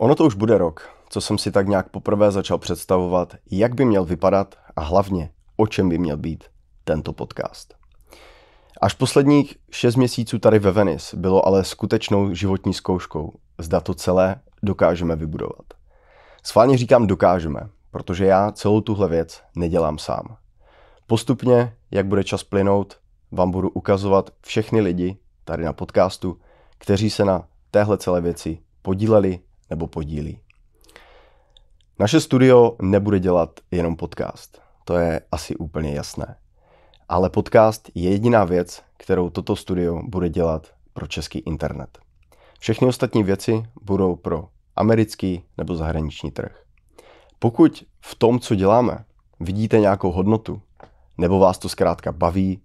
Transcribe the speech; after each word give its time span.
Ono 0.00 0.14
to 0.14 0.24
už 0.24 0.34
bude 0.34 0.58
rok, 0.58 0.88
co 1.08 1.20
jsem 1.20 1.38
si 1.38 1.52
tak 1.52 1.68
nějak 1.68 1.88
poprvé 1.88 2.30
začal 2.30 2.58
představovat, 2.58 3.34
jak 3.50 3.74
by 3.74 3.84
měl 3.84 4.04
vypadat 4.04 4.54
a 4.76 4.80
hlavně, 4.80 5.30
o 5.56 5.66
čem 5.66 5.88
by 5.88 5.98
měl 5.98 6.16
být 6.16 6.44
tento 6.84 7.12
podcast. 7.12 7.74
Až 8.80 8.94
posledních 8.94 9.56
šest 9.70 9.96
měsíců 9.96 10.38
tady 10.38 10.58
ve 10.58 10.72
Venice 10.72 11.16
bylo 11.16 11.46
ale 11.46 11.64
skutečnou 11.64 12.34
životní 12.34 12.74
zkouškou, 12.74 13.32
zda 13.58 13.80
to 13.80 13.94
celé 13.94 14.40
dokážeme 14.62 15.16
vybudovat. 15.16 15.66
Sválně 16.42 16.76
říkám 16.76 17.06
dokážeme, 17.06 17.60
protože 17.90 18.26
já 18.26 18.52
celou 18.52 18.80
tuhle 18.80 19.08
věc 19.08 19.42
nedělám 19.56 19.98
sám. 19.98 20.36
Postupně, 21.06 21.76
jak 21.90 22.06
bude 22.06 22.24
čas 22.24 22.42
plynout, 22.42 22.96
vám 23.32 23.50
budu 23.50 23.68
ukazovat 23.70 24.30
všechny 24.40 24.80
lidi 24.80 25.18
tady 25.44 25.64
na 25.64 25.72
podcastu, 25.72 26.40
kteří 26.78 27.10
se 27.10 27.24
na 27.24 27.46
téhle 27.70 27.98
celé 27.98 28.20
věci 28.20 28.58
podíleli 28.82 29.40
nebo 29.70 29.86
podílí. 29.86 30.40
Naše 31.98 32.20
studio 32.20 32.76
nebude 32.82 33.20
dělat 33.20 33.60
jenom 33.70 33.96
podcast, 33.96 34.60
to 34.84 34.96
je 34.96 35.20
asi 35.32 35.56
úplně 35.56 35.94
jasné. 35.94 36.36
Ale 37.08 37.30
podcast 37.30 37.90
je 37.94 38.10
jediná 38.10 38.44
věc, 38.44 38.82
kterou 38.96 39.30
toto 39.30 39.56
studio 39.56 40.02
bude 40.04 40.28
dělat 40.28 40.66
pro 40.92 41.06
český 41.06 41.38
internet. 41.38 41.98
Všechny 42.60 42.86
ostatní 42.86 43.22
věci 43.22 43.62
budou 43.82 44.16
pro 44.16 44.48
americký 44.76 45.44
nebo 45.58 45.76
zahraniční 45.76 46.30
trh. 46.30 46.62
Pokud 47.38 47.84
v 48.00 48.14
tom, 48.14 48.40
co 48.40 48.54
děláme, 48.54 49.04
vidíte 49.40 49.78
nějakou 49.78 50.12
hodnotu, 50.12 50.62
nebo 51.18 51.38
vás 51.38 51.58
to 51.58 51.68
zkrátka 51.68 52.12
baví, 52.12 52.62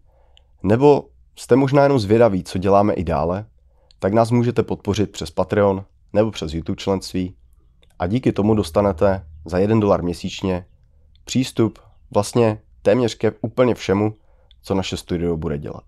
nebo 0.63 1.09
jste 1.35 1.55
možná 1.55 1.83
jenom 1.83 1.99
zvědaví, 1.99 2.43
co 2.43 2.57
děláme 2.57 2.93
i 2.93 3.03
dále, 3.03 3.45
tak 3.99 4.13
nás 4.13 4.31
můžete 4.31 4.63
podpořit 4.63 5.11
přes 5.11 5.31
Patreon 5.31 5.85
nebo 6.13 6.31
přes 6.31 6.53
YouTube 6.53 6.75
členství 6.75 7.35
a 7.99 8.07
díky 8.07 8.31
tomu 8.31 8.55
dostanete 8.55 9.25
za 9.45 9.57
1 9.57 9.79
dolar 9.79 10.03
měsíčně 10.03 10.65
přístup 11.25 11.79
vlastně 12.13 12.61
téměř 12.81 13.15
ke 13.15 13.31
úplně 13.41 13.75
všemu, 13.75 14.15
co 14.61 14.75
naše 14.75 14.97
studio 14.97 15.37
bude 15.37 15.57
dělat. 15.57 15.83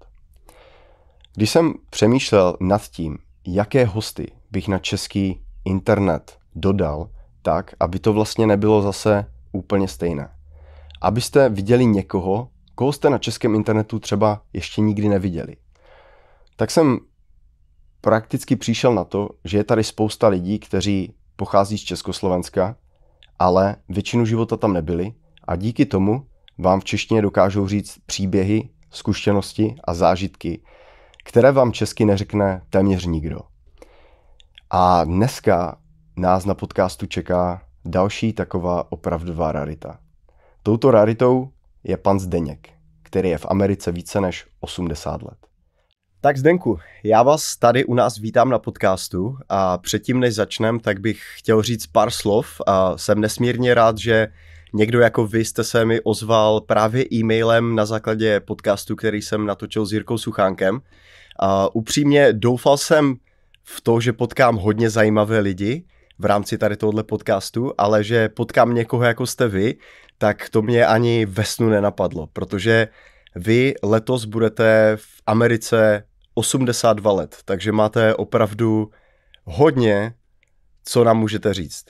Když 1.35 1.49
jsem 1.49 1.73
přemýšlel 1.89 2.57
nad 2.59 2.81
tím, 2.81 3.17
jaké 3.47 3.85
hosty 3.85 4.31
bych 4.51 4.67
na 4.67 4.79
český 4.79 5.41
internet 5.65 6.37
dodal, 6.55 7.09
tak, 7.41 7.75
aby 7.79 7.99
to 7.99 8.13
vlastně 8.13 8.47
nebylo 8.47 8.81
zase 8.81 9.25
úplně 9.51 9.87
stejné. 9.87 10.29
Abyste 11.01 11.49
viděli 11.49 11.85
někoho, 11.85 12.49
koho 12.75 12.93
jste 12.93 13.09
na 13.09 13.17
českém 13.17 13.55
internetu 13.55 13.99
třeba 13.99 14.41
ještě 14.53 14.81
nikdy 14.81 15.09
neviděli. 15.09 15.55
Tak 16.55 16.71
jsem 16.71 16.99
prakticky 18.05 18.55
přišel 18.55 18.93
na 18.93 19.03
to, 19.03 19.29
že 19.43 19.57
je 19.57 19.63
tady 19.63 19.83
spousta 19.83 20.27
lidí, 20.27 20.59
kteří 20.59 21.13
pochází 21.35 21.77
z 21.77 21.81
Československa, 21.81 22.75
ale 23.39 23.75
většinu 23.89 24.25
života 24.25 24.57
tam 24.57 24.73
nebyli 24.73 25.13
a 25.47 25.55
díky 25.55 25.85
tomu 25.85 26.25
vám 26.57 26.79
v 26.79 26.83
češtině 26.83 27.21
dokážou 27.21 27.67
říct 27.67 27.97
příběhy, 28.05 28.69
zkušenosti 28.89 29.75
a 29.83 29.93
zážitky, 29.93 30.61
které 31.23 31.51
vám 31.51 31.71
česky 31.71 32.05
neřekne 32.05 32.61
téměř 32.69 33.05
nikdo. 33.05 33.39
A 34.69 35.03
dneska 35.03 35.77
nás 36.17 36.45
na 36.45 36.53
podcastu 36.53 37.05
čeká 37.05 37.61
další 37.85 38.33
taková 38.33 38.91
opravdová 38.91 39.51
rarita. 39.51 39.99
Touto 40.63 40.91
raritou 40.91 41.49
je 41.83 41.97
pan 41.97 42.19
Zdeněk, 42.19 42.69
který 43.03 43.29
je 43.29 43.37
v 43.37 43.45
Americe 43.49 43.91
více 43.91 44.21
než 44.21 44.45
80 44.59 45.21
let. 45.21 45.44
Tak 46.25 46.37
Zdenku, 46.37 46.79
já 47.03 47.23
vás 47.23 47.55
tady 47.55 47.85
u 47.85 47.93
nás 47.93 48.17
vítám 48.17 48.49
na 48.49 48.59
podcastu 48.59 49.37
a 49.49 49.77
předtím, 49.77 50.19
než 50.19 50.35
začnem, 50.35 50.79
tak 50.79 50.99
bych 50.99 51.21
chtěl 51.35 51.61
říct 51.61 51.87
pár 51.87 52.11
slov 52.11 52.61
a 52.67 52.97
jsem 52.97 53.21
nesmírně 53.21 53.73
rád, 53.73 53.97
že 53.97 54.27
někdo 54.73 54.99
jako 54.99 55.27
vy 55.27 55.45
jste 55.45 55.63
se 55.63 55.85
mi 55.85 56.01
ozval 56.01 56.61
právě 56.61 57.05
e-mailem 57.13 57.75
na 57.75 57.85
základě 57.85 58.39
podcastu, 58.39 58.95
který 58.95 59.21
jsem 59.21 59.45
natočil 59.45 59.85
s 59.85 59.94
Jirkou 59.94 60.17
Suchánkem. 60.17 60.79
A 61.39 61.75
upřímně 61.75 62.33
doufal 62.33 62.77
jsem 62.77 63.16
v 63.63 63.81
to, 63.81 64.00
že 64.00 64.13
potkám 64.13 64.55
hodně 64.55 64.89
zajímavé 64.89 65.39
lidi 65.39 65.85
v 66.19 66.25
rámci 66.25 66.57
tady 66.57 66.77
tohohle 66.77 67.03
podcastu, 67.03 67.71
ale 67.77 68.03
že 68.03 68.29
potkám 68.29 68.73
někoho 68.73 69.03
jako 69.03 69.25
jste 69.25 69.47
vy, 69.47 69.75
tak 70.17 70.50
to 70.50 70.61
mě 70.61 70.85
ani 70.85 71.25
ve 71.25 71.44
snu 71.44 71.69
nenapadlo, 71.69 72.27
protože 72.33 72.88
vy 73.35 73.73
letos 73.83 74.25
budete 74.25 74.91
v 74.95 75.21
Americe 75.27 76.03
82 76.35 77.12
let, 77.12 77.38
takže 77.46 77.72
máte 77.72 78.16
opravdu 78.16 78.91
hodně, 79.44 80.13
co 80.84 81.03
nám 81.03 81.18
můžete 81.18 81.53
říct. 81.53 81.85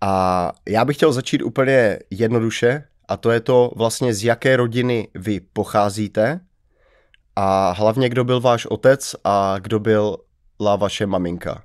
A 0.00 0.52
já 0.68 0.84
bych 0.84 0.96
chtěl 0.96 1.12
začít 1.12 1.42
úplně 1.42 1.98
jednoduše, 2.10 2.84
a 3.08 3.16
to 3.16 3.30
je 3.30 3.40
to 3.40 3.70
vlastně 3.76 4.14
z 4.14 4.24
jaké 4.24 4.56
rodiny 4.56 5.08
vy 5.14 5.40
pocházíte 5.40 6.40
a 7.36 7.70
hlavně 7.70 8.08
kdo 8.08 8.24
byl 8.24 8.40
váš 8.40 8.66
otec 8.66 9.16
a 9.24 9.58
kdo 9.58 9.80
byla 9.80 10.76
vaše 10.76 11.06
maminka. 11.06 11.64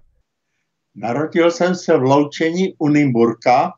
Narodil 0.95 1.51
jsem 1.51 1.75
se 1.75 1.97
v 1.97 2.01
Loučení 2.01 2.75
u 2.78 2.88
Nymburka, 2.88 3.73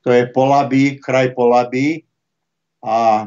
to 0.00 0.10
je 0.10 0.26
Polabí, 0.34 0.98
kraj 0.98 1.34
Polabí 1.34 2.04
a 2.88 3.26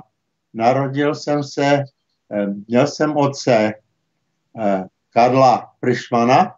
narodil 0.54 1.16
jsem 1.16 1.44
se, 1.44 1.84
eh, 2.32 2.46
měl 2.68 2.88
jsem 2.88 3.18
otce 3.18 3.74
Karla 5.10 5.72
Frišmana 5.80 6.56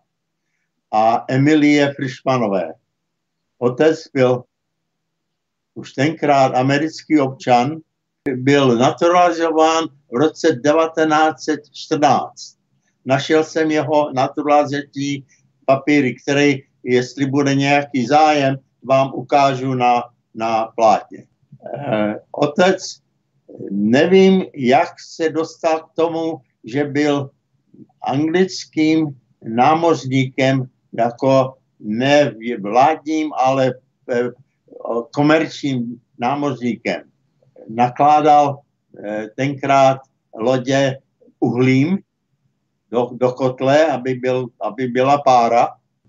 a 0.92 1.26
Emilie 1.28 1.94
Frišmanové. 1.94 2.74
Otec 3.58 4.08
byl 4.14 4.44
už 5.74 5.94
tenkrát 5.94 6.56
americký 6.56 7.20
občan, 7.20 7.78
byl 8.36 8.78
naturalizován 8.78 9.84
v 10.12 10.16
roce 10.16 10.48
1914. 10.48 12.58
Našel 13.06 13.44
jsem 13.44 13.72
jeho 13.72 14.14
naturalizační 14.14 15.26
papíry, 15.66 16.16
které, 16.16 16.54
jestli 16.84 17.26
bude 17.26 17.56
nějaký 17.56 18.08
zájem, 18.08 18.56
vám 18.84 19.12
ukážu 19.14 19.74
na, 19.74 20.04
na 20.36 20.66
plátně. 20.66 21.26
Eh, 21.78 22.16
otec, 22.32 23.00
nevím, 23.72 24.44
jak 24.54 24.90
se 25.00 25.30
dostal 25.30 25.80
k 25.80 25.92
tomu, 25.96 26.42
že 26.64 26.84
byl 26.84 27.30
anglickým 28.02 29.20
námořníkem 29.44 30.66
jako 30.94 31.54
ne 31.80 32.36
vládním, 32.62 33.34
ale 33.34 33.74
eh, 34.12 34.30
komerčním 35.14 36.02
námořníkem. 36.20 37.02
Nakládal 37.70 38.60
eh, 39.04 39.28
tenkrát 39.36 40.00
lodě 40.36 41.00
uhlím 41.40 41.98
do, 42.92 43.10
do 43.14 43.32
kotle, 43.32 43.86
aby, 43.86 44.14
byl, 44.14 44.48
aby 44.62 44.88
byla 44.88 45.22
pára. 45.22 45.68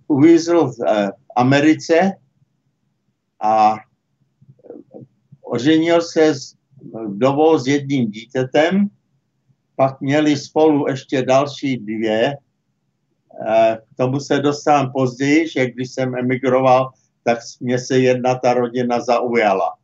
Uvízl 0.09 0.67
v 0.67 0.77
eh, 0.87 1.11
Americe 1.37 2.13
a 3.41 3.77
oženil 5.43 6.03
se 6.03 6.35
s 6.35 6.55
vdovou 7.07 7.59
s 7.59 7.67
jedním 7.67 8.11
dítětem 8.11 8.89
pak 9.77 10.01
měli 10.01 10.37
spolu 10.37 10.89
ještě 10.89 11.23
další 11.23 11.77
dvě. 11.77 12.37
Eh, 13.49 13.79
k 13.95 13.97
tomu 13.97 14.21
se 14.21 14.39
dostávám 14.39 14.93
později, 14.93 15.49
že 15.49 15.71
když 15.71 15.91
jsem 15.91 16.15
emigroval, 16.15 16.91
tak 17.25 17.39
mě 17.61 17.79
se 17.79 17.99
jedna 17.99 18.35
ta 18.35 18.55
rodina 18.55 19.01
zaujala. 19.01 19.75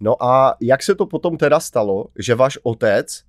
No 0.00 0.22
a 0.22 0.56
jak 0.60 0.82
se 0.82 0.94
to 0.94 1.06
potom 1.06 1.36
teda 1.36 1.60
stalo, 1.60 2.06
že 2.18 2.34
váš 2.34 2.58
otec 2.62 3.24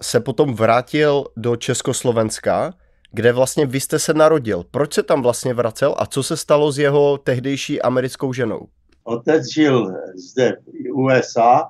se 0.00 0.20
potom 0.20 0.54
vrátil 0.54 1.24
do 1.36 1.56
Československa, 1.56 2.74
kde 3.12 3.32
vlastně 3.32 3.66
vy 3.66 3.80
jste 3.80 3.98
se 3.98 4.14
narodil. 4.14 4.64
Proč 4.70 4.94
se 4.94 5.02
tam 5.02 5.22
vlastně 5.22 5.54
vracel 5.54 5.94
a 5.98 6.06
co 6.06 6.22
se 6.22 6.36
stalo 6.36 6.72
s 6.72 6.78
jeho 6.78 7.18
tehdejší 7.18 7.82
americkou 7.82 8.32
ženou? 8.32 8.66
Otec 9.04 9.52
žil 9.54 9.92
zde 10.30 10.52
v 10.52 10.92
USA 10.92 11.68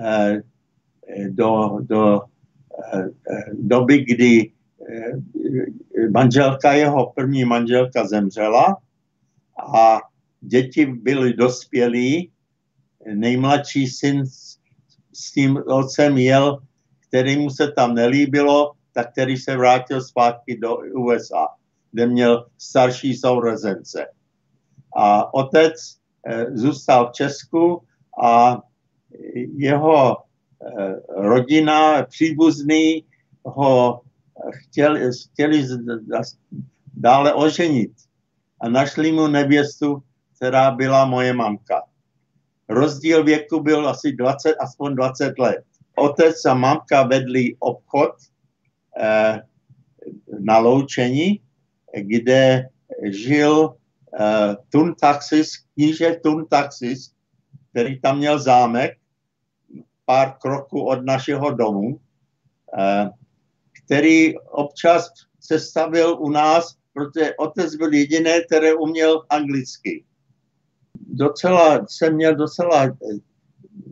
eh, 0.00 0.42
do, 1.28 1.78
do 1.80 2.20
doby, 3.52 4.04
kdy 4.04 4.50
eh, 4.88 5.12
manželka, 6.10 6.72
jeho 6.72 7.12
první 7.12 7.44
manželka 7.44 8.06
zemřela 8.06 8.76
a 9.74 10.00
děti 10.40 10.86
byly 10.86 11.32
dospělí. 11.34 12.30
Nejmladší 13.14 13.86
syn 13.86 14.26
s 15.12 15.32
tím 15.32 15.62
otcem 15.66 16.18
jel, 16.18 16.58
který 17.08 17.36
mu 17.38 17.50
se 17.50 17.72
tam 17.72 17.94
nelíbilo, 17.94 18.72
tak 18.92 19.12
který 19.12 19.36
se 19.36 19.56
vrátil 19.56 20.02
zpátky 20.02 20.58
do 20.58 20.76
USA, 20.76 21.46
kde 21.92 22.06
měl 22.06 22.46
starší 22.58 23.14
sourozence. 23.14 24.06
A 24.96 25.34
otec 25.34 25.74
eh, 26.26 26.46
zůstal 26.52 27.08
v 27.08 27.12
Česku 27.12 27.82
a 28.22 28.62
jeho 29.56 30.16
Eh, 30.16 30.23
rodina, 31.08 32.02
příbuzný 32.02 33.04
ho 33.44 34.00
chtěli, 34.52 35.10
chtěli 35.32 35.66
dále 36.94 37.34
oženit. 37.34 37.92
a 38.60 38.68
našli 38.68 39.12
mu 39.12 39.26
nevěstu, 39.26 40.02
která 40.36 40.70
byla 40.70 41.04
moje 41.04 41.32
mamka. 41.32 41.82
Rozdíl 42.68 43.24
věku 43.24 43.60
byl 43.60 43.88
asi 43.88 44.12
20, 44.12 44.54
aspoň 44.60 44.94
20 44.94 45.38
let. 45.38 45.64
Otec 45.96 46.44
a 46.44 46.54
mamka 46.54 47.02
vedli 47.02 47.56
obchod 47.58 48.10
eh, 49.00 49.42
na 50.40 50.58
loučení, 50.58 51.40
kde 52.00 52.68
žil 53.10 53.76
eh, 54.20 54.56
Tun 54.68 54.94
Taxis, 55.00 55.50
kníže 55.74 56.16
Tun 56.22 56.46
Taxis, 56.46 57.12
který 57.70 58.00
tam 58.00 58.18
měl 58.18 58.38
zámek 58.38 58.98
pár 60.04 60.34
kroků 60.40 60.82
od 60.84 61.04
našeho 61.04 61.50
domu, 61.50 62.00
eh, 62.78 63.10
který 63.84 64.38
občas 64.38 65.10
se 65.40 65.60
stavil 65.60 66.16
u 66.20 66.30
nás, 66.30 66.76
protože 66.92 67.34
otec 67.34 67.74
byl 67.74 67.92
jediný, 67.92 68.30
který 68.46 68.72
uměl 68.72 69.24
anglicky. 69.30 70.04
Docela, 70.94 71.86
jsem 71.88 72.14
měl 72.14 72.34
docela 72.34 72.96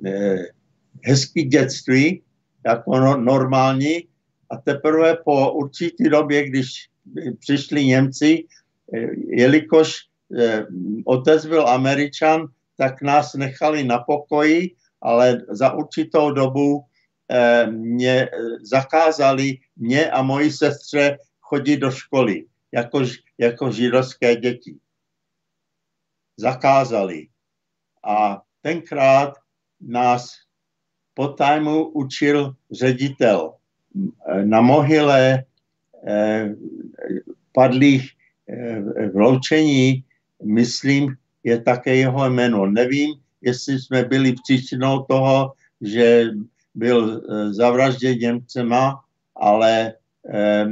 eh, 0.07 0.37
hezký 1.05 1.43
dětství, 1.43 2.23
jako 2.67 2.99
no, 2.99 3.17
normální, 3.17 4.09
a 4.51 4.57
teprve 4.57 5.17
po 5.25 5.53
určitý 5.53 6.09
době, 6.09 6.49
když 6.49 6.89
přišli 7.39 7.87
Němci, 7.87 8.45
eh, 8.95 9.09
jelikož 9.29 9.97
eh, 10.39 10.67
otec 11.05 11.47
byl 11.47 11.69
Američan, 11.69 12.47
tak 12.77 13.03
nás 13.03 13.35
nechali 13.35 13.85
na 13.85 13.99
pokoji, 13.99 14.71
ale 15.03 15.43
za 15.51 15.73
určitou 15.73 16.31
dobu 16.31 16.85
eh, 17.31 17.67
mě 17.67 18.29
zakázali 18.63 19.59
mě 19.77 20.11
a 20.11 20.23
moji 20.23 20.53
sestře 20.53 21.19
chodit 21.41 21.77
do 21.77 21.91
školy 21.91 22.45
jako, 22.73 23.01
jako 23.39 23.73
židovské 23.73 24.37
děti. 24.37 24.77
Zakázali. 26.37 27.29
A 28.05 28.43
tenkrát 28.63 29.35
nás 29.81 30.35
po 31.15 31.29
tajmu 31.29 31.89
učil 31.89 32.55
ředitel. 32.71 33.55
Na 34.45 34.61
mohyle 34.61 35.45
padlých 37.53 38.11
v 39.13 39.17
loučení, 39.17 40.05
myslím, 40.45 41.17
je 41.45 41.61
také 41.61 41.97
jeho 41.97 42.31
jméno. 42.31 42.67
Nevím, 42.67 43.15
jestli 43.43 43.81
jsme 43.81 44.05
byli 44.05 44.35
příčinou 44.43 45.03
toho, 45.03 45.53
že 45.81 46.25
byl 46.75 47.23
eh, 47.23 47.53
zavražděn 47.55 48.19
Němcema, 48.19 49.05
ale 49.37 49.93
eh, 50.35 50.67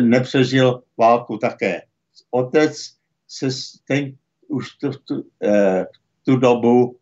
nepřežil 0.00 0.82
válku 0.98 1.38
také. 1.38 1.82
Otec 2.30 2.92
se 3.28 3.48
ten, 3.88 4.12
už 4.48 4.70
tu, 4.70 4.90
tu, 5.04 5.24
eh, 5.42 5.86
tu 6.24 6.36
dobu 6.36 6.96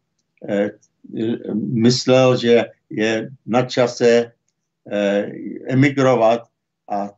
myslel, 1.55 2.37
že 2.37 2.65
je 2.91 3.31
na 3.47 3.63
čase 3.63 4.33
emigrovat 5.69 6.49
a 6.89 7.11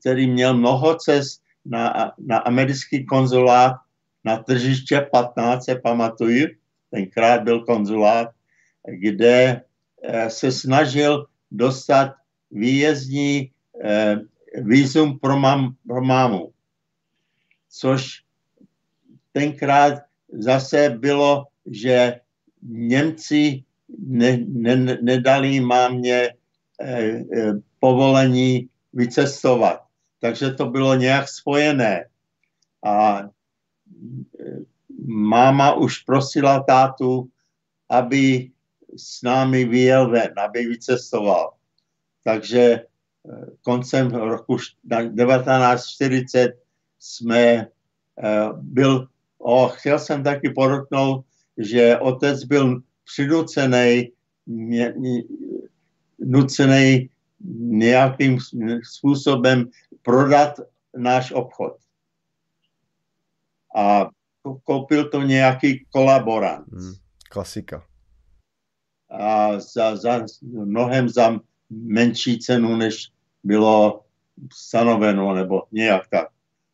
který 0.00 0.30
měl 0.30 0.54
mnoho 0.54 0.94
cest 0.94 1.42
na, 1.64 2.12
na 2.18 2.38
americký 2.38 3.06
konzulát 3.06 3.76
na 4.24 4.36
tržiště 4.36 5.06
15, 5.12 5.64
se 5.64 5.74
pamatuju, 5.74 6.48
tenkrát 6.94 7.42
byl 7.42 7.64
konzulát, 7.66 8.30
kde 8.86 9.62
eh, 10.02 10.30
se 10.30 10.52
snažil 10.52 11.26
dostat 11.50 12.14
výjezdní 12.50 13.50
eh, 13.82 14.16
výzum 14.62 15.18
pro, 15.18 15.36
mam, 15.38 15.74
pro 15.86 16.04
mámu. 16.04 16.52
Což 17.70 18.22
tenkrát 19.32 20.06
zase 20.30 20.90
bylo, 20.90 21.50
že 21.66 22.20
Němci 22.62 23.64
ne, 23.98 24.38
ne, 24.46 24.76
nedali 25.02 25.60
mámě 25.60 26.30
eh, 26.80 27.22
povolení 27.80 28.68
vycestovat. 28.92 29.82
Takže 30.20 30.50
to 30.54 30.70
bylo 30.70 30.94
nějak 30.94 31.28
spojené. 31.28 32.06
A 32.84 33.28
máma 35.04 35.74
už 35.74 35.98
prosila 35.98 36.62
tátu, 36.62 37.28
aby 37.88 38.50
s 38.96 39.22
námi 39.22 39.64
vyjel 39.64 40.10
ven, 40.10 40.32
aby 40.36 40.66
vycestoval. 40.66 41.52
Takže 42.24 42.60
e, 42.60 42.84
koncem 43.62 44.10
roku 44.10 44.56
1940 44.56 46.58
jsme 46.98 47.40
e, 47.40 47.66
byl, 48.52 49.08
oh, 49.38 49.72
chtěl 49.72 49.98
jsem 49.98 50.24
taky 50.24 50.50
podotknout, 50.50 51.24
že 51.58 51.98
otec 51.98 52.44
byl 52.44 52.82
přinucený, 53.04 54.12
nucený 56.18 57.10
nějakým 57.58 58.38
způsobem 58.82 59.70
prodat 60.02 60.60
náš 60.96 61.32
obchod. 61.32 61.76
A 63.76 64.10
koupil 64.64 65.08
to 65.08 65.22
nějaký 65.22 65.86
kolaborant. 65.90 66.66
Hmm, 66.72 66.92
klasika. 67.30 67.84
A 69.10 69.60
za, 69.60 69.96
za 69.96 70.20
mnohem 70.42 71.08
za 71.08 71.38
menší 71.70 72.38
cenu, 72.38 72.76
než 72.76 73.10
bylo 73.44 74.00
stanoveno, 74.52 75.34
nebo 75.34 75.62
nějak 75.72 76.02
tak. 76.10 76.28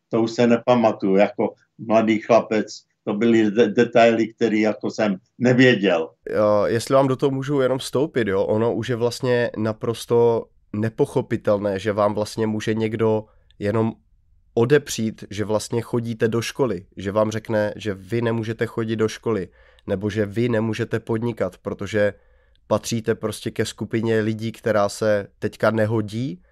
To 0.09 0.23
už 0.23 0.31
se 0.31 0.47
nepamatuju, 0.47 1.17
jako 1.17 1.55
mladý 1.79 2.19
chlapec, 2.19 2.67
to 3.05 3.15
byly 3.15 3.51
de- 3.51 3.69
detaily, 3.69 4.29
které 4.29 4.59
jako 4.59 4.91
jsem 4.91 5.17
nevěděl. 5.39 6.11
Jo, 6.31 6.65
jestli 6.67 6.95
vám 6.95 7.09
do 7.09 7.17
toho 7.17 7.31
můžu 7.31 7.61
jenom 7.61 7.79
vstoupit, 7.79 8.29
jo, 8.29 8.45
ono 8.45 8.75
už 8.75 8.89
je 8.89 8.97
vlastně 8.97 9.51
naprosto 9.57 10.47
nepochopitelné, 10.73 11.79
že 11.79 11.93
vám 11.93 12.15
vlastně 12.15 12.47
může 12.47 12.75
někdo 12.75 13.25
jenom 13.59 13.93
odepřít, 14.61 15.25
že 15.31 15.45
vlastně 15.45 15.81
chodíte 15.81 16.29
do 16.29 16.43
školy, 16.43 16.87
že 16.97 17.13
vám 17.13 17.31
řekne, 17.31 17.73
že 17.77 17.95
vy 17.95 18.23
nemůžete 18.23 18.67
chodit 18.67 18.97
do 18.97 19.09
školy, 19.09 19.49
nebo 19.87 20.11
že 20.11 20.27
vy 20.27 20.49
nemůžete 20.49 21.01
podnikat, 21.01 21.59
protože 21.59 22.15
patříte 22.67 23.15
prostě 23.15 23.51
ke 23.51 23.65
skupině 23.65 24.21
lidí, 24.21 24.53
která 24.53 24.89
se 24.89 25.27
teďka 25.39 25.71
nehodí, 25.71 26.43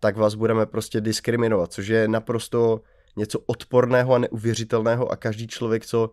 tak 0.00 0.16
vás 0.16 0.34
budeme 0.34 0.66
prostě 0.66 1.00
diskriminovat, 1.00 1.72
což 1.72 1.88
je 1.88 2.08
naprosto 2.08 2.80
něco 3.16 3.38
odporného 3.46 4.14
a 4.14 4.18
neuvěřitelného 4.18 5.12
a 5.12 5.16
každý 5.16 5.46
člověk, 5.46 5.86
co 5.86 6.10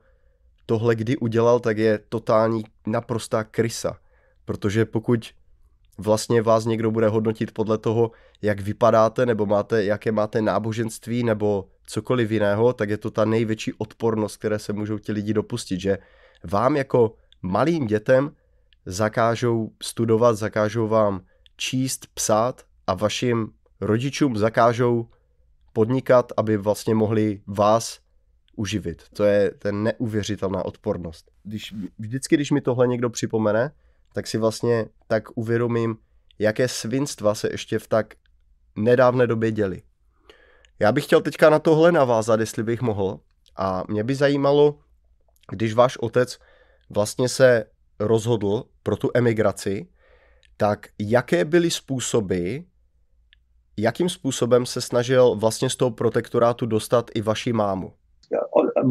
tohle 0.65 0.95
kdy 0.95 1.17
udělal, 1.17 1.59
tak 1.59 1.77
je 1.77 2.00
totální 2.09 2.63
naprostá 2.88 3.43
krysa. 3.43 3.97
Protože 4.45 4.85
pokud 4.85 5.33
vlastně 5.97 6.41
vás 6.41 6.65
někdo 6.65 6.91
bude 6.91 7.07
hodnotit 7.07 7.51
podle 7.51 7.77
toho, 7.77 8.11
jak 8.41 8.59
vypadáte, 8.59 9.25
nebo 9.25 9.45
máte, 9.45 9.83
jaké 9.83 10.11
máte 10.11 10.41
náboženství, 10.41 11.23
nebo 11.23 11.67
cokoliv 11.87 12.31
jiného, 12.31 12.73
tak 12.73 12.89
je 12.89 12.97
to 12.97 13.11
ta 13.11 13.25
největší 13.25 13.73
odpornost, 13.73 14.37
které 14.37 14.59
se 14.59 14.73
můžou 14.73 14.97
ti 14.97 15.11
lidi 15.11 15.33
dopustit, 15.33 15.81
že 15.81 15.97
vám 16.43 16.75
jako 16.75 17.15
malým 17.41 17.87
dětem 17.87 18.31
zakážou 18.85 19.71
studovat, 19.83 20.33
zakážou 20.33 20.87
vám 20.87 21.21
číst, 21.57 22.07
psát 22.13 22.63
a 22.87 22.93
vašim 22.93 23.51
rodičům 23.81 24.37
zakážou 24.37 25.07
podnikat, 25.73 26.31
aby 26.37 26.57
vlastně 26.57 26.95
mohli 26.95 27.41
vás 27.47 27.99
uživit. 28.55 29.03
To 29.13 29.23
je 29.23 29.51
ten 29.51 29.83
neuvěřitelná 29.83 30.65
odpornost. 30.65 31.31
Když, 31.43 31.73
vždycky, 31.99 32.35
když 32.35 32.51
mi 32.51 32.61
tohle 32.61 32.87
někdo 32.87 33.09
připomene, 33.09 33.71
tak 34.15 34.27
si 34.27 34.38
vlastně 34.38 34.86
tak 35.07 35.38
uvědomím, 35.38 35.98
jaké 36.39 36.67
svinstva 36.67 37.36
se 37.36 37.50
ještě 37.51 37.79
v 37.79 37.88
tak 37.88 38.13
nedávné 38.75 39.27
době 39.27 39.51
děli. 39.51 39.81
Já 40.79 40.91
bych 40.91 41.03
chtěl 41.03 41.22
teďka 41.22 41.50
na 41.50 41.60
tohle 41.60 41.91
navázat, 41.91 42.39
jestli 42.39 42.63
bych 42.63 42.81
mohl. 42.81 43.19
A 43.55 43.84
mě 43.88 44.03
by 44.03 44.15
zajímalo, 44.15 44.79
když 45.51 45.74
váš 45.74 45.98
otec 45.98 46.39
vlastně 46.89 47.29
se 47.29 47.65
rozhodl 48.00 48.63
pro 48.84 48.98
tu 48.98 49.12
emigraci, 49.13 49.88
tak 50.57 50.88
jaké 51.00 51.45
byly 51.45 51.72
způsoby, 51.72 52.57
jakým 53.77 54.10
způsobem 54.10 54.65
se 54.65 54.81
snažil 54.81 55.36
vlastně 55.36 55.69
z 55.69 55.75
toho 55.75 55.91
protektorátu 55.91 56.65
dostat 56.65 57.12
i 57.15 57.22
vaši 57.22 57.53
mámu? 57.53 57.93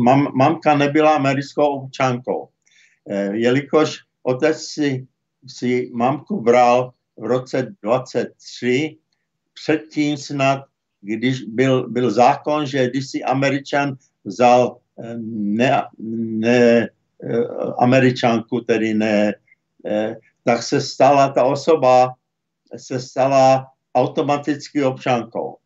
Mam, 0.04 0.28
mamka 0.34 0.76
nebyla 0.76 1.14
americkou 1.14 1.66
občankou, 1.66 2.48
eh, 3.10 3.36
jelikož 3.36 3.98
otec 4.22 4.62
si 4.62 5.06
si 5.46 5.90
mamku 5.94 6.40
bral 6.40 6.92
v 7.16 7.24
roce 7.24 7.74
23, 7.82 8.96
předtím 9.54 10.16
snad, 10.16 10.64
když 11.00 11.42
byl, 11.42 11.90
byl 11.90 12.10
zákon, 12.10 12.66
že 12.66 12.90
když 12.90 13.10
si 13.10 13.22
Američan 13.22 13.96
vzal 14.24 14.78
eh, 14.98 15.14
ne, 15.18 15.82
ne 15.98 16.88
eh, 17.22 17.44
Američanku, 17.78 18.60
tedy 18.60 18.94
ne, 18.94 19.34
eh, 19.86 20.16
tak 20.44 20.62
se 20.62 20.80
stala 20.80 21.28
ta 21.28 21.44
osoba, 21.44 22.14
se 22.76 23.00
stala 23.00 23.66
automaticky 23.94 24.84
občankou. 24.84 25.56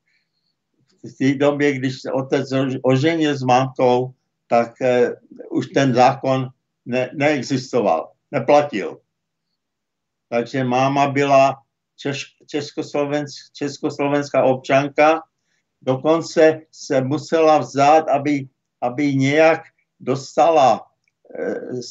v 1.04 1.18
té 1.18 1.38
době, 1.38 1.72
když 1.72 2.02
se 2.02 2.12
otec 2.12 2.52
oženil 2.82 3.36
s 3.36 3.42
mámkou, 3.42 4.12
tak 4.48 4.74
už 5.50 5.66
ten 5.66 5.94
zákon 5.94 6.48
ne, 6.86 7.10
neexistoval, 7.14 8.10
neplatil. 8.32 8.98
Takže 10.28 10.64
máma 10.64 11.10
byla 11.10 11.62
československ, 12.46 13.52
československá 13.52 14.44
občanka, 14.44 15.22
dokonce 15.82 16.60
se 16.72 17.00
musela 17.00 17.58
vzát, 17.58 18.08
aby, 18.08 18.48
aby 18.80 19.14
nějak 19.14 19.62
dostala, 20.00 20.86
eh, 21.38 21.82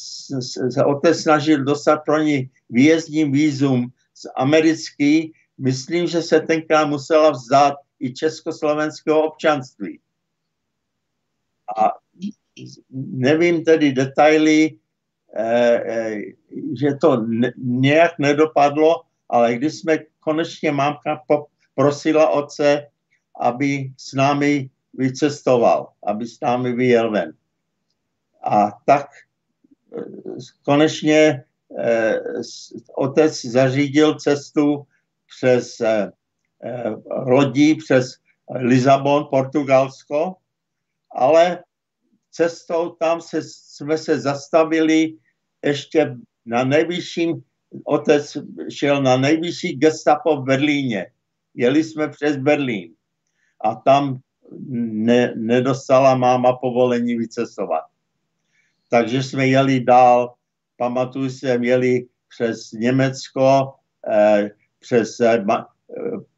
se 0.72 0.86
otec 0.86 1.22
snažil 1.22 1.63
dostat 1.63 1.98
pro 2.06 2.22
ní 2.22 2.50
výjezdní 2.70 3.32
výzum 3.32 3.88
z 4.13 4.25
americký, 4.36 5.34
myslím, 5.58 6.08
že 6.08 6.22
se 6.22 6.39
tenkrát 6.39 6.86
musela 6.86 7.29
vzdát 7.29 7.74
i 8.00 8.13
československého 8.13 9.24
občanství. 9.24 10.00
A 11.77 11.91
nevím 12.98 13.63
tedy 13.63 13.94
detaily, 13.94 14.77
že 16.79 16.96
to 17.01 17.25
nějak 17.57 18.19
nedopadlo, 18.19 19.01
ale 19.29 19.55
když 19.55 19.74
jsme 19.75 19.98
konečně 20.19 20.72
mámka 20.72 21.22
prosila 21.75 22.29
otce, 22.29 22.88
aby 23.39 23.91
s 23.98 24.13
námi 24.13 24.69
vycestoval, 24.93 25.89
aby 26.03 26.27
s 26.27 26.39
námi 26.39 26.74
vyjel 26.74 27.12
ven. 27.12 27.34
A 28.43 28.72
tak 28.86 29.07
eh, 29.98 30.01
konečně 30.65 31.43
otec 32.96 33.46
zařídil 33.46 34.19
cestu 34.19 34.88
přes 35.27 35.81
lodí, 37.07 37.75
přes 37.75 38.15
Lisabon, 38.50 39.27
Portugalsko, 39.29 40.36
ale 41.12 41.63
cestou 42.31 42.89
tam 42.89 43.22
se, 43.22 43.41
jsme 43.43 43.98
se 43.98 44.19
zastavili 44.19 45.13
ještě 45.65 46.15
na 46.46 46.63
nejvyšším, 46.63 47.43
otec 47.84 48.38
šel 48.69 49.03
na 49.03 49.17
nejvyšší 49.17 49.77
gestapo 49.77 50.41
v 50.41 50.46
Berlíně. 50.46 51.05
Jeli 51.55 51.84
jsme 51.84 52.07
přes 52.10 52.38
Berlín 52.38 52.93
a 53.62 53.75
tam 53.75 54.19
ne, 54.91 55.34
nedostala 55.36 56.15
máma 56.15 56.53
povolení 56.53 57.15
vycestovat. 57.15 57.84
Takže 58.89 59.24
jsme 59.24 59.48
jeli 59.48 59.79
dál, 59.79 60.34
pamatuju 60.77 61.29
se, 61.29 61.60
jeli 61.62 62.05
přes 62.29 62.72
Německo, 62.72 63.74
eh, 64.12 64.50
přes 64.79 65.19
eh, 65.19 65.46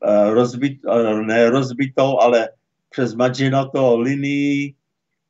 eh, 0.04 0.30
rozbit, 0.30 0.82
eh, 0.86 1.22
ne 1.22 1.50
rozbitou, 1.50 2.20
ale 2.20 2.50
přes 2.90 3.16
Maginoto 3.16 3.98
linii, 3.98 4.74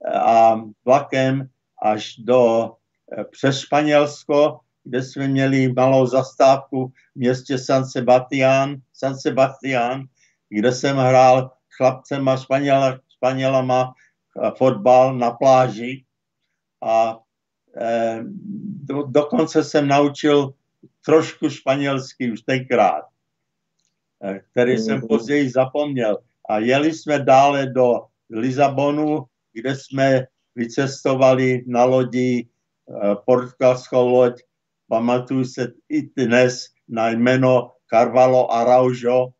a 0.07 0.61
vlakem 0.85 1.49
až 1.81 2.15
do 2.17 2.71
eh, 3.17 3.23
přes 3.23 3.59
Španělsko, 3.59 4.59
kde 4.83 5.03
jsme 5.03 5.27
měli 5.27 5.73
malou 5.73 6.05
zastávku 6.05 6.87
v 6.87 7.15
městě 7.15 7.57
San 7.57 7.85
Sebastián, 7.85 8.75
San 8.93 9.17
Sebastián 9.17 10.07
kde 10.49 10.71
jsem 10.71 10.97
hrál 10.97 11.51
chlapcema 11.77 12.37
Španěla, 12.37 12.99
Španělama 13.09 13.93
eh, 13.93 14.51
fotbal 14.57 15.17
na 15.17 15.31
pláži 15.31 16.03
a 16.81 17.19
eh, 17.77 18.19
do, 18.83 19.03
dokonce 19.03 19.63
jsem 19.63 19.87
naučil 19.87 20.53
trošku 21.05 21.49
španělsky 21.49 22.31
už 22.31 22.41
tenkrát, 22.41 23.03
který 24.51 24.77
jsem 24.77 24.95
mm. 24.95 25.07
později 25.07 25.49
zapomněl. 25.49 26.17
A 26.49 26.59
jeli 26.59 26.93
jsme 26.93 27.19
dále 27.19 27.65
do 27.65 28.05
Lisabonu, 28.29 29.25
kde 29.53 29.75
jsme 29.75 30.25
vycestovali 30.55 31.63
na 31.67 31.85
lodi, 31.85 32.47
eh, 32.47 33.15
portugalskou 33.25 34.07
loď, 34.07 34.41
pamatuju 34.87 35.45
se 35.45 35.73
i 35.89 36.09
dnes 36.17 36.67
na 36.87 37.09
jméno 37.09 37.71
Carvalho 37.89 38.51
Araujo 38.51 39.33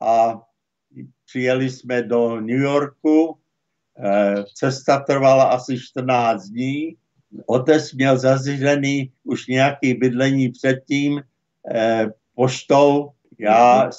a 0.00 0.42
přijeli 1.24 1.70
jsme 1.70 2.02
do 2.02 2.40
New 2.40 2.60
Yorku, 2.60 3.38
eh, 3.98 4.44
cesta 4.54 5.00
trvala 5.00 5.44
asi 5.44 5.78
14 5.80 6.44
dní, 6.48 6.96
otec 7.46 7.92
měl 7.92 8.18
zařízený 8.18 9.12
už 9.24 9.46
nějaký 9.46 9.94
bydlení 9.94 10.52
předtím 10.52 11.22
eh, 11.74 12.06
poštou. 12.34 13.10
Já, 13.38 13.90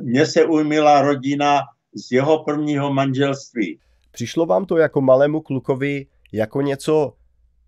mně 0.00 0.26
se 0.26 0.44
ujmila 0.44 1.02
rodina 1.02 1.60
z 1.94 2.12
jeho 2.12 2.44
prvního 2.44 2.92
manželství. 2.92 3.78
Přišlo 4.12 4.46
vám 4.46 4.64
to 4.64 4.76
jako 4.76 5.00
malému 5.00 5.40
klukovi 5.40 6.06
jako 6.32 6.60
něco, 6.60 7.14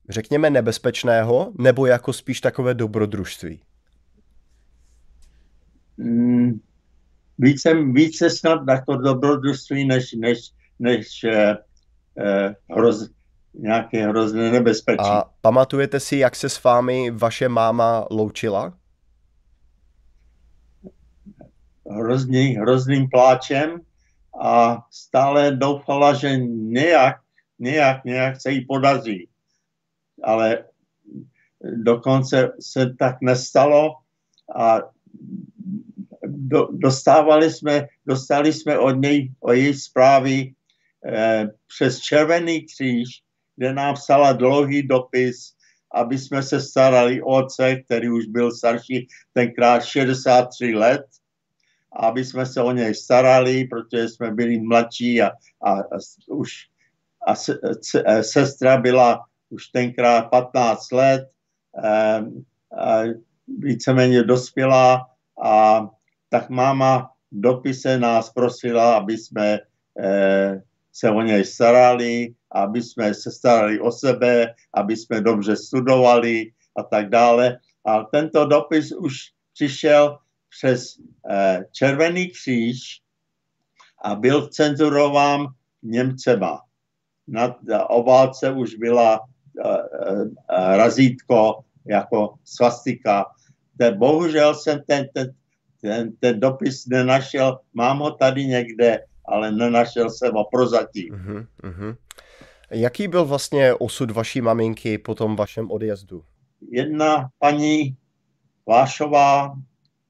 řekněme, 0.09 0.51
nebezpečného, 0.51 1.53
nebo 1.59 1.87
jako 1.87 2.13
spíš 2.13 2.41
takové 2.41 2.75
dobrodružství? 2.75 3.61
Mm, 5.97 6.61
více, 7.39 7.75
více 7.75 8.31
snad 8.31 8.61
jako 8.69 8.97
dobrodružství, 8.97 9.87
než, 9.87 10.13
než, 10.13 10.51
než 10.79 11.25
eh, 11.25 11.57
eh, 12.19 12.55
hroz, 12.71 13.11
nějaké 13.55 14.09
hrozné 14.09 14.51
nebezpečí. 14.51 15.05
A 15.05 15.25
pamatujete 15.41 16.01
si, 16.01 16.17
jak 16.17 16.37
se 16.37 16.49
s 16.49 16.63
vámi 16.63 17.11
vaše 17.11 17.49
máma 17.49 18.07
loučila? 18.11 18.75
Hrozný, 21.91 22.47
hrozným 22.47 23.09
pláčem 23.11 23.81
a 24.41 24.83
stále 24.91 25.51
doufala, 25.51 26.15
že 26.15 26.37
nějak, 26.39 27.17
nějak, 27.59 28.05
nějak 28.05 28.41
se 28.41 28.51
jí 28.51 28.65
podaří. 28.65 29.29
Ale 30.23 30.65
dokonce 31.61 32.53
se 32.61 32.95
tak 32.99 33.17
nestalo 33.23 33.95
a 34.57 34.81
do, 36.27 36.69
dostávali 36.73 37.51
jsme, 37.51 37.87
dostali 38.07 38.53
jsme 38.53 38.79
od 38.79 38.91
něj 38.91 39.33
o 39.41 39.53
její 39.53 39.75
zprávy 39.75 40.53
eh, 41.07 41.49
přes 41.67 42.01
Červený 42.01 42.63
kříž, 42.63 43.09
kde 43.57 43.73
nám 43.73 43.95
psala 43.95 44.33
dlouhý 44.33 44.83
dopis, 44.83 45.55
aby 45.95 46.19
jsme 46.19 46.43
se 46.43 46.61
starali 46.61 47.23
o 47.23 47.27
otce, 47.27 47.77
který 47.77 48.11
už 48.11 48.27
byl 48.27 48.51
starší 48.51 49.09
tenkrát 49.33 49.85
63 49.85 50.75
let 50.75 51.07
aby 51.97 52.25
jsme 52.25 52.47
se 52.47 52.63
o 52.63 52.73
něj 52.73 52.95
starali, 52.95 53.65
protože 53.65 54.09
jsme 54.09 54.31
byli 54.31 54.61
mladší 54.61 55.23
a, 55.23 55.31
a, 55.63 55.71
a 55.71 55.99
už 56.29 56.51
a 57.27 57.35
se, 57.35 57.59
se, 57.83 58.03
e, 58.07 58.23
sestra 58.23 58.77
byla 58.77 59.25
už 59.51 59.67
tenkrát 59.67 60.31
15 60.31 60.93
let, 60.93 61.31
eh, 61.85 62.25
eh, 62.81 63.15
víceméně 63.59 64.23
dospělá 64.23 65.07
a 65.45 65.87
tak 66.29 66.51
máma 66.51 67.11
v 67.33 67.41
dopise 67.41 67.99
nás 67.99 68.31
prosila, 68.31 68.97
aby 68.97 69.19
jsme 69.19 69.59
eh, 69.99 70.63
se 70.93 71.11
o 71.11 71.23
něj 71.23 71.45
starali, 71.45 72.35
aby 72.51 72.83
jsme 72.83 73.15
se 73.15 73.31
starali 73.31 73.81
o 73.81 73.93
sebe, 73.93 74.55
aby 74.75 74.97
jsme 74.97 75.21
dobře 75.21 75.57
studovali 75.57 76.51
a 76.77 76.83
tak 76.83 77.09
dále. 77.09 77.59
A 77.87 78.03
tento 78.03 78.47
dopis 78.47 78.93
už 78.93 79.15
přišel 79.55 80.19
přes 80.59 80.99
eh, 81.31 81.65
Červený 81.73 82.31
kříž 82.31 83.01
a 84.05 84.15
byl 84.15 84.49
cenzurován 84.49 85.47
Němcema. 85.83 86.61
Na 87.29 87.57
obálce 87.91 88.51
už 88.51 88.75
byla 88.75 89.21
eh, 89.65 89.69
eh, 90.51 90.77
razítko 90.77 91.65
jako 91.87 92.35
svastika. 92.45 93.27
Ten, 93.79 93.99
bohužel 93.99 94.55
jsem 94.55 94.81
ten, 94.87 95.09
ten, 95.15 95.35
ten, 95.81 96.17
ten 96.17 96.41
dopis 96.41 96.87
nenašel, 96.87 97.59
mám 97.75 97.99
ho 97.99 98.11
tady 98.11 98.47
někde, 98.47 98.99
ale 99.25 99.53
nenašel 99.53 100.11
jsem 100.11 100.35
ho 100.35 100.45
prozatím. 100.45 101.15
Uh-huh, 101.15 101.47
uh-huh. 101.63 101.97
Jaký 102.71 103.09
byl 103.09 103.25
vlastně 103.25 103.75
osud 103.75 104.11
vaší 104.11 104.41
maminky 104.41 104.99
po 104.99 105.15
tom 105.15 105.37
vašem 105.37 105.71
odjezdu? 105.71 106.25
Jedna 106.71 107.29
paní 107.39 107.97
Vášová 108.67 109.55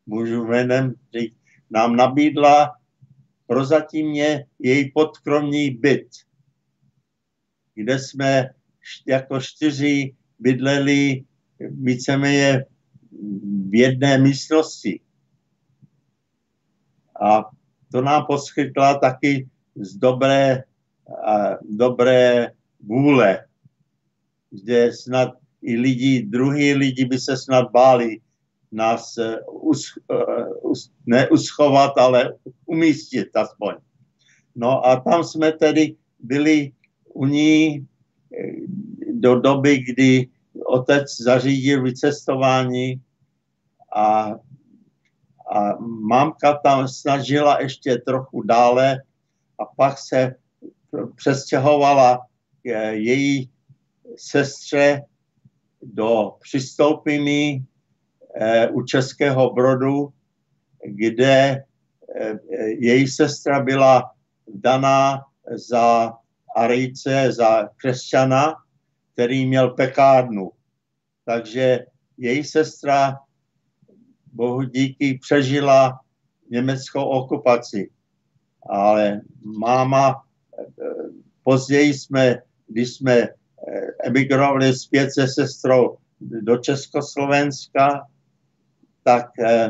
můžu 0.06 0.44
jménem 0.44 0.94
říct, 1.18 1.34
nám 1.70 1.96
nabídla 1.96 2.72
prozatímně 3.46 4.46
její 4.58 4.90
podkromní 4.90 5.70
byt, 5.70 6.08
kde 7.74 7.98
jsme 7.98 8.50
jako 9.06 9.40
čtyři 9.40 10.14
bydleli 10.38 11.24
víceméně 11.60 12.64
v 13.70 13.74
jedné 13.74 14.18
místnosti. 14.18 15.00
A 17.22 17.50
to 17.92 18.02
nám 18.02 18.26
poskytla 18.26 18.98
taky 18.98 19.48
z 19.74 19.96
dobré, 19.96 20.62
dobré 21.62 22.52
vůle, 22.80 23.46
kde 24.50 24.92
snad 24.92 25.28
i 25.62 25.76
lidi, 25.76 26.22
druhý 26.22 26.74
lidi 26.74 27.04
by 27.04 27.18
se 27.18 27.36
snad 27.36 27.70
báli 27.70 28.20
nás 28.74 29.14
us, 29.50 29.98
uh, 30.10 30.70
us, 30.70 30.90
ne 31.06 31.28
uschovat, 31.28 31.98
ale 31.98 32.34
umístit 32.66 33.36
aspoň. 33.36 33.74
No 34.56 34.86
a 34.86 35.00
tam 35.00 35.24
jsme 35.24 35.52
tedy 35.52 35.96
byli 36.18 36.72
u 37.14 37.26
ní 37.26 37.86
eh, 38.38 38.52
do 39.12 39.40
doby, 39.40 39.78
kdy 39.78 40.28
otec 40.66 41.20
zařídil 41.20 41.82
vycestování 41.82 43.00
a, 43.96 44.34
a 45.54 45.78
mámka 45.80 46.54
tam 46.64 46.88
snažila 46.88 47.60
ještě 47.60 47.98
trochu 47.98 48.42
dále 48.42 49.02
a 49.58 49.64
pak 49.64 49.98
se 49.98 50.34
přestěhovala 51.16 52.26
její 52.90 53.50
sestře 54.16 55.02
do 55.82 56.32
přistoupení 56.40 57.56
eh, 57.56 57.73
u 58.72 58.82
Českého 58.82 59.52
Brodu, 59.52 60.08
kde 60.84 61.64
eh, 62.14 62.38
její 62.78 63.08
sestra 63.08 63.60
byla 63.62 64.10
daná 64.54 65.22
za 65.70 66.12
Arijce, 66.56 67.32
za 67.32 67.68
křesťana, 67.76 68.54
který 69.12 69.46
měl 69.46 69.70
pekárnu. 69.70 70.50
Takže 71.24 71.86
její 72.18 72.44
sestra, 72.44 73.18
bohu 74.32 74.62
díky, 74.62 75.18
přežila 75.22 76.00
německou 76.50 77.04
okupaci. 77.04 77.90
Ale 78.70 79.20
máma, 79.58 80.24
eh, 80.58 80.64
později 81.42 81.94
jsme, 81.94 82.42
když 82.66 82.94
jsme 82.94 83.14
eh, 83.14 83.28
emigrovali 84.04 84.74
zpět 84.74 85.10
se 85.14 85.28
sestrou 85.28 85.96
do 86.20 86.56
Československa, 86.56 88.06
tak 89.04 89.26
eh, 89.38 89.68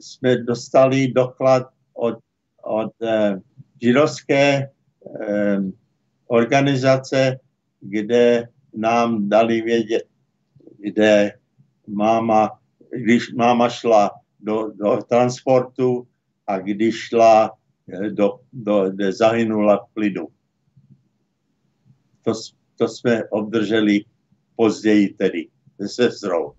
jsme 0.00 0.36
dostali 0.36 1.12
doklad 1.12 1.68
od, 1.94 2.18
od 2.62 2.92
židovské 3.82 4.70
organizace, 6.26 7.38
kde 7.80 8.48
nám 8.74 9.28
dali 9.28 9.60
vědět, 9.60 10.02
kde 10.78 11.32
máma, 11.86 12.58
když 12.90 13.32
máma 13.32 13.68
šla 13.68 14.10
do, 14.40 14.70
do 14.74 14.96
transportu 15.08 16.06
a 16.46 16.58
když 16.58 16.96
šla 16.96 17.52
eh, 17.92 18.10
do, 18.10 18.40
do, 18.52 18.90
kde 18.90 19.12
zahynula 19.12 19.76
v 19.76 19.94
klidu. 19.94 20.28
To, 22.22 22.32
to 22.76 22.88
jsme 22.88 23.24
obdrželi 23.28 24.04
později 24.56 25.08
tedy 25.08 25.48
se 25.80 25.88
sestrou. 25.88 26.52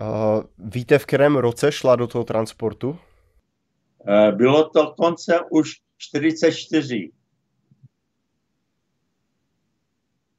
Uh, 0.00 0.42
víte, 0.58 0.98
v 0.98 1.06
kterém 1.06 1.36
roce 1.36 1.72
šla 1.72 1.96
do 1.96 2.06
toho 2.06 2.24
transportu? 2.24 2.90
Uh, 2.90 4.36
bylo 4.36 4.68
to 4.68 4.94
konce 4.96 5.40
už 5.50 5.70
44. 5.98 7.10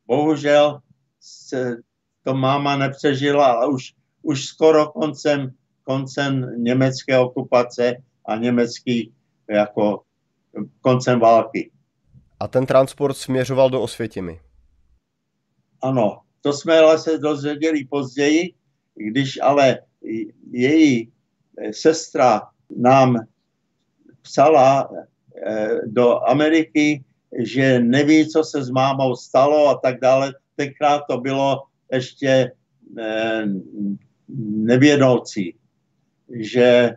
Bohužel 0.07 0.79
se 1.19 1.77
to 2.23 2.33
máma 2.33 2.77
nepřežila, 2.77 3.45
ale 3.45 3.67
už, 3.67 3.93
už 4.21 4.45
skoro 4.45 4.87
koncem, 4.87 5.51
koncem 5.83 6.63
německé 6.63 7.19
okupace 7.19 7.95
a 8.25 8.35
německý 8.35 9.13
jako 9.49 10.01
koncem 10.81 11.19
války. 11.19 11.71
A 12.39 12.47
ten 12.47 12.65
transport 12.65 13.17
směřoval 13.17 13.69
do 13.69 13.81
Osvětimi? 13.81 14.39
Ano, 15.81 16.21
to 16.41 16.53
jsme 16.53 16.79
ale 16.79 16.99
se 16.99 17.17
dozvěděli 17.17 17.85
později, 17.85 18.53
když 18.95 19.39
ale 19.41 19.79
její 20.51 21.11
sestra 21.71 22.41
nám 22.77 23.25
psala 24.21 24.89
eh, 24.91 25.79
do 25.85 26.19
Ameriky, 26.29 27.03
že 27.39 27.79
neví, 27.79 28.29
co 28.29 28.43
se 28.43 28.63
s 28.63 28.69
mámou 28.69 29.15
stalo 29.15 29.67
a 29.67 29.77
tak 29.77 29.99
dále. 29.99 30.33
Tenkrát 30.55 31.01
to 31.09 31.17
bylo 31.17 31.63
ještě 31.91 32.51
eh, 32.99 33.45
nevědoucí, 34.55 35.55
že 36.39 36.95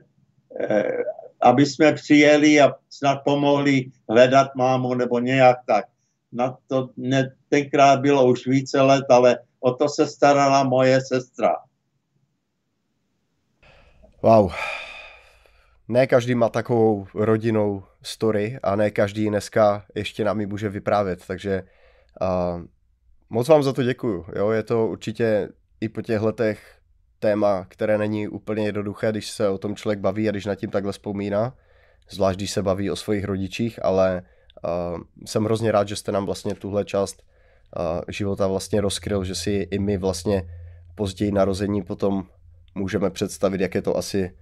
eh, 0.60 0.92
aby 1.40 1.66
jsme 1.66 1.92
přijeli 1.92 2.60
a 2.60 2.72
snad 2.90 3.18
pomohli 3.24 3.90
hledat 4.08 4.54
mámu 4.56 4.94
nebo 4.94 5.18
nějak 5.18 5.56
tak. 5.66 5.84
Na 6.32 6.58
to 6.66 6.90
ne, 6.96 7.34
tenkrát 7.48 8.00
bylo 8.00 8.26
už 8.26 8.46
více 8.46 8.80
let, 8.80 9.04
ale 9.10 9.38
o 9.60 9.74
to 9.74 9.88
se 9.88 10.06
starala 10.06 10.64
moje 10.64 11.00
sestra. 11.00 11.56
Wow. 14.24 14.52
Ne 15.88 16.06
každý 16.06 16.34
má 16.34 16.48
takovou 16.48 17.06
rodinou 17.14 17.82
story 18.02 18.58
a 18.62 18.76
ne 18.76 18.90
každý 18.90 19.28
dneska 19.28 19.84
ještě 19.94 20.24
nám 20.24 20.40
ji 20.40 20.46
může 20.46 20.68
vyprávět, 20.68 21.26
takže 21.26 21.62
uh, 22.20 22.62
moc 23.30 23.48
vám 23.48 23.62
za 23.62 23.72
to 23.72 23.82
děkuju. 23.82 24.26
Jo, 24.36 24.50
je 24.50 24.62
to 24.62 24.86
určitě 24.86 25.48
i 25.80 25.88
po 25.88 26.02
těch 26.02 26.20
letech 26.20 26.78
téma, 27.18 27.66
které 27.68 27.98
není 27.98 28.28
úplně 28.28 28.66
jednoduché, 28.66 29.10
když 29.10 29.30
se 29.30 29.48
o 29.48 29.58
tom 29.58 29.76
člověk 29.76 29.98
baví 29.98 30.28
a 30.28 30.30
když 30.30 30.46
nad 30.46 30.54
tím 30.54 30.70
takhle 30.70 30.92
vzpomíná, 30.92 31.54
zvlášť 32.10 32.38
když 32.38 32.50
se 32.50 32.62
baví 32.62 32.90
o 32.90 32.96
svých 32.96 33.24
rodičích, 33.24 33.84
ale 33.84 34.22
uh, 34.64 35.00
jsem 35.26 35.44
hrozně 35.44 35.72
rád, 35.72 35.88
že 35.88 35.96
jste 35.96 36.12
nám 36.12 36.26
vlastně 36.26 36.54
tuhle 36.54 36.84
část 36.84 37.22
uh, 37.76 38.00
života 38.08 38.46
vlastně 38.46 38.80
rozkryl, 38.80 39.24
že 39.24 39.34
si 39.34 39.68
i 39.70 39.78
my 39.78 39.96
vlastně 39.96 40.42
později 40.94 41.32
narození 41.32 41.82
potom 41.82 42.26
můžeme 42.74 43.10
představit, 43.10 43.60
jak 43.60 43.74
je 43.74 43.82
to 43.82 43.96
asi 43.96 44.36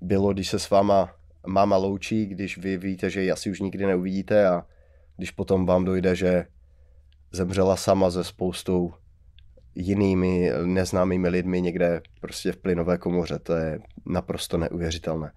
bylo, 0.00 0.32
když 0.32 0.48
se 0.48 0.58
s 0.58 0.70
váma 0.70 1.14
máma 1.46 1.76
loučí, 1.76 2.26
když 2.26 2.58
vy 2.58 2.76
víte, 2.76 3.10
že 3.10 3.22
ji 3.22 3.30
asi 3.30 3.50
už 3.50 3.60
nikdy 3.60 3.86
neuvidíte 3.86 4.46
a 4.46 4.66
když 5.16 5.30
potom 5.30 5.66
vám 5.66 5.84
dojde, 5.84 6.16
že 6.16 6.46
zemřela 7.32 7.76
sama 7.76 8.10
ze 8.10 8.24
spoustou 8.24 8.94
jinými 9.74 10.50
neznámými 10.64 11.28
lidmi 11.28 11.60
někde 11.60 12.02
prostě 12.20 12.52
v 12.52 12.56
plynové 12.56 12.98
komoře. 12.98 13.38
To 13.38 13.54
je 13.54 13.78
naprosto 14.06 14.58
neuvěřitelné. 14.58 15.32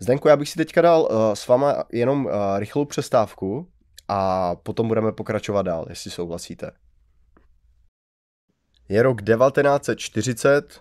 Zdenku, 0.00 0.28
já 0.28 0.36
bych 0.36 0.48
si 0.48 0.56
teďka 0.56 0.80
dal 0.80 1.02
uh, 1.02 1.32
s 1.34 1.48
váma 1.48 1.84
jenom 1.92 2.26
uh, 2.26 2.32
rychlou 2.58 2.84
přestávku 2.84 3.68
a 4.08 4.54
potom 4.56 4.88
budeme 4.88 5.12
pokračovat 5.12 5.62
dál, 5.62 5.86
jestli 5.88 6.10
souhlasíte. 6.10 6.70
Je 8.88 9.02
rok 9.02 9.22
1940, 9.22 10.80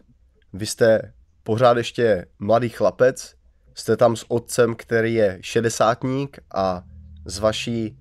vy 0.57 0.65
jste 0.65 1.13
pořád 1.43 1.77
ještě 1.77 2.25
mladý 2.39 2.69
chlapec, 2.69 3.35
jste 3.73 3.97
tam 3.97 4.15
s 4.15 4.25
otcem, 4.27 4.75
který 4.75 5.13
je 5.13 5.37
šedesátník 5.41 6.39
a 6.55 6.83
s 7.25 7.39
vaší 7.39 7.97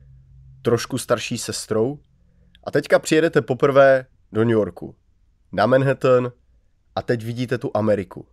trošku 0.62 0.98
starší 0.98 1.38
sestrou 1.38 1.98
a 2.64 2.70
teďka 2.70 2.98
přijedete 2.98 3.42
poprvé 3.42 4.06
do 4.32 4.44
New 4.44 4.52
Yorku, 4.52 4.96
na 5.52 5.66
Manhattan 5.66 6.32
a 6.96 7.02
teď 7.02 7.24
vidíte 7.24 7.58
tu 7.58 7.70
Ameriku. 7.74 8.26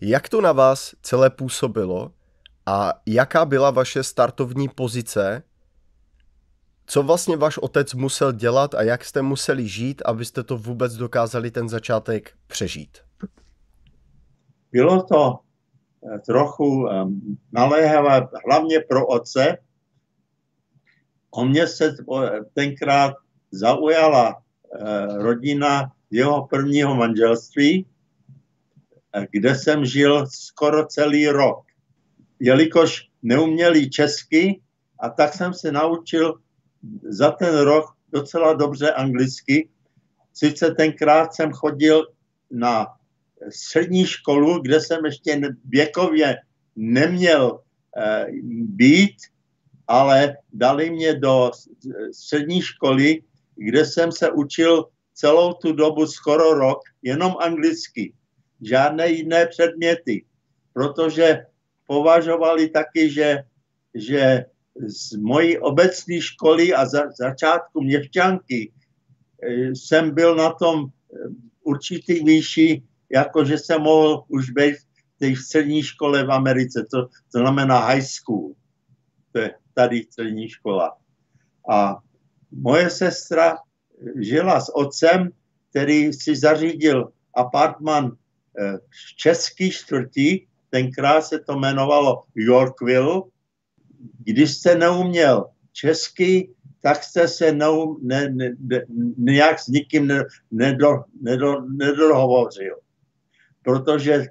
Jak 0.00 0.28
to 0.28 0.40
na 0.40 0.52
vás 0.52 0.94
celé 1.02 1.30
působilo 1.30 2.10
a 2.66 2.92
jaká 3.06 3.44
byla 3.44 3.70
vaše 3.70 4.02
startovní 4.02 4.68
pozice? 4.68 5.42
Co 6.86 7.02
vlastně 7.02 7.36
váš 7.36 7.58
otec 7.58 7.94
musel 7.94 8.32
dělat 8.32 8.74
a 8.74 8.82
jak 8.82 9.04
jste 9.04 9.22
museli 9.22 9.68
žít, 9.68 10.02
abyste 10.04 10.42
to 10.42 10.58
vůbec 10.58 10.94
dokázali 10.94 11.50
ten 11.50 11.68
začátek 11.68 12.32
přežít? 12.46 12.98
Bylo 14.74 15.02
to 15.02 15.38
eh, 15.38 16.18
trochu 16.18 16.88
naléhavé, 17.52 18.28
hlavně 18.46 18.80
pro 18.80 19.06
otce. 19.06 19.58
O 21.30 21.44
mě 21.44 21.66
se 21.66 21.94
tenkrát 22.54 23.14
zaujala 23.50 24.34
eh, 24.34 25.06
rodina 25.22 25.92
jeho 26.10 26.46
prvního 26.46 26.94
manželství, 26.94 27.86
eh, 29.14 29.26
kde 29.30 29.54
jsem 29.54 29.84
žil 29.84 30.26
skoro 30.26 30.86
celý 30.86 31.28
rok. 31.28 31.66
Jelikož 32.40 33.08
neuměli 33.22 33.90
česky, 33.90 34.60
a 34.98 35.08
tak 35.08 35.34
jsem 35.34 35.54
se 35.54 35.72
naučil 35.72 36.34
za 37.02 37.30
ten 37.30 37.58
rok 37.58 37.94
docela 38.12 38.52
dobře 38.52 38.92
anglicky. 38.92 39.68
Sice 40.32 40.70
tenkrát 40.70 41.34
jsem 41.34 41.52
chodil 41.52 42.06
na 42.50 42.86
střední 43.48 44.06
školu, 44.06 44.62
kde 44.62 44.80
jsem 44.80 45.04
ještě 45.04 45.40
věkově 45.64 46.36
neměl 46.76 47.60
eh, 47.96 48.26
být, 48.62 49.16
ale 49.86 50.36
dali 50.52 50.90
mě 50.90 51.14
do 51.14 51.50
střední 52.12 52.62
školy, 52.62 53.22
kde 53.56 53.84
jsem 53.84 54.12
se 54.12 54.30
učil 54.30 54.84
celou 55.14 55.52
tu 55.52 55.72
dobu 55.72 56.06
skoro 56.06 56.54
rok 56.54 56.78
jenom 57.02 57.34
anglicky. 57.40 58.12
Žádné 58.62 59.10
jiné 59.10 59.46
předměty, 59.46 60.24
protože 60.72 61.46
považovali 61.86 62.68
taky, 62.68 63.10
že, 63.10 63.44
že 63.94 64.44
z 64.86 65.16
mojí 65.16 65.58
obecní 65.58 66.20
školy 66.20 66.74
a 66.74 66.86
za, 66.86 67.02
začátku 67.18 67.82
měšťanky 67.82 68.72
eh, 69.42 69.76
jsem 69.76 70.14
byl 70.14 70.36
na 70.36 70.52
tom 70.52 70.86
eh, 70.86 71.16
určitý 71.62 72.24
výši 72.24 72.82
jako 73.14 73.44
že 73.44 73.58
jsem 73.58 73.82
mohl 73.82 74.24
už 74.28 74.50
být 74.50 74.74
v 74.76 75.18
té 75.18 75.36
střední 75.36 75.82
škole 75.82 76.26
v 76.26 76.32
Americe, 76.32 76.86
to, 76.90 77.06
to 77.32 77.38
znamená 77.38 77.78
high 77.78 78.02
school. 78.02 78.52
to 79.32 79.38
je 79.38 79.54
tady 79.74 80.02
střední 80.02 80.48
škola. 80.48 80.96
A 81.70 81.96
moje 82.50 82.90
sestra 82.90 83.58
žila 84.20 84.60
s 84.60 84.76
otcem, 84.76 85.30
který 85.70 86.12
si 86.12 86.36
zařídil 86.36 87.10
apartman 87.34 88.12
eh, 88.58 88.78
v 88.78 89.16
český 89.16 89.70
čtvrtí, 89.70 90.46
tenkrát 90.70 91.22
se 91.22 91.38
to 91.38 91.52
jmenovalo 91.52 92.22
Yorkville. 92.34 93.22
Když 94.18 94.54
jste 94.54 94.74
neuměl 94.74 95.46
česky, 95.72 96.54
tak 96.82 97.04
jste 97.04 97.28
se 97.28 97.52
neum, 97.52 97.98
ne, 98.02 98.30
ne, 98.30 98.50
ne, 98.58 98.82
nějak 99.18 99.58
s 99.58 99.66
nikým 99.66 100.06
ne, 100.06 100.24
nedo, 100.50 101.04
nedo, 101.22 101.62
nedohovořil. 101.68 102.83
Protože 103.64 104.26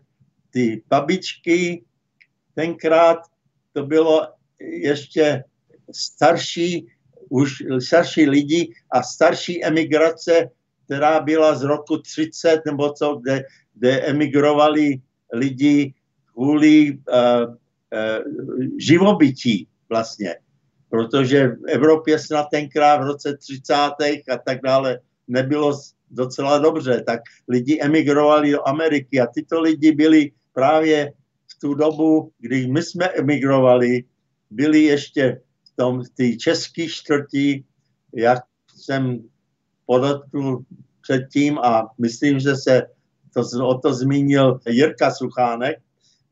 ty 0.49 0.83
babičky 0.87 1.83
tenkrát 2.55 3.19
to 3.73 3.85
bylo 3.85 4.27
ještě 4.59 5.43
starší, 5.91 6.87
už 7.29 7.63
starší 7.79 8.29
lidi 8.29 8.73
a 8.91 9.03
starší 9.03 9.65
emigrace, 9.65 10.49
která 10.85 11.19
byla 11.19 11.55
z 11.55 11.63
roku 11.63 11.97
30 11.97 12.61
nebo 12.65 12.93
co, 12.93 13.15
kde, 13.15 13.43
kde 13.73 14.01
emigrovali 14.01 15.01
lidi 15.33 15.93
kvůli 16.33 16.91
uh, 16.91 16.97
uh, 17.49 17.57
živobytí 18.79 19.67
vlastně. 19.89 20.35
Protože 20.89 21.47
v 21.47 21.67
Evropě 21.67 22.19
snad 22.19 22.47
tenkrát 22.51 22.97
v 22.97 23.07
roce 23.07 23.37
30. 23.37 23.73
a 23.73 24.37
tak 24.45 24.61
dále 24.61 24.99
nebylo 25.27 25.73
docela 26.13 26.57
dobře, 26.57 27.03
tak 27.07 27.19
lidi 27.47 27.79
emigrovali 27.81 28.51
do 28.51 28.67
Ameriky 28.67 29.21
a 29.21 29.27
tyto 29.27 29.61
lidi 29.61 29.91
byli 29.91 30.31
právě 30.53 31.13
v 31.47 31.59
tu 31.59 31.73
dobu, 31.73 32.31
kdy 32.39 32.67
my 32.67 32.83
jsme 32.83 33.09
emigrovali, 33.09 34.03
byli 34.49 34.83
ještě 34.83 35.41
v 35.63 35.75
tom 35.75 36.01
té 36.17 36.35
české 36.35 36.87
čtvrtí, 36.87 37.65
jak 38.13 38.43
jsem 38.75 39.23
podotknul 39.85 40.65
předtím 41.01 41.59
a 41.59 41.89
myslím, 41.99 42.39
že 42.39 42.55
se 42.55 42.81
to, 43.33 43.67
o 43.67 43.77
to 43.77 43.93
zmínil 43.93 44.59
Jirka 44.67 45.11
Suchánek, 45.11 45.77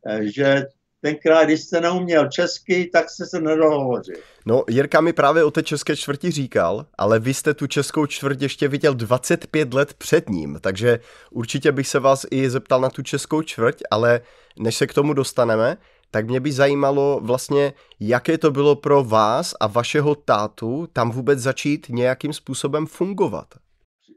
eh, 0.07 0.27
že 0.27 0.65
tenkrát, 1.01 1.43
když 1.43 1.61
jste 1.61 1.81
neuměl 1.81 2.29
česky, 2.29 2.89
tak 2.93 3.09
jste 3.09 3.25
se 3.25 3.41
nedohovořil. 3.41 4.15
No, 4.45 4.63
Jirka 4.69 5.01
mi 5.01 5.13
právě 5.13 5.43
o 5.43 5.51
té 5.51 5.63
české 5.63 5.95
čtvrti 5.95 6.31
říkal, 6.31 6.85
ale 6.97 7.19
vy 7.19 7.33
jste 7.33 7.53
tu 7.53 7.67
českou 7.67 8.05
čtvrť 8.05 8.41
ještě 8.41 8.67
viděl 8.67 8.93
25 8.93 9.73
let 9.73 9.93
před 9.93 10.29
ním, 10.29 10.57
takže 10.61 10.99
určitě 11.31 11.71
bych 11.71 11.87
se 11.87 11.99
vás 11.99 12.25
i 12.31 12.49
zeptal 12.49 12.81
na 12.81 12.89
tu 12.89 13.01
českou 13.01 13.41
čtvrť, 13.41 13.81
ale 13.91 14.21
než 14.59 14.75
se 14.75 14.87
k 14.87 14.93
tomu 14.93 15.13
dostaneme, 15.13 15.77
tak 16.11 16.27
mě 16.27 16.39
by 16.39 16.51
zajímalo 16.51 17.19
vlastně, 17.23 17.73
jaké 17.99 18.37
to 18.37 18.51
bylo 18.51 18.75
pro 18.75 19.03
vás 19.03 19.55
a 19.59 19.67
vašeho 19.67 20.15
tátu 20.15 20.87
tam 20.93 21.11
vůbec 21.11 21.39
začít 21.39 21.87
nějakým 21.89 22.33
způsobem 22.33 22.85
fungovat. 22.85 23.47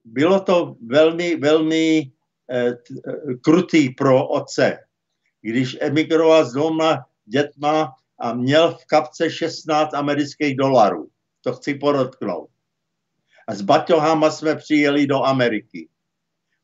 Bylo 0.04 0.40
to 0.40 0.76
velmi, 0.86 1.36
velmi 1.36 2.12
eh, 2.50 2.68
eh 2.68 2.74
krutý 3.44 3.90
pro 3.90 4.28
otce, 4.28 4.78
když 5.44 5.76
emigroval 5.80 6.44
s 6.44 6.52
dvěma 6.52 7.06
dětma 7.24 7.92
a 8.18 8.34
měl 8.34 8.74
v 8.74 8.86
kapce 8.86 9.30
16 9.30 9.94
amerických 9.94 10.56
dolarů. 10.56 11.08
To 11.40 11.52
chci 11.52 11.74
podotknout. 11.74 12.50
A 13.48 13.54
s 13.54 13.60
baťohama 13.60 14.30
jsme 14.30 14.56
přijeli 14.56 15.06
do 15.06 15.22
Ameriky, 15.22 15.88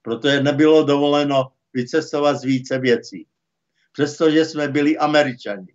protože 0.02 0.42
nebylo 0.42 0.82
dovoleno 0.82 1.52
vycestovat 1.72 2.36
z 2.36 2.44
více 2.44 2.78
věcí. 2.78 3.26
Přestože 3.92 4.44
jsme 4.44 4.68
byli 4.68 4.98
američani. 4.98 5.74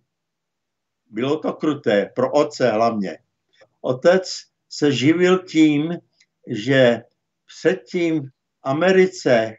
Bylo 1.10 1.38
to 1.38 1.52
kruté, 1.52 2.10
pro 2.14 2.32
otce 2.32 2.70
hlavně. 2.70 3.18
Otec 3.80 4.32
se 4.68 4.92
živil 4.92 5.38
tím, 5.38 5.98
že 6.48 7.02
předtím 7.46 8.22
v 8.22 8.30
Americe 8.62 9.56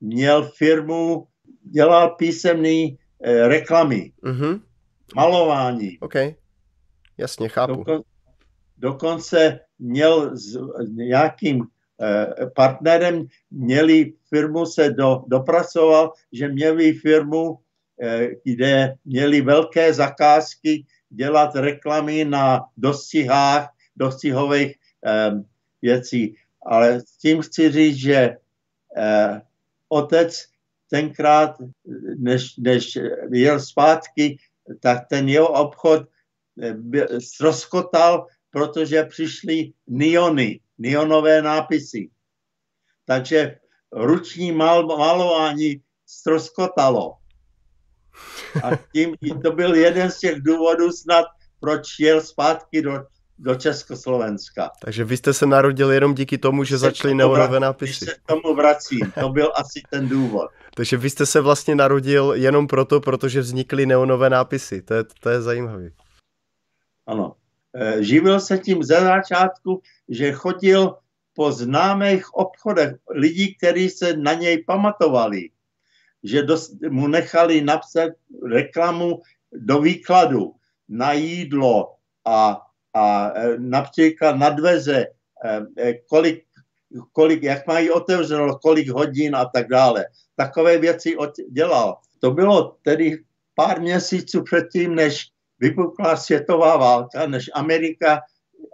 měl 0.00 0.50
firmu 0.50 1.28
dělal 1.70 2.10
písemný 2.10 2.98
eh, 3.22 3.48
reklamy, 3.48 4.12
mm-hmm. 4.22 4.60
malování. 5.14 5.98
OK, 6.00 6.14
jasně, 7.18 7.48
chápu. 7.48 7.74
Dokon, 7.74 8.02
dokonce 8.78 9.60
měl 9.78 10.36
s 10.36 10.58
nějakým 10.86 11.64
eh, 12.00 12.26
partnerem, 12.54 13.26
měli 13.50 14.12
firmu, 14.28 14.66
se 14.66 14.90
do, 14.90 15.24
dopracoval, 15.26 16.12
že 16.32 16.48
měli 16.48 16.92
firmu, 16.92 17.58
eh, 18.02 18.28
kde 18.44 18.94
měli 19.04 19.40
velké 19.40 19.94
zakázky 19.94 20.84
dělat 21.10 21.54
reklamy 21.54 22.24
na 22.24 22.64
dostihách, 22.76 23.68
dostihových 23.96 24.74
eh, 25.06 25.30
věcí. 25.82 26.36
Ale 26.66 27.00
s 27.00 27.16
tím 27.16 27.42
chci 27.42 27.70
říct, 27.72 27.96
že 27.96 28.36
eh, 28.96 29.42
otec 29.88 30.44
tenkrát, 30.90 31.56
než, 32.18 32.56
než 32.56 32.98
jel 33.32 33.60
zpátky, 33.60 34.36
tak 34.80 35.08
ten 35.10 35.28
jeho 35.28 35.48
obchod 35.48 36.02
ztroskotal, 37.18 38.26
protože 38.50 39.04
přišly 39.04 39.72
niony, 39.86 40.60
nionové 40.78 41.42
nápisy. 41.42 42.08
Takže 43.04 43.58
ruční 43.92 44.52
mal, 44.52 44.86
malování 44.86 45.80
ztroskotalo. 46.06 47.14
A 48.64 48.70
tím 48.92 49.16
to 49.42 49.52
byl 49.52 49.74
jeden 49.74 50.10
z 50.10 50.18
těch 50.18 50.40
důvodů 50.40 50.92
snad, 50.92 51.24
proč 51.60 51.98
jel 52.00 52.20
zpátky 52.20 52.82
do, 52.82 53.04
do 53.38 53.54
Československa. 53.54 54.70
Takže 54.82 55.04
vy 55.04 55.16
jste 55.16 55.32
se 55.32 55.46
narodil 55.46 55.90
jenom 55.92 56.14
díky 56.14 56.38
tomu, 56.38 56.64
že 56.64 56.78
začaly 56.78 57.14
neonové 57.14 57.60
nápisy. 57.60 57.90
Když 57.90 57.98
se 57.98 58.14
k 58.14 58.22
tomu 58.26 58.54
vracím, 58.54 59.12
to 59.20 59.28
byl 59.28 59.52
asi 59.54 59.82
ten 59.90 60.08
důvod. 60.08 60.50
Takže 60.76 60.96
vy 60.96 61.10
jste 61.10 61.26
se 61.26 61.40
vlastně 61.40 61.74
narodil 61.74 62.32
jenom 62.36 62.66
proto, 62.66 63.00
protože 63.00 63.40
vznikly 63.40 63.86
neonové 63.86 64.30
nápisy. 64.30 64.82
To 64.82 64.94
je, 64.94 65.04
to 65.20 65.28
je 65.30 65.42
zajímavé. 65.42 65.90
Ano. 67.06 67.36
E, 67.74 68.02
živil 68.02 68.40
se 68.40 68.58
tím 68.58 68.82
ze 68.82 69.00
začátku, 69.00 69.82
že 70.08 70.32
chodil 70.32 70.96
po 71.34 71.52
známých 71.52 72.34
obchodech 72.34 72.94
lidí, 73.10 73.54
kteří 73.56 73.90
se 73.90 74.16
na 74.16 74.32
něj 74.32 74.64
pamatovali, 74.64 75.50
že 76.22 76.42
dost, 76.42 76.76
mu 76.88 77.08
nechali 77.08 77.60
napsat 77.60 78.12
reklamu 78.44 79.20
do 79.52 79.80
výkladu 79.80 80.54
na 80.88 81.12
jídlo 81.12 81.94
a, 82.24 82.60
a 82.94 83.32
e, 83.34 83.58
například 83.58 84.36
na 84.36 84.50
dveře, 84.50 85.06
e, 85.78 85.94
kolik, 85.94 86.45
kolik, 87.12 87.42
jak 87.42 87.66
mají 87.66 87.90
otevřeno, 87.90 88.58
kolik 88.58 88.88
hodin 88.88 89.36
a 89.36 89.44
tak 89.44 89.68
dále 89.68 90.04
takové 90.36 90.78
věci 90.78 91.16
dělal. 91.50 91.98
To 92.20 92.30
bylo 92.30 92.76
tedy 92.82 93.22
pár 93.54 93.80
měsíců 93.80 94.42
předtím, 94.42 94.94
než 94.94 95.26
vypukla 95.58 96.16
světová 96.16 96.76
válka, 96.76 97.26
než 97.26 97.50
Amerika, 97.54 98.20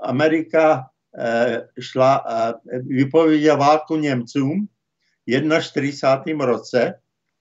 Amerika 0.03 0.87
eh, 1.19 1.69
šla, 1.81 2.25
eh, 2.31 2.79
vypověděla 2.79 3.57
válku 3.57 3.97
Němcům 3.97 4.69
v 5.27 5.61
41. 5.61 6.47
roce. 6.47 6.95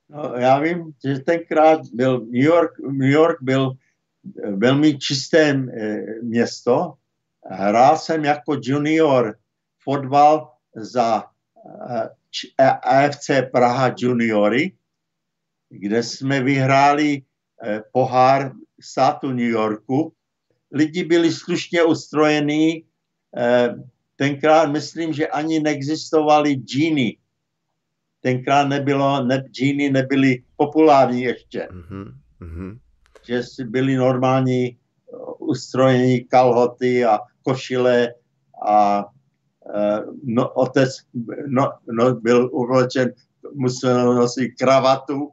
No, 0.10 0.34
já 0.38 0.60
vím, 0.60 0.92
že 1.06 1.20
tenkrát 1.20 1.80
byl 1.94 2.20
New 2.20 2.44
York, 2.44 2.72
New 2.92 3.10
York 3.10 3.38
byl 3.42 3.72
eh, 3.72 4.52
velmi 4.52 4.98
čisté 4.98 5.50
eh, 5.50 6.06
město. 6.22 6.94
Hrál 7.46 7.98
jsem 7.98 8.26
jako 8.26 8.58
junior 8.64 9.36
fotbal 9.84 10.51
za 10.76 11.24
eh, 12.60 12.70
AFC 12.84 13.30
Praha 13.52 13.94
juniory, 13.98 14.72
kde 15.70 16.04
jsme 16.04 16.44
vyhráli 16.44 17.22
eh, 17.64 17.82
pohár 17.92 18.52
státu 18.82 19.28
New 19.28 19.50
Yorku. 19.50 20.14
Lidi 20.72 21.04
byli 21.04 21.32
slušně 21.32 21.84
ustrojení. 21.84 22.84
Eh, 23.38 23.76
tenkrát 24.16 24.72
myslím, 24.72 25.14
že 25.14 25.28
ani 25.28 25.60
neexistovaly 25.60 26.54
džíny. 26.54 27.18
Tenkrát 28.22 28.68
nebylo, 28.68 29.24
ne, 29.24 29.44
džíny 29.52 29.90
nebyly 29.90 30.44
populární 30.56 31.22
ještě. 31.22 31.68
Mm-hmm. 31.72 32.80
Že 33.26 33.44
si 33.44 33.64
byli 33.64 33.96
normální 33.96 34.78
ustrojení 35.40 36.24
kalhoty 36.24 37.06
a 37.06 37.20
košile 37.44 38.14
a 38.68 39.06
no, 40.24 40.50
otec 40.50 40.90
no, 41.48 41.72
no, 41.92 42.16
byl 42.16 42.50
uvlečen, 42.52 43.14
musel 43.54 44.16
nosit 44.16 44.52
kravatu. 44.60 45.32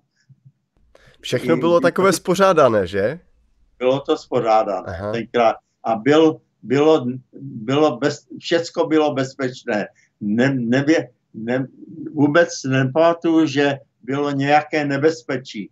Všechno 1.20 1.56
bylo 1.56 1.80
takové 1.80 2.12
spořádané, 2.12 2.86
že? 2.86 3.20
Bylo 3.78 4.00
to 4.00 4.16
spořádané 4.16 4.86
Aha. 4.86 5.12
tenkrát. 5.12 5.56
A 5.84 5.96
byl, 5.96 6.40
bylo, 6.62 7.06
bylo 7.42 7.96
bez, 7.96 8.26
všecko 8.38 8.86
bylo 8.86 9.14
bezpečné. 9.14 9.86
Ne, 10.20 10.54
nebě, 10.54 11.10
ne, 11.34 11.66
vůbec 12.12 12.48
nepamatuju, 12.68 13.46
že 13.46 13.78
bylo 14.02 14.30
nějaké 14.30 14.84
nebezpečí. 14.84 15.70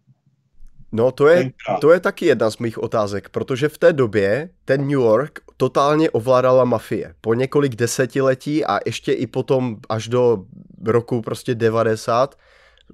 No 0.92 1.12
to 1.12 1.28
je, 1.28 1.50
to 1.80 1.92
je 1.92 2.00
taky 2.00 2.26
jedna 2.26 2.50
z 2.50 2.58
mých 2.58 2.78
otázek, 2.78 3.28
protože 3.28 3.68
v 3.68 3.78
té 3.78 3.92
době 3.92 4.50
ten 4.64 4.80
New 4.80 4.90
York 4.90 5.40
totálně 5.56 6.10
ovládala 6.10 6.64
mafie. 6.64 7.14
Po 7.20 7.34
několik 7.34 7.76
desetiletí 7.76 8.64
a 8.64 8.78
ještě 8.86 9.12
i 9.12 9.26
potom 9.26 9.76
až 9.88 10.08
do 10.08 10.44
roku 10.84 11.22
prostě 11.22 11.54
90, 11.54 12.38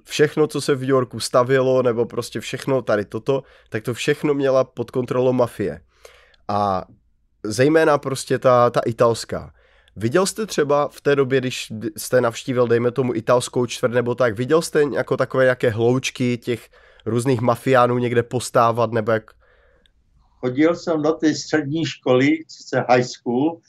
všechno, 0.04 0.46
co 0.46 0.60
se 0.60 0.74
v 0.74 0.80
New 0.80 0.88
Yorku 0.88 1.20
stavilo, 1.20 1.82
nebo 1.82 2.06
prostě 2.06 2.40
všechno 2.40 2.82
tady 2.82 3.04
toto, 3.04 3.42
tak 3.68 3.82
to 3.82 3.94
všechno 3.94 4.34
měla 4.34 4.64
pod 4.64 4.90
kontrolou 4.90 5.32
mafie. 5.32 5.80
A 6.48 6.84
zejména 7.42 7.98
prostě 7.98 8.38
ta, 8.38 8.70
ta 8.70 8.80
italská. 8.86 9.52
Viděl 9.96 10.26
jste 10.26 10.46
třeba 10.46 10.88
v 10.88 11.00
té 11.00 11.16
době, 11.16 11.40
když 11.40 11.72
jste 11.96 12.20
navštívil, 12.20 12.68
dejme 12.68 12.90
tomu, 12.90 13.14
italskou 13.14 13.66
čtvrt 13.66 13.92
nebo 13.92 14.14
tak, 14.14 14.36
viděl 14.36 14.62
jste 14.62 14.82
jako 14.94 15.16
takové 15.16 15.44
nějaké 15.44 15.70
hloučky 15.70 16.38
těch 16.38 16.68
různých 17.06 17.40
mafiánů 17.40 17.98
někde 17.98 18.22
postávat, 18.22 18.92
nebo 18.92 19.12
jak? 19.12 19.30
Chodil 20.38 20.76
jsem 20.76 21.02
do 21.02 21.12
té 21.12 21.34
střední 21.34 21.84
školy, 21.84 22.38
sice 22.48 22.84
high 22.88 23.02
school, 23.02 23.60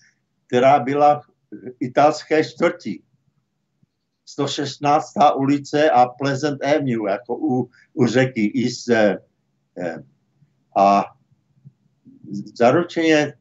která 0.47 0.79
byla 0.79 1.19
v 1.19 1.25
italské 1.79 2.43
čtvrti. 2.43 3.01
116. 4.25 5.13
ulice 5.35 5.89
a 5.89 6.05
Pleasant 6.05 6.63
Avenue, 6.63 7.11
jako 7.11 7.37
u, 7.37 7.69
u 7.93 8.05
řeky 8.05 8.51
East. 8.63 8.89
Eh, 8.89 9.17
a 10.77 11.05
zaručeně 12.57 13.33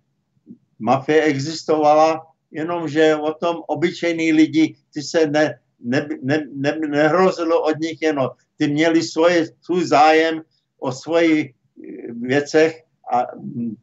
mafie 0.78 1.22
existovala, 1.22 2.26
jenomže 2.50 3.16
o 3.16 3.34
tom 3.34 3.56
obyčejní 3.68 4.32
lidi, 4.32 4.76
ty 4.94 5.02
se 5.02 5.26
ne, 5.26 5.58
ne, 5.80 6.08
ne, 6.22 6.46
ne, 6.54 6.78
nehrozilo 6.88 7.62
od 7.62 7.78
nich 7.80 8.02
jenom. 8.02 8.28
Ty 8.62 8.68
měli 8.68 9.02
svoje, 9.02 9.46
svůj 9.60 9.84
zájem 9.84 10.42
o 10.78 10.92
svojich 10.92 11.50
eh, 11.50 12.12
věcech 12.14 12.82
a 13.12 13.26
mm, 13.34 13.74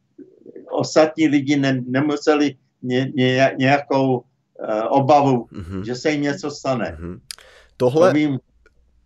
ostatní 0.70 1.28
lidi 1.28 1.56
ne, 1.56 1.84
nemuseli 1.86 2.56
ně, 2.82 3.12
ně, 3.14 3.54
nějakou 3.58 4.16
uh, 4.16 4.24
obavu, 4.88 5.44
mm-hmm. 5.52 5.82
že 5.84 5.94
se 5.94 6.10
jim 6.10 6.22
něco 6.22 6.50
stane. 6.50 6.96
Mm-hmm. 7.00 7.20
Tohle, 7.76 8.08
to 8.08 8.14
vím, 8.14 8.38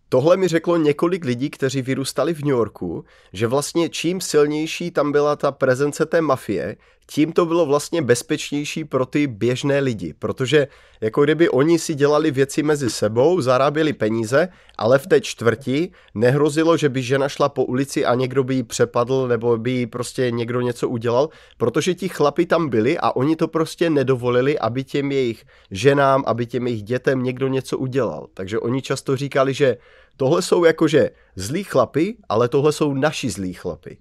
Tohle 0.09 0.37
mi 0.37 0.47
řeklo 0.47 0.77
několik 0.77 1.25
lidí, 1.25 1.49
kteří 1.49 1.81
vyrůstali 1.81 2.33
v 2.33 2.39
New 2.39 2.55
Yorku, 2.55 3.05
že 3.33 3.47
vlastně 3.47 3.89
čím 3.89 4.21
silnější 4.21 4.91
tam 4.91 5.11
byla 5.11 5.35
ta 5.35 5.51
prezence 5.51 6.05
té 6.05 6.21
mafie, 6.21 6.75
tím 7.09 7.31
to 7.31 7.45
bylo 7.45 7.65
vlastně 7.65 8.01
bezpečnější 8.01 8.85
pro 8.85 9.05
ty 9.05 9.27
běžné 9.27 9.79
lidi, 9.79 10.13
protože 10.13 10.67
jako 11.01 11.23
kdyby 11.23 11.49
oni 11.49 11.79
si 11.79 11.95
dělali 11.95 12.31
věci 12.31 12.63
mezi 12.63 12.89
sebou, 12.89 13.41
zaráběli 13.41 13.93
peníze, 13.93 14.47
ale 14.77 14.99
v 14.99 15.07
té 15.07 15.21
čtvrti 15.21 15.91
nehrozilo, 16.15 16.77
že 16.77 16.89
by 16.89 17.01
žena 17.01 17.29
šla 17.29 17.49
po 17.49 17.65
ulici 17.65 18.05
a 18.05 18.15
někdo 18.15 18.43
by 18.43 18.55
ji 18.55 18.63
přepadl 18.63 19.27
nebo 19.27 19.57
by 19.57 19.71
jí 19.71 19.87
prostě 19.87 20.31
někdo 20.31 20.61
něco 20.61 20.89
udělal, 20.89 21.29
protože 21.57 21.93
ti 21.93 22.09
chlapi 22.09 22.45
tam 22.45 22.69
byli 22.69 22.97
a 22.97 23.15
oni 23.15 23.35
to 23.35 23.47
prostě 23.47 23.89
nedovolili, 23.89 24.59
aby 24.59 24.83
těm 24.83 25.11
jejich 25.11 25.45
ženám, 25.71 26.23
aby 26.27 26.45
těm 26.45 26.67
jejich 26.67 26.83
dětem 26.83 27.23
někdo 27.23 27.47
něco 27.47 27.77
udělal. 27.77 28.27
Takže 28.33 28.59
oni 28.59 28.81
často 28.81 29.15
říkali, 29.15 29.53
že 29.53 29.77
tohle 30.17 30.41
jsou 30.41 30.63
jakože 30.65 31.09
zlí 31.35 31.63
chlapy, 31.63 32.17
ale 32.29 32.49
tohle 32.49 32.71
jsou 32.71 32.93
naši 32.93 33.29
zlí 33.29 33.53
chlapy. 33.53 33.97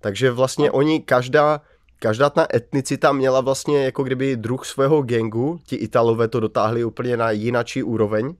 Takže 0.00 0.30
vlastně 0.30 0.70
oni 0.70 1.00
každá 1.00 1.60
každá 1.98 2.30
ta 2.30 2.46
etnicita 2.54 3.12
měla 3.12 3.40
vlastně 3.40 3.84
jako 3.84 4.02
kdyby 4.02 4.36
druh 4.36 4.66
svého 4.66 5.02
gengu, 5.02 5.60
ti 5.66 5.76
Italové 5.76 6.28
to 6.28 6.40
dotáhli 6.40 6.84
úplně 6.84 7.16
na 7.16 7.30
jinačí 7.30 7.82
úroveň 7.82 8.34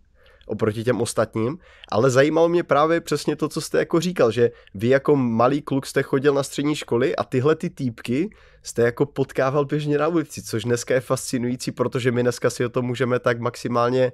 oproti 0.47 0.85
těm 0.85 1.01
ostatním, 1.01 1.59
ale 1.91 2.11
zajímalo 2.11 2.49
mě 2.49 2.63
právě 2.63 3.01
přesně 3.01 3.37
to, 3.37 3.49
co 3.49 3.61
jste 3.61 3.79
jako 3.79 4.01
říkal, 4.01 4.31
že 4.31 4.51
vy 4.75 4.89
jako 4.89 5.17
malý 5.17 5.63
kluk 5.63 5.87
jste 5.87 6.03
chodil 6.03 6.35
na 6.35 6.43
střední 6.43 6.77
školy 6.77 7.17
a 7.17 7.25
tyhle 7.25 7.57
ty 7.57 7.71
týpky 7.71 8.31
jste 8.63 8.83
jako 8.83 9.07
potkával 9.07 9.65
běžně 9.65 9.99
na 9.99 10.09
ulici, 10.09 10.43
což 10.43 10.65
dneska 10.65 10.95
je 10.95 11.01
fascinující, 11.01 11.73
protože 11.73 12.13
my 12.13 12.23
dneska 12.23 12.51
si 12.51 12.65
o 12.65 12.69
tom 12.69 12.87
můžeme 12.87 13.19
tak 13.19 13.41
maximálně 13.41 14.13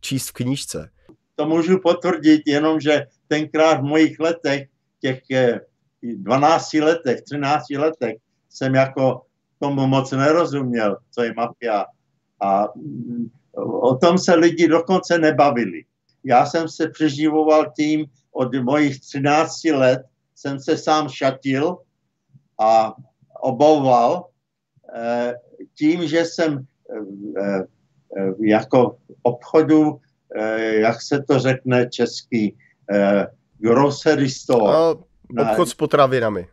číst 0.00 0.28
v 0.28 0.32
knížce. 0.32 0.90
To 1.36 1.46
můžu 1.46 1.78
potvrdit, 1.78 2.42
jenom 2.46 2.80
že 2.80 3.06
tenkrát 3.28 3.80
v 3.80 3.82
mojich 3.82 4.20
letech, 4.20 4.68
těch 5.00 5.20
12 6.02 6.74
eh, 6.74 6.84
letech, 6.84 7.22
13 7.22 7.70
letech, 7.70 8.14
jsem 8.54 8.74
jako 8.74 9.22
tomu 9.58 9.86
moc 9.86 10.12
nerozuměl, 10.12 10.96
co 11.10 11.22
je 11.22 11.34
mafia. 11.34 11.84
A 12.40 12.68
mm, 12.76 13.30
o 13.56 13.96
tom 13.96 14.18
se 14.18 14.34
lidi 14.34 14.68
dokonce 14.68 15.18
nebavili. 15.18 15.84
Já 16.24 16.46
jsem 16.46 16.68
se 16.68 16.88
přeživoval 16.88 17.72
tím, 17.76 18.06
od 18.32 18.54
mojich 18.54 19.00
13 19.00 19.64
let 19.64 20.02
jsem 20.34 20.60
se 20.60 20.78
sám 20.78 21.08
šatil 21.08 21.78
a 22.60 22.94
obouval 23.40 24.26
eh, 24.94 25.34
tím, 25.78 26.08
že 26.08 26.24
jsem 26.24 26.66
eh, 27.38 27.60
eh, 28.18 28.32
jako 28.40 28.96
obchodu, 29.22 30.00
jak 30.80 31.02
se 31.02 31.22
to 31.22 31.38
řekne 31.38 31.86
český, 31.90 32.56
grocery 33.58 34.30
store. 34.30 34.72
A 34.72 34.94
obchod 35.38 35.68
s 35.68 35.74
potravinami 35.74 36.48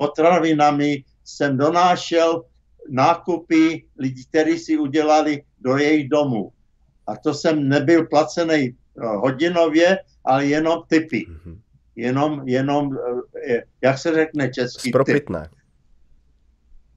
potravinami 0.00 1.04
jsem 1.24 1.56
donášel 1.56 2.44
nákupy 2.88 3.84
lidí, 3.98 4.24
kteří 4.24 4.58
si 4.58 4.78
udělali 4.78 5.44
do 5.60 5.76
jejich 5.76 6.08
domů. 6.08 6.52
A 7.06 7.16
to 7.16 7.34
jsem 7.34 7.68
nebyl 7.68 8.06
placený 8.06 8.72
no, 8.96 9.20
hodinově, 9.20 9.98
ale 10.24 10.46
jenom 10.46 10.82
typy. 10.88 11.26
Mm-hmm. 11.28 11.58
Jenom, 11.96 12.48
jenom, 12.48 12.96
eh, 13.48 13.62
jak 13.82 13.98
se 13.98 14.14
řekne 14.14 14.48
český 14.48 14.90
Propitné. 14.90 15.42
Typ. 15.42 15.58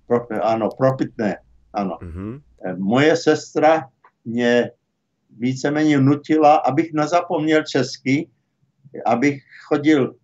Pro, 0.08 0.28
ano, 0.42 0.70
propitné, 0.78 1.38
ano. 1.74 1.98
Mm-hmm. 2.02 2.42
Moje 2.78 3.16
sestra 3.18 3.90
mě 4.26 4.72
víceméně 5.38 6.00
nutila, 6.00 6.56
abych 6.56 6.94
nezapomněl 6.94 7.64
česky, 7.64 8.30
abych 9.06 9.44
chodil 9.68 10.16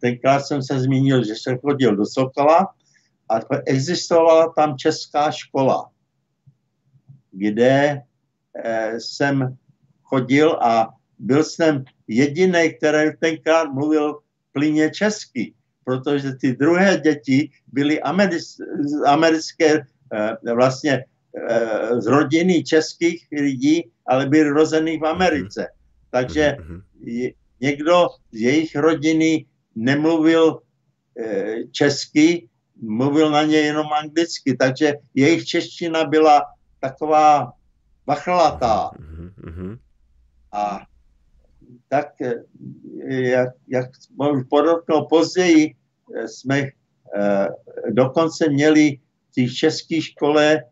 tenkrát 0.00 0.40
jsem 0.40 0.62
se 0.62 0.80
zmínil, 0.80 1.24
že 1.24 1.32
jsem 1.32 1.58
chodil 1.58 1.96
do 1.96 2.06
Sokola 2.06 2.68
a 3.30 3.40
existovala 3.66 4.52
tam 4.56 4.76
česká 4.76 5.30
škola, 5.30 5.90
kde 7.30 8.02
eh, 8.64 9.00
jsem 9.00 9.56
chodil 10.02 10.52
a 10.52 10.88
byl 11.18 11.44
jsem 11.44 11.84
jediný, 12.08 12.74
který 12.76 13.10
tenkrát 13.20 13.72
mluvil 13.72 14.18
plyně 14.52 14.90
česky, 14.90 15.54
protože 15.84 16.32
ty 16.40 16.52
druhé 16.52 17.00
děti 17.00 17.50
byly 17.66 18.00
americké, 19.06 19.86
eh, 20.12 20.54
vlastně 20.54 21.04
eh, 21.48 22.00
z 22.00 22.06
rodiny 22.06 22.64
českých 22.64 23.28
lidí, 23.32 23.90
ale 24.06 24.26
byly 24.26 24.48
rozený 24.48 24.98
v 24.98 25.06
Americe. 25.06 25.68
Takže 26.10 26.56
mhm 26.60 26.82
někdo 27.62 28.08
z 28.32 28.38
jejich 28.40 28.76
rodiny 28.76 29.46
nemluvil 29.74 30.58
e, 31.18 31.54
česky, 31.70 32.48
mluvil 32.82 33.30
na 33.30 33.42
ně 33.42 33.56
jenom 33.56 33.86
anglicky, 33.92 34.56
takže 34.56 34.94
jejich 35.14 35.44
čeština 35.44 36.04
byla 36.04 36.42
taková 36.80 37.52
bachlatá. 38.06 38.90
Mm-hmm. 38.98 39.78
A 40.52 40.82
tak, 41.88 42.20
eh, 42.20 42.34
jak, 43.08 43.48
jak 43.68 43.90
podotknul 44.50 45.06
později, 45.06 45.74
eh, 46.16 46.28
jsme 46.28 46.58
e, 46.58 46.70
dokonce 47.90 48.48
měli 48.48 48.96
v 49.30 49.34
té 49.34 49.54
české 49.54 50.00
škole, 50.00 50.64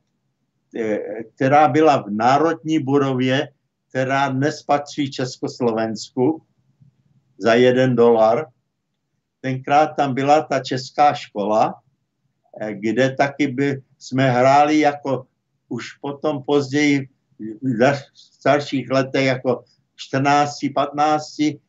e, 0.76 0.98
která 1.34 1.68
byla 1.68 2.02
v 2.02 2.10
Národní 2.10 2.78
budově, 2.78 3.48
která 3.88 4.28
dnes 4.28 4.62
patří 4.62 5.10
Československu, 5.10 6.42
za 7.40 7.54
jeden 7.54 7.96
dolar. 7.96 8.46
Tenkrát 9.40 9.86
tam 9.86 10.14
byla 10.14 10.42
ta 10.42 10.60
česká 10.60 11.14
škola, 11.14 11.74
eh, 12.60 12.74
kde 12.74 13.10
taky 13.10 13.46
by 13.46 13.82
jsme 13.98 14.30
hráli 14.30 14.78
jako 14.78 15.26
už 15.68 15.92
potom 15.92 16.42
později 16.42 17.08
v 17.62 17.96
starších 18.14 18.90
letech 18.90 19.24
jako 19.26 19.64
14, 19.96 20.68
15 20.74 21.60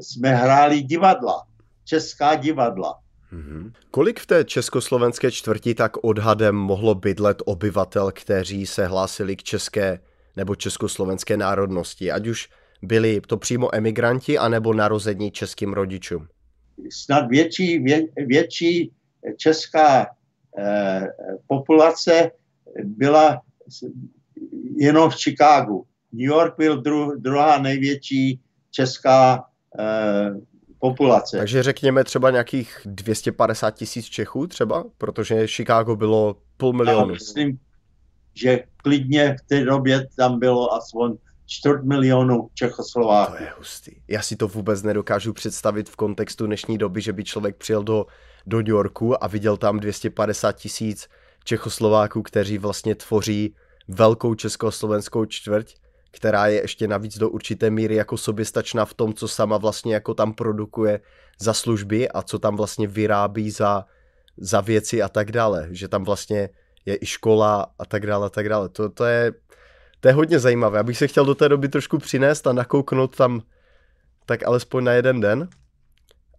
jsme 0.00 0.34
hráli 0.34 0.82
divadla, 0.82 1.42
česká 1.84 2.34
divadla. 2.34 2.98
Mm-hmm. 3.32 3.72
Kolik 3.90 4.20
v 4.20 4.26
té 4.26 4.44
československé 4.44 5.30
čtvrti 5.30 5.74
tak 5.74 6.04
odhadem 6.04 6.54
mohlo 6.56 6.94
bydlet 6.94 7.42
obyvatel, 7.44 8.12
kteří 8.12 8.66
se 8.66 8.86
hlásili 8.86 9.36
k 9.36 9.42
české 9.42 10.00
nebo 10.36 10.54
československé 10.54 11.36
národnosti, 11.36 12.12
ať 12.12 12.26
už 12.26 12.48
byli 12.82 13.20
to 13.26 13.36
přímo 13.36 13.74
emigranti 13.74 14.38
anebo 14.38 14.74
narození 14.74 15.30
českým 15.30 15.72
rodičům? 15.72 16.28
Snad 16.90 17.28
větší, 17.28 17.78
vě, 17.78 18.02
větší 18.26 18.92
česká 19.36 20.06
eh, 20.58 21.06
populace 21.46 22.30
byla 22.84 23.40
jenom 24.76 25.10
v 25.10 25.16
Chicagu. 25.16 25.86
New 26.12 26.28
York 26.28 26.54
byl 26.58 26.82
dru, 26.82 27.12
druhá 27.18 27.58
největší 27.58 28.40
česká 28.70 29.44
eh, 29.78 30.30
populace. 30.78 31.36
Takže 31.38 31.62
řekněme 31.62 32.04
třeba 32.04 32.30
nějakých 32.30 32.80
250 32.84 33.70
tisíc 33.70 34.06
Čechů 34.06 34.46
třeba, 34.46 34.84
protože 34.98 35.46
Chicago 35.46 35.96
bylo 35.96 36.36
půl 36.56 36.72
milionu. 36.72 37.00
Já 37.00 37.12
myslím, 37.12 37.58
že 38.34 38.64
klidně 38.76 39.36
v 39.44 39.48
té 39.48 39.64
době 39.64 40.08
tam 40.16 40.38
bylo 40.38 40.74
aspoň 40.74 41.16
čtvrt 41.46 41.84
milionu 41.84 42.48
Čechoslováků. 42.54 43.32
To 43.36 43.42
je 43.42 43.52
hustý. 43.58 43.92
Já 44.08 44.22
si 44.22 44.36
to 44.36 44.48
vůbec 44.48 44.82
nedokážu 44.82 45.32
představit 45.32 45.90
v 45.90 45.96
kontextu 45.96 46.46
dnešní 46.46 46.78
doby, 46.78 47.00
že 47.00 47.12
by 47.12 47.24
člověk 47.24 47.56
přijel 47.56 47.82
do, 47.82 48.06
do 48.46 48.56
New 48.56 48.68
Yorku 48.68 49.24
a 49.24 49.26
viděl 49.26 49.56
tam 49.56 49.80
250 49.80 50.52
tisíc 50.52 51.08
Čechoslováků, 51.44 52.22
kteří 52.22 52.58
vlastně 52.58 52.94
tvoří 52.94 53.54
velkou 53.88 54.34
československou 54.34 55.24
čtvrť, 55.24 55.74
která 56.10 56.46
je 56.46 56.60
ještě 56.60 56.88
navíc 56.88 57.18
do 57.18 57.30
určité 57.30 57.70
míry 57.70 57.94
jako 57.94 58.16
soběstačná 58.16 58.84
v 58.84 58.94
tom, 58.94 59.14
co 59.14 59.28
sama 59.28 59.56
vlastně 59.56 59.94
jako 59.94 60.14
tam 60.14 60.32
produkuje 60.32 61.00
za 61.40 61.54
služby 61.54 62.08
a 62.08 62.22
co 62.22 62.38
tam 62.38 62.56
vlastně 62.56 62.86
vyrábí 62.86 63.50
za, 63.50 63.84
za 64.36 64.60
věci 64.60 65.02
a 65.02 65.08
tak 65.08 65.32
dále. 65.32 65.68
Že 65.70 65.88
tam 65.88 66.04
vlastně 66.04 66.48
je 66.86 66.98
i 67.00 67.06
škola 67.06 67.66
a 67.78 67.84
tak 67.84 68.06
dále 68.06 68.26
a 68.26 68.30
tak 68.30 68.48
dále. 68.48 68.68
To, 68.68 68.88
to 68.88 69.04
je 69.04 69.32
to 70.02 70.08
je 70.08 70.14
hodně 70.14 70.38
zajímavé. 70.38 70.78
Abych 70.78 70.98
se 70.98 71.08
chtěl 71.08 71.24
do 71.24 71.34
té 71.34 71.48
doby 71.48 71.68
trošku 71.68 71.98
přinést 71.98 72.46
a 72.46 72.52
nakouknout 72.52 73.16
tam 73.16 73.42
tak 74.26 74.46
alespoň 74.46 74.84
na 74.84 74.92
jeden 74.92 75.20
den 75.20 75.48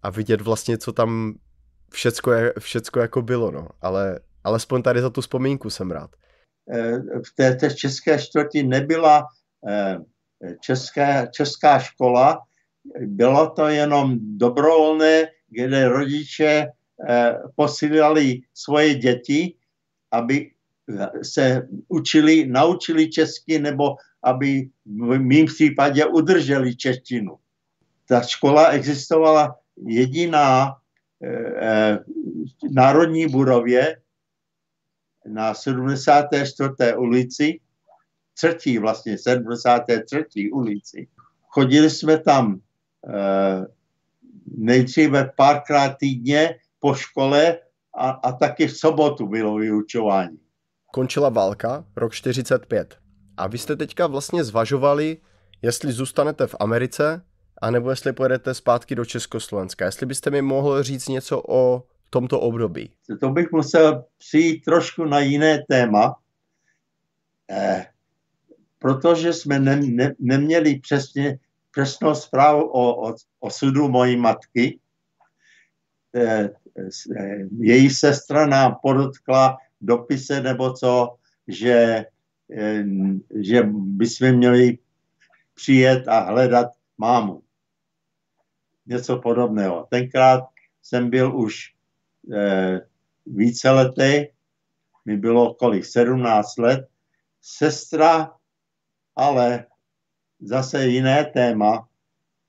a 0.02 0.10
vidět 0.10 0.40
vlastně, 0.40 0.78
co 0.78 0.92
tam 0.92 1.34
všecko, 1.92 2.32
všecko 2.58 3.00
jako 3.00 3.22
bylo, 3.22 3.50
no. 3.50 3.68
Ale 3.80 4.20
alespoň 4.44 4.82
tady 4.82 5.00
za 5.00 5.10
tu 5.10 5.20
vzpomínku 5.20 5.70
jsem 5.70 5.90
rád. 5.90 6.10
Eh, 6.72 6.98
v 6.98 7.34
té, 7.36 7.54
té 7.54 7.74
české 7.74 8.18
čtvrti 8.18 8.62
nebyla 8.62 9.26
eh, 9.68 9.98
české, 10.60 11.28
česká 11.32 11.78
škola, 11.78 12.38
bylo 13.00 13.50
to 13.50 13.68
jenom 13.68 14.18
dobrovolné, 14.20 15.28
kde 15.48 15.88
rodiče 15.88 16.66
eh, 17.08 17.34
posílali 17.56 18.40
svoje 18.54 18.94
děti, 18.94 19.56
aby 20.12 20.50
se 21.22 21.68
učili, 21.88 22.46
naučili 22.46 23.10
česky 23.10 23.58
nebo 23.58 23.96
aby 24.22 24.68
v 24.86 25.18
mým 25.18 25.46
případě 25.46 26.06
udrželi 26.06 26.76
češtinu. 26.76 27.36
Ta 28.08 28.20
škola 28.20 28.68
existovala 28.68 29.56
jediná 29.76 30.76
e, 31.22 31.28
e, 31.28 31.98
národní 32.70 33.26
budově 33.26 33.96
na 35.26 35.54
74. 35.54 36.70
ulici, 36.96 37.60
třetí 38.34 38.78
vlastně, 38.78 39.18
73. 39.18 40.50
ulici. 40.52 41.08
Chodili 41.48 41.90
jsme 41.90 42.18
tam 42.18 42.54
e, 42.54 42.60
nejdříve 44.56 45.32
párkrát 45.36 45.96
týdně 46.00 46.54
po 46.80 46.94
škole 46.94 47.58
a, 47.94 48.10
a 48.10 48.32
taky 48.32 48.66
v 48.66 48.76
sobotu 48.78 49.26
bylo 49.26 49.56
vyučování 49.56 50.43
končila 50.94 51.28
válka, 51.28 51.84
rok 51.96 52.14
45. 52.14 52.98
A 53.36 53.46
vy 53.46 53.58
jste 53.58 53.76
teďka 53.76 54.06
vlastně 54.06 54.44
zvažovali, 54.44 55.16
jestli 55.62 55.92
zůstanete 55.92 56.46
v 56.46 56.54
Americe, 56.60 57.22
anebo 57.62 57.90
jestli 57.90 58.12
pojedete 58.12 58.54
zpátky 58.54 58.94
do 58.94 59.04
Československa. 59.04 59.84
Jestli 59.84 60.06
byste 60.06 60.30
mi 60.30 60.42
mohl 60.42 60.82
říct 60.82 61.08
něco 61.08 61.42
o 61.48 61.82
tomto 62.10 62.40
období. 62.40 62.90
To 63.20 63.30
bych 63.30 63.52
musel 63.52 64.04
přijít 64.18 64.64
trošku 64.64 65.04
na 65.04 65.20
jiné 65.20 65.58
téma, 65.68 66.14
eh, 67.50 67.86
protože 68.78 69.32
jsme 69.32 69.58
ne, 69.58 69.76
ne, 69.76 70.14
neměli 70.18 70.78
přesně 70.78 71.38
přesnou 71.70 72.14
zprávu 72.14 72.62
o, 72.62 73.08
o 73.08 73.14
osudu 73.40 73.88
mojí 73.88 74.16
matky. 74.16 74.78
Eh, 76.14 76.50
eh, 77.18 77.38
její 77.58 77.90
sestra 77.90 78.46
nám 78.46 78.76
podotkla, 78.82 79.56
dopise 79.86 80.40
nebo 80.40 80.72
co, 80.72 81.16
že, 81.48 82.04
eh, 82.56 82.84
že 83.40 83.62
bychom 83.72 84.32
měli 84.32 84.78
přijet 85.54 86.08
a 86.08 86.20
hledat 86.20 86.68
mámu. 86.98 87.42
Něco 88.86 89.18
podobného. 89.18 89.86
Tenkrát 89.90 90.44
jsem 90.82 91.10
byl 91.10 91.36
už 91.36 91.74
eh, 92.34 92.80
více 93.26 93.70
letý, 93.70 94.26
mi 95.04 95.16
bylo 95.16 95.54
kolik, 95.54 95.84
17 95.84 96.58
let. 96.58 96.88
Sestra, 97.40 98.32
ale 99.16 99.66
zase 100.40 100.86
jiné 100.86 101.24
téma, 101.24 101.88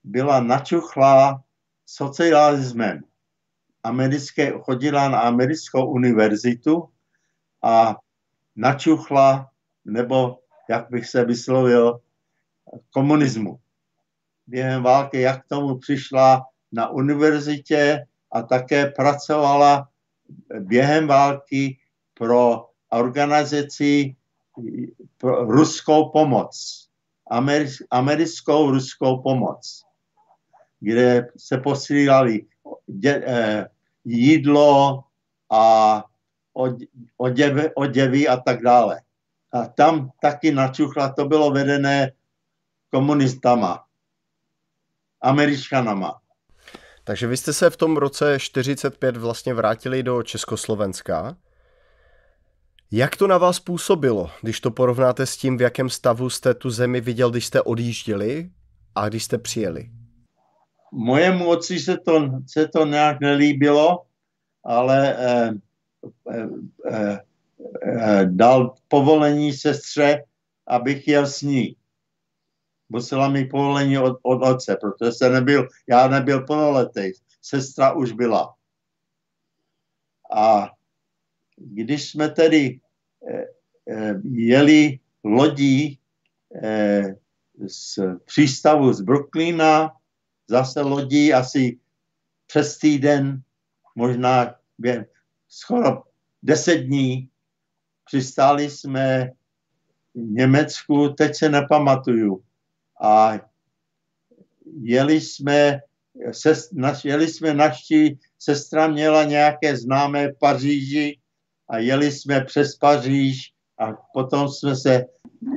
byla 0.03 0.39
načuchlá 0.39 1.43
socialismem. 1.85 3.03
Americké, 3.83 4.51
chodila 4.59 5.09
na 5.09 5.19
americkou 5.19 5.91
univerzitu 5.91 6.89
a 7.65 7.95
načuchla, 8.55 9.49
nebo 9.85 10.39
jak 10.69 10.89
bych 10.89 11.05
se 11.09 11.25
vyslovil, 11.25 11.99
komunismu. 12.93 13.59
Během 14.47 14.83
války, 14.83 15.21
jak 15.21 15.45
k 15.45 15.49
tomu 15.49 15.77
přišla 15.77 16.45
na 16.71 16.89
univerzitě 16.89 18.05
a 18.31 18.41
také 18.41 18.85
pracovala 18.85 19.89
během 20.59 21.07
války 21.07 21.77
pro 22.13 22.69
organizaci 22.89 24.15
pro 25.17 25.45
ruskou 25.45 26.09
pomoc, 26.09 26.85
americkou 27.91 28.71
ruskou 28.71 29.17
pomoc, 29.17 29.85
kde 30.79 31.27
se 31.37 31.57
posílali 31.57 32.45
eh, 33.05 33.67
jídlo 34.05 35.03
a 35.51 36.03
oděvy, 37.17 37.71
oděvy 37.75 38.27
a 38.27 38.37
tak 38.37 38.61
dále. 38.61 39.01
A 39.51 39.65
tam 39.65 40.11
taky 40.21 40.51
načuchla, 40.51 41.13
to 41.13 41.25
bylo 41.25 41.51
vedené 41.51 42.11
komunistama, 42.91 43.83
američanama. 45.21 46.19
Takže 47.03 47.27
vy 47.27 47.37
jste 47.37 47.53
se 47.53 47.69
v 47.69 47.77
tom 47.77 47.97
roce 47.97 48.39
45 48.39 49.17
vlastně 49.17 49.53
vrátili 49.53 50.03
do 50.03 50.23
Československa. 50.23 51.37
Jak 52.91 53.15
to 53.15 53.27
na 53.27 53.37
vás 53.37 53.59
působilo, 53.59 54.31
když 54.41 54.59
to 54.59 54.71
porovnáte 54.71 55.25
s 55.25 55.37
tím, 55.37 55.57
v 55.57 55.61
jakém 55.61 55.89
stavu 55.89 56.29
jste 56.29 56.53
tu 56.53 56.69
zemi 56.69 57.01
viděl, 57.01 57.31
když 57.31 57.45
jste 57.45 57.61
odjížděli 57.61 58.49
a 58.95 59.09
když 59.09 59.23
jste 59.23 59.37
přijeli? 59.37 59.89
Mojemu 60.93 61.47
otci 61.47 61.79
se 61.79 61.97
to, 61.97 62.29
se 62.47 62.67
to 62.67 62.85
nějak 62.85 63.19
nelíbilo, 63.19 64.05
ale 64.63 65.15
eh, 65.17 65.51
dal 68.25 68.75
povolení 68.87 69.53
sestře, 69.53 70.23
abych 70.67 71.07
jel 71.07 71.27
s 71.27 71.41
ní. 71.41 71.75
Musela 72.89 73.29
mi 73.29 73.45
povolení 73.45 73.97
od, 73.97 74.19
od 74.21 74.41
otce, 74.41 74.77
protože 74.81 75.11
se 75.11 75.29
nebyl, 75.29 75.67
já 75.87 76.07
nebyl 76.07 76.45
plnoletý, 76.45 77.11
sestra 77.41 77.93
už 77.93 78.11
byla. 78.11 78.55
A 80.35 80.69
když 81.57 82.09
jsme 82.09 82.29
tedy 82.29 82.79
jeli 84.31 84.99
lodí 85.23 85.99
z 87.67 87.99
přístavu 88.25 88.93
z 88.93 89.01
Brooklyna, 89.01 89.91
zase 90.47 90.81
lodí 90.81 91.33
asi 91.33 91.79
přes 92.47 92.77
týden, 92.77 93.41
možná 93.95 94.55
skoro 95.47 96.03
deset 96.43 96.77
dní. 96.77 97.29
Přistáli 98.05 98.69
jsme 98.69 99.31
v 100.15 100.19
Německu, 100.19 101.09
teď 101.09 101.35
se 101.35 101.49
nepamatuju. 101.49 102.43
A 103.01 103.33
jeli 104.81 105.21
jsme, 105.21 105.79
sest, 106.31 106.73
naš, 106.73 107.05
jeli 107.05 107.27
jsme 107.27 107.53
naští, 107.53 108.19
sestra 108.39 108.87
měla 108.87 109.23
nějaké 109.23 109.77
známé 109.77 110.27
v 110.27 110.39
Paříži 110.39 111.19
a 111.69 111.77
jeli 111.77 112.11
jsme 112.11 112.45
přes 112.45 112.75
Paříž 112.75 113.53
a 113.79 113.93
potom 114.13 114.49
jsme 114.49 114.75
se 114.75 115.05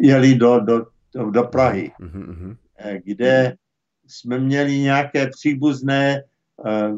jeli 0.00 0.34
do, 0.34 0.60
do, 0.60 0.86
do, 1.14 1.30
do 1.30 1.44
Prahy, 1.44 1.92
mm-hmm. 2.00 2.56
kde 3.04 3.56
jsme 4.06 4.38
měli 4.38 4.78
nějaké 4.78 5.26
příbuzné, 5.26 6.22
eh, 6.66 6.90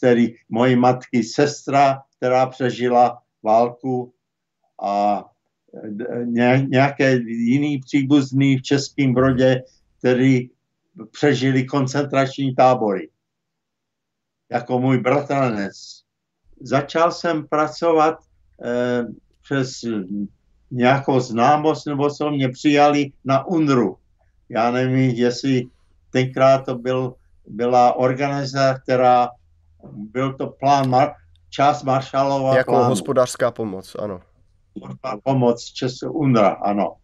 tedy 0.00 0.34
mojí 0.48 0.76
matky 0.76 1.22
sestra, 1.24 2.02
která 2.22 2.46
přežila 2.46 3.18
válku 3.42 4.14
a 4.82 5.24
nějaké 6.66 7.14
jiný 7.26 7.78
příbuzný 7.78 8.56
v 8.56 8.62
Českém 8.62 9.14
Brodě, 9.14 9.62
který 9.98 10.50
přežili 11.10 11.64
koncentrační 11.64 12.54
tábory. 12.54 13.10
Jako 14.50 14.78
můj 14.78 14.98
bratranec. 14.98 16.02
Začal 16.60 17.12
jsem 17.12 17.48
pracovat 17.48 18.18
eh, 18.64 19.06
přes 19.42 19.80
nějakou 20.70 21.20
známost, 21.20 21.86
nebo 21.86 22.10
co 22.10 22.30
mě 22.30 22.48
přijali 22.48 23.12
na 23.24 23.46
UNRU. 23.46 23.96
Já 24.48 24.70
nevím, 24.70 25.10
jestli 25.10 25.66
tenkrát 26.10 26.58
to 26.58 26.74
byl 26.74 27.14
byla 27.46 27.92
organizace, 27.92 28.80
která 28.82 29.28
byl 29.94 30.32
to 30.32 30.46
plán, 30.46 30.90
Mar- 30.90 31.21
část 31.52 31.82
Marshallova 31.82 32.56
Jako 32.56 32.72
plánu. 32.72 32.88
hospodářská 32.88 33.50
pomoc, 33.50 33.96
ano. 33.98 34.20
pomoc 35.24 35.64
České 35.64 36.08
UNRA, 36.08 36.48
ano. 36.48 36.96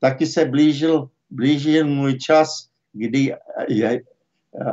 Taky 0.00 0.26
se 0.26 0.44
blížil, 0.44 1.08
blížil 1.30 1.86
můj 1.86 2.18
čas, 2.18 2.68
kdy 2.92 3.34
je, 3.68 4.00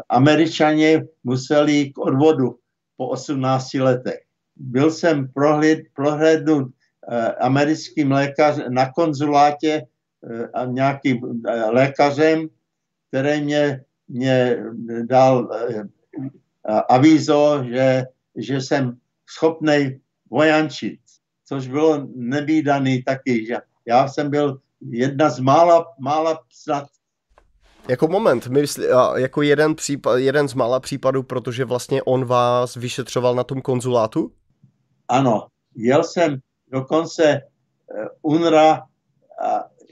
američani 0.09 1.03
museli 1.23 1.89
k 1.89 1.97
odvodu 1.97 2.55
po 2.97 3.07
18 3.07 3.73
letech. 3.73 4.19
Byl 4.55 4.91
jsem 4.91 5.27
prohled, 5.27 5.79
prohlédnut 5.93 6.71
eh, 7.11 7.31
americkým 7.31 8.11
lékařem 8.11 8.73
na 8.73 8.91
konzulátě 8.91 9.81
eh, 9.83 10.47
a 10.53 10.65
nějakým 10.65 11.43
eh, 11.47 11.65
lékařem, 11.65 12.47
který 13.07 13.41
mě, 13.41 13.83
mě 14.07 14.57
dal 15.03 15.49
eh, 15.53 15.83
avízo, 16.89 17.63
že, 17.67 18.05
že 18.35 18.61
jsem 18.61 18.97
schopný 19.29 19.99
vojančit, 20.29 20.99
což 21.45 21.67
bylo 21.67 22.07
nevýdaný 22.15 23.03
taky. 23.03 23.45
Že 23.45 23.57
já 23.85 24.07
jsem 24.07 24.29
byl 24.29 24.59
jedna 24.81 25.29
z 25.29 25.39
mála, 25.39 25.85
mála 25.99 26.39
snad 26.49 26.87
Jako 27.87 28.07
moment, 28.07 28.47
my 28.47 28.63
jako 29.15 29.41
jeden, 29.41 29.75
případ, 29.75 30.17
jeden 30.17 30.47
z 30.47 30.53
mála 30.53 30.79
případů, 30.79 31.23
protože 31.23 31.65
vlastně 31.65 32.03
on 32.03 32.25
vás 32.25 32.75
vyšetřoval 32.75 33.35
na 33.35 33.43
tom 33.43 33.61
konzulátu? 33.61 34.31
Ano, 35.07 35.47
jel 35.75 36.03
jsem 36.03 36.37
dokonce 36.71 37.23
eh, 37.23 37.41
UNRA 38.21 38.87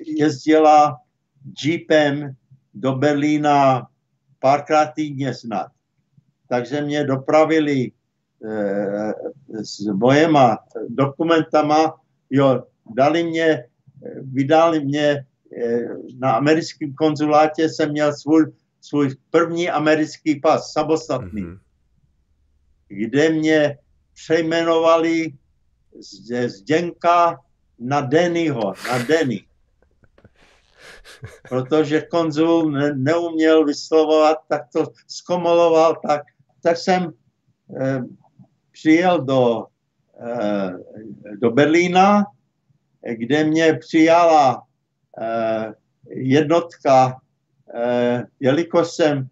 jezdila 0.05 0.97
jeepem 1.63 2.35
do 2.73 2.95
Berlína 2.95 3.87
párkrát 4.39 4.85
týdně 4.85 5.33
snad. 5.33 5.67
Takže 6.49 6.81
mě 6.81 7.03
dopravili 7.03 7.91
s 9.63 9.79
mojema 9.79 10.57
dokumentama, 10.89 11.93
jo, 12.29 12.63
dali 12.95 13.23
mě, 13.23 13.47
eh, 13.47 13.67
vydali 14.21 14.85
mě 14.85 15.25
eh, 15.57 15.87
na 16.19 16.31
americkém 16.31 16.93
konzulátě 16.93 17.69
jsem 17.69 17.91
měl 17.91 18.13
svůj, 18.13 18.53
svůj 18.81 19.15
první 19.29 19.69
americký 19.69 20.39
pas, 20.39 20.71
samostatný. 20.71 21.41
Mhm. 21.41 21.59
kde 22.87 23.29
mě 23.29 23.77
přejmenovali 24.13 25.33
z 25.99 26.49
Zdenka 26.49 27.39
na 27.79 28.01
Dennyho, 28.01 28.73
na 28.91 28.97
Denny. 29.03 29.45
Protože 31.49 32.01
konzul 32.01 32.71
ne, 32.71 32.93
neuměl 32.95 33.65
vyslovovat, 33.65 34.37
tak 34.49 34.61
to 34.73 34.85
zkomoloval, 35.07 35.95
tak, 36.07 36.21
tak 36.61 36.77
jsem 36.77 37.13
eh, 37.81 38.03
přijel 38.75 39.21
do, 39.21 39.65
eh, 40.19 40.71
do 41.39 41.51
Berlína, 41.51 42.23
kde 43.17 43.43
mě 43.43 43.73
přijala 43.73 44.63
eh, 45.21 45.73
jednotka, 46.09 47.15
eh, 47.75 48.23
jelikož 48.39 48.87
jsem 48.87 49.27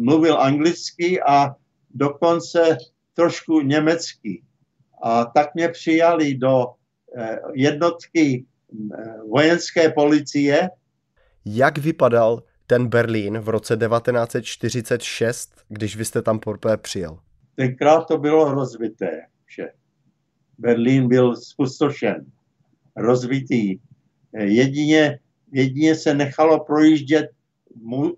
mluvil 0.00 0.40
anglicky 0.40 1.22
a 1.22 1.54
dokonce 1.90 2.76
trošku 3.14 3.60
německy. 3.60 4.42
A 5.02 5.24
tak 5.24 5.54
mě 5.54 5.68
přijali 5.68 6.34
do 6.34 6.66
jednotky 7.54 8.44
vojenské 9.28 9.90
policie. 9.90 10.70
Jak 11.44 11.78
vypadal 11.78 12.42
ten 12.66 12.86
Berlín 12.86 13.38
v 13.38 13.48
roce 13.48 13.76
1946, 13.76 15.50
když 15.68 15.96
vy 15.96 16.04
jste 16.04 16.22
tam 16.22 16.38
poprvé 16.38 16.76
přijel? 16.76 17.18
Tenkrát 17.60 18.04
to 18.04 18.18
bylo 18.18 18.54
rozvité 18.54 19.20
vše. 19.44 19.72
Berlín 20.58 21.08
byl 21.08 21.36
spustošen, 21.36 22.24
rozvitý. 22.96 23.78
Jedině, 24.32 25.18
jedině 25.52 25.94
se 25.94 26.14
nechalo 26.14 26.64
projíždět 26.64 27.26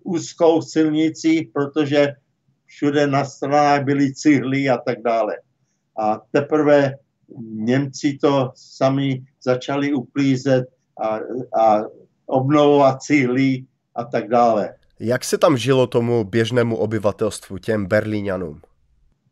úzkou 0.03 0.62
silnicí, 0.62 1.43
protože 1.43 2.09
všude 2.66 3.07
na 3.07 3.24
stranách 3.24 3.84
byly 3.84 4.14
cihly 4.14 4.68
a 4.68 4.78
tak 4.78 5.03
dále. 5.03 5.36
A 5.99 6.20
teprve 6.32 6.95
Němci 7.53 8.18
to 8.20 8.53
sami 8.55 9.24
začali 9.45 9.93
uklízet 9.93 10.64
a, 11.03 11.16
a 11.62 11.82
obnovovat 12.26 13.03
cihly 13.03 13.64
a 13.95 14.05
tak 14.05 14.28
dále. 14.28 14.74
Jak 15.01 15.24
se 15.24 15.38
tam 15.38 15.57
žilo 15.57 15.86
tomu 15.86 16.24
běžnému 16.24 16.76
obyvatelstvu, 16.76 17.59
těm 17.59 17.86
Berlíňanům? 17.86 18.61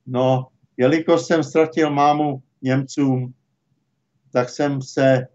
No, 0.07 0.47
jelikož 0.77 1.23
jsem 1.23 1.43
ztratil 1.43 1.91
mámu 1.91 2.43
Němcům, 2.63 3.35
tak 4.33 4.49
jsem 4.49 4.83
se 4.83 5.27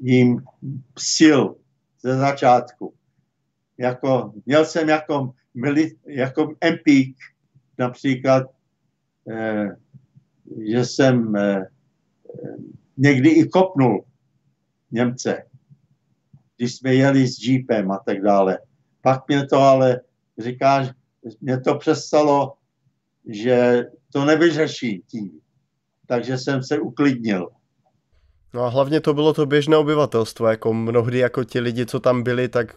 jim 0.00 0.44
psil 0.94 1.56
ze 2.00 2.16
začátku. 2.16 2.94
Jako, 3.78 4.32
měl 4.46 4.64
jsem 4.64 4.88
jako, 4.88 5.32
mili, 5.54 5.96
jako 6.06 6.54
empík 6.60 7.16
například, 7.78 8.46
eh, 9.30 9.76
že 10.70 10.84
jsem 10.84 11.36
eh, 11.36 11.66
někdy 12.96 13.30
i 13.30 13.48
kopnul 13.48 14.04
Němce, 14.90 15.42
když 16.56 16.76
jsme 16.76 16.94
jeli 16.94 17.28
s 17.28 17.38
jeepem 17.38 17.90
a 17.90 17.98
tak 17.98 18.22
dále. 18.22 18.58
Pak 19.00 19.28
mě 19.28 19.46
to 19.46 19.58
ale, 19.58 20.00
říkáš, 20.38 20.88
mě 21.40 21.60
to 21.60 21.74
přestalo, 21.74 22.54
že 23.26 23.84
to 24.14 24.24
nevyřeší 24.24 25.02
tím. 25.10 25.30
Takže 26.06 26.38
jsem 26.38 26.62
se 26.62 26.78
uklidnil. 26.78 27.48
No 28.54 28.62
a 28.62 28.68
hlavně 28.68 29.00
to 29.00 29.14
bylo 29.14 29.32
to 29.34 29.46
běžné 29.46 29.76
obyvatelstvo, 29.76 30.46
jako 30.46 30.74
mnohdy 30.74 31.18
jako 31.18 31.44
ti 31.44 31.60
lidi, 31.60 31.86
co 31.86 32.00
tam 32.00 32.22
byli, 32.22 32.48
tak 32.48 32.76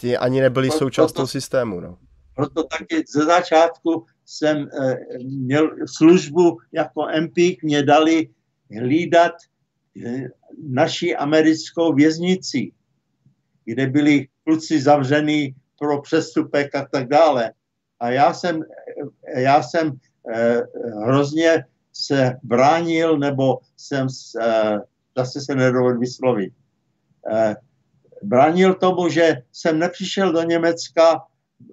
ti 0.00 0.16
ani 0.16 0.40
nebyli 0.40 0.68
No, 0.68 0.74
součást 0.78 1.12
to- 1.12 1.16
toho 1.16 1.26
systému, 1.26 1.80
no. 1.80 1.98
Proto 2.36 2.64
taky 2.64 3.04
ze 3.08 3.24
začátku 3.24 4.04
jsem 4.24 4.68
eh, 4.82 4.96
měl 5.24 5.70
službu 5.96 6.58
jako 6.72 7.06
empík, 7.08 7.62
mě 7.62 7.82
dali 7.82 8.28
hlídat 8.80 9.32
eh, 10.06 10.28
naši 10.68 11.16
americkou 11.16 11.94
věznici, 11.94 12.72
kde 13.64 13.86
byli 13.86 14.28
kluci 14.44 14.80
zavřený 14.82 15.54
pro 15.78 16.02
přestupek 16.02 16.74
a 16.74 16.86
tak 16.92 17.08
dále. 17.08 17.52
A 18.00 18.10
já 18.10 18.34
jsem, 18.34 18.60
eh, 19.34 19.40
já 19.40 19.62
jsem 19.62 19.92
hrozně 21.04 21.64
se 21.96 22.36
bránil, 22.42 23.18
nebo 23.18 23.58
jsem, 23.76 24.06
eh, 24.40 24.78
zase 25.16 25.40
se 25.40 25.54
nedovedl 25.54 25.98
vyslovit, 25.98 26.52
eh, 27.32 27.56
bránil 28.22 28.74
tomu, 28.74 29.08
že 29.08 29.42
jsem 29.52 29.78
nepřišel 29.78 30.32
do 30.32 30.42
Německa 30.42 31.22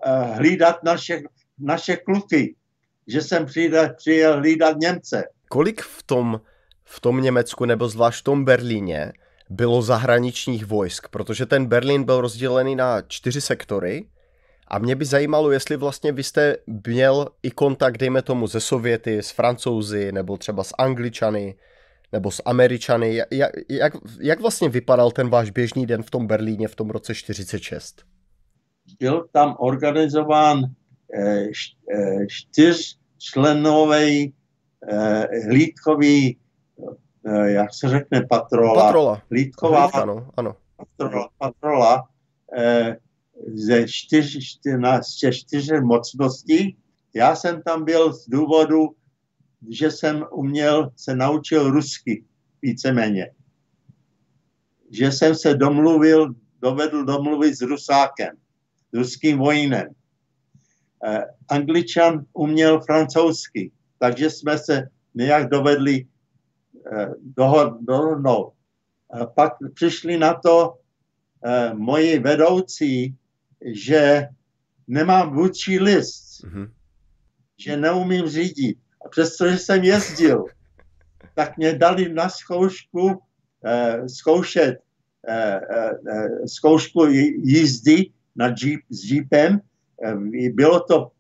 eh, 0.06 0.22
hlídat 0.36 0.84
naše, 0.84 1.22
naše 1.60 1.96
kluky, 1.96 2.56
že 3.08 3.22
jsem 3.22 3.46
přijde, 3.46 3.94
přijel 3.98 4.38
hlídat 4.38 4.78
Němce. 4.78 5.24
Kolik 5.50 5.82
v 5.82 6.04
tom, 6.04 6.42
v 6.86 7.00
tom 7.00 7.22
Německu 7.22 7.66
nebo 7.66 7.90
zvlášť 7.90 8.20
v 8.20 8.24
tom 8.24 8.46
Berlíně 8.46 9.12
bylo 9.50 9.82
zahraničních 9.82 10.66
vojsk? 10.66 11.08
Protože 11.08 11.46
ten 11.46 11.66
Berlín 11.66 12.04
byl 12.04 12.22
rozdělený 12.22 12.76
na 12.76 13.02
čtyři 13.02 13.42
sektory 13.42 14.06
a 14.68 14.80
mě 14.80 14.96
by 14.96 15.06
zajímalo, 15.06 15.52
jestli 15.52 15.78
vlastně 15.78 16.12
vy 16.12 16.24
jste 16.24 16.58
měl 16.88 17.28
i 17.44 17.52
kontakt, 17.52 17.98
dejme 17.98 18.22
tomu, 18.22 18.48
ze 18.48 18.60
Sověty, 18.60 19.18
s 19.18 19.32
Francouzi, 19.32 20.12
nebo 20.12 20.38
třeba 20.38 20.64
s 20.64 20.74
Angličany, 20.78 21.56
nebo 22.12 22.32
s 22.32 22.42
Američany. 22.46 23.20
Ja- 23.22 23.26
Jak, 23.32 23.52
jak, 23.70 23.94
jak 24.22 24.40
vlastně 24.40 24.70
vypadal 24.70 25.12
ten 25.12 25.30
váš 25.30 25.50
běžný 25.50 25.86
den 25.86 26.04
v 26.04 26.10
tom 26.12 26.28
Berlíně 26.28 26.68
v 26.68 26.76
tom 26.76 26.90
roce 26.90 27.16
46? 27.16 28.02
Byl 29.00 29.28
tam 29.32 29.56
organizován 29.60 30.60
eh, 31.20 31.46
eh, 31.94 32.28
čtyřčlenový 32.30 34.34
eh, 34.92 35.28
hlídkový, 35.48 36.38
eh, 37.28 37.52
jak 37.52 37.74
se 37.74 37.90
řekne, 37.90 38.22
patrola. 38.30 38.84
Patrola. 38.84 39.22
Hlídková 39.32 39.86
Ano, 39.86 40.28
ano. 40.38 40.56
patrola, 40.78 41.30
patrola 41.38 42.04
eh, 42.58 42.96
ze 43.48 43.86
čtyř, 43.88 44.38
čtyř, 45.32 45.72
mocností. 45.82 46.78
Já 47.14 47.36
jsem 47.36 47.62
tam 47.62 47.86
byl 47.86 48.14
z 48.14 48.30
důvodu, 48.30 48.96
že 49.70 49.92
jsem 49.92 50.26
uměl, 50.32 50.92
se 50.96 51.16
naučil 51.16 51.72
rusky 51.72 52.26
víceméně. 52.62 53.32
Že 54.92 55.12
jsem 55.12 55.36
se 55.36 55.54
domluvil, 55.54 56.36
dovedl 56.62 57.06
domluvit 57.06 57.56
s 57.56 57.62
Rusákem, 57.62 58.36
s 58.94 58.98
ruským 58.98 59.38
vojínem. 59.38 59.88
Eh, 61.06 61.26
Angličan 61.50 62.26
uměl 62.34 62.82
francouzsky, 62.82 63.72
takže 64.00 64.30
jsme 64.30 64.58
se 64.58 64.90
nějak 65.16 65.50
dovedli 65.50 66.06
eh, 66.92 67.08
dohod- 67.38 67.78
dohodnout. 67.82 68.54
A 69.12 69.26
pak 69.26 69.54
přišli 69.74 70.18
na 70.18 70.34
to 70.34 70.74
eh, 71.46 71.74
moji 71.74 72.20
vedoucí, 72.20 73.16
že 73.66 74.28
nemám 74.88 75.36
vůči 75.36 75.80
list, 75.80 76.44
Mhm. 76.44 76.72
že 77.58 77.78
neumím 77.78 78.28
řídit. 78.28 78.78
A 79.06 79.10
přestože 79.10 79.58
jsem 79.58 79.84
jezdil, 79.84 80.46
tak 81.36 81.58
mě 81.58 81.74
dali 81.74 82.14
na 82.14 82.30
zkoušku 82.30 83.22
eh, 83.66 84.10
zkoušet 84.10 84.78
eh, 85.28 85.62
eh, 86.10 86.48
zkoušku 86.48 87.06
jízdy 87.44 88.12
na 88.36 88.48
jeep, 88.64 88.82
s 88.90 89.12
jeepem. 89.12 89.62
Eh, 90.04 90.50
bylo 90.50 90.80
to 90.80 91.12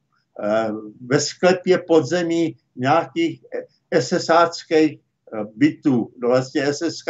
eh, 0.43 0.69
ve 1.05 1.19
sklepě 1.19 1.77
podzemí 1.87 2.57
nějakých 2.75 3.45
SSáckých 3.99 4.99
eh, 4.99 5.43
bytů, 5.55 6.11
no 6.21 6.27
vlastně 6.27 6.73
SSK 6.73 7.09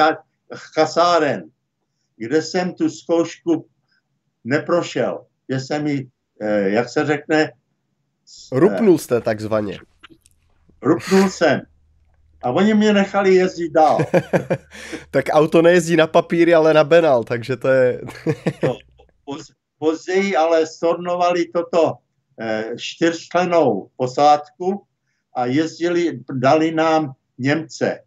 kasáren, 0.76 1.44
kde 2.18 2.42
jsem 2.42 2.74
tu 2.74 2.90
zkoušku 2.90 3.66
neprošel. 4.44 5.26
Že 5.50 5.60
jsem 5.60 5.84
mi, 5.84 6.08
eh, 6.41 6.70
jak 6.70 6.89
se 6.89 7.06
řekne... 7.06 7.52
Rupnul 8.52 8.98
jste 8.98 9.22
takzvaně. 9.22 9.80
Rupnul 10.82 11.30
jsem. 11.30 11.62
A 12.44 12.52
oni 12.52 12.74
mě 12.74 12.94
nechali 12.94 13.36
jezdit 13.36 13.70
dál. 13.70 13.98
tak 15.12 15.26
auto 15.32 15.62
nejezdí 15.62 15.96
na 15.96 16.08
papíry, 16.08 16.54
ale 16.54 16.74
na 16.74 16.84
benal, 16.84 17.24
takže 17.24 17.58
to 17.58 17.68
je... 17.68 18.02
no, 18.64 18.78
později 19.84 20.36
ale 20.36 20.68
stornovali 20.68 21.46
toto 21.46 21.94
eh, 22.39 22.72
čtyřčlenou 22.78 23.89
posádku 23.98 24.84
a 25.36 25.46
jezdili, 25.46 26.20
dali 26.32 26.72
nám 26.72 27.14
Němce 27.38 28.00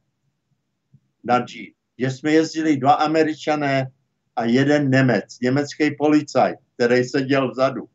na 1.24 1.38
G. 1.38 1.74
Že 1.98 2.10
jsme 2.10 2.32
jezdili 2.32 2.76
dva 2.76 2.92
američané 2.92 3.90
a 4.36 4.44
jeden 4.44 4.90
Němec, 4.90 5.40
německý 5.42 5.96
policajt, 5.96 6.58
který 6.74 7.04
seděl 7.04 7.50
vzadu. 7.50 7.88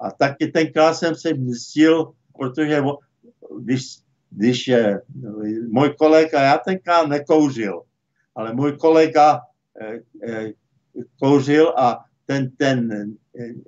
A 0.00 0.10
taky 0.10 0.46
tenkrát 0.46 0.94
jsem 0.94 1.14
se 1.14 1.28
zjistil, 1.34 2.12
protože 2.38 2.82
když, 3.60 3.98
když 4.30 4.68
je, 4.68 5.00
můj 5.68 5.94
kolega, 5.98 6.42
já 6.42 6.58
tenkrát 6.58 7.06
nekouřil, 7.06 7.82
ale 8.34 8.54
můj 8.54 8.72
kolega 8.72 9.40
eh, 9.80 9.98
eh, 10.28 10.52
kouřil 11.18 11.74
a 11.76 12.04
ten, 12.26 12.50
ten 12.50 12.92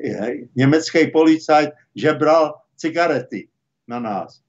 eh, 0.04 0.32
německý 0.56 1.10
policajt 1.10 1.70
žebral 1.94 2.54
cigarety 2.76 3.48
na 3.88 4.00
nás. 4.00 4.40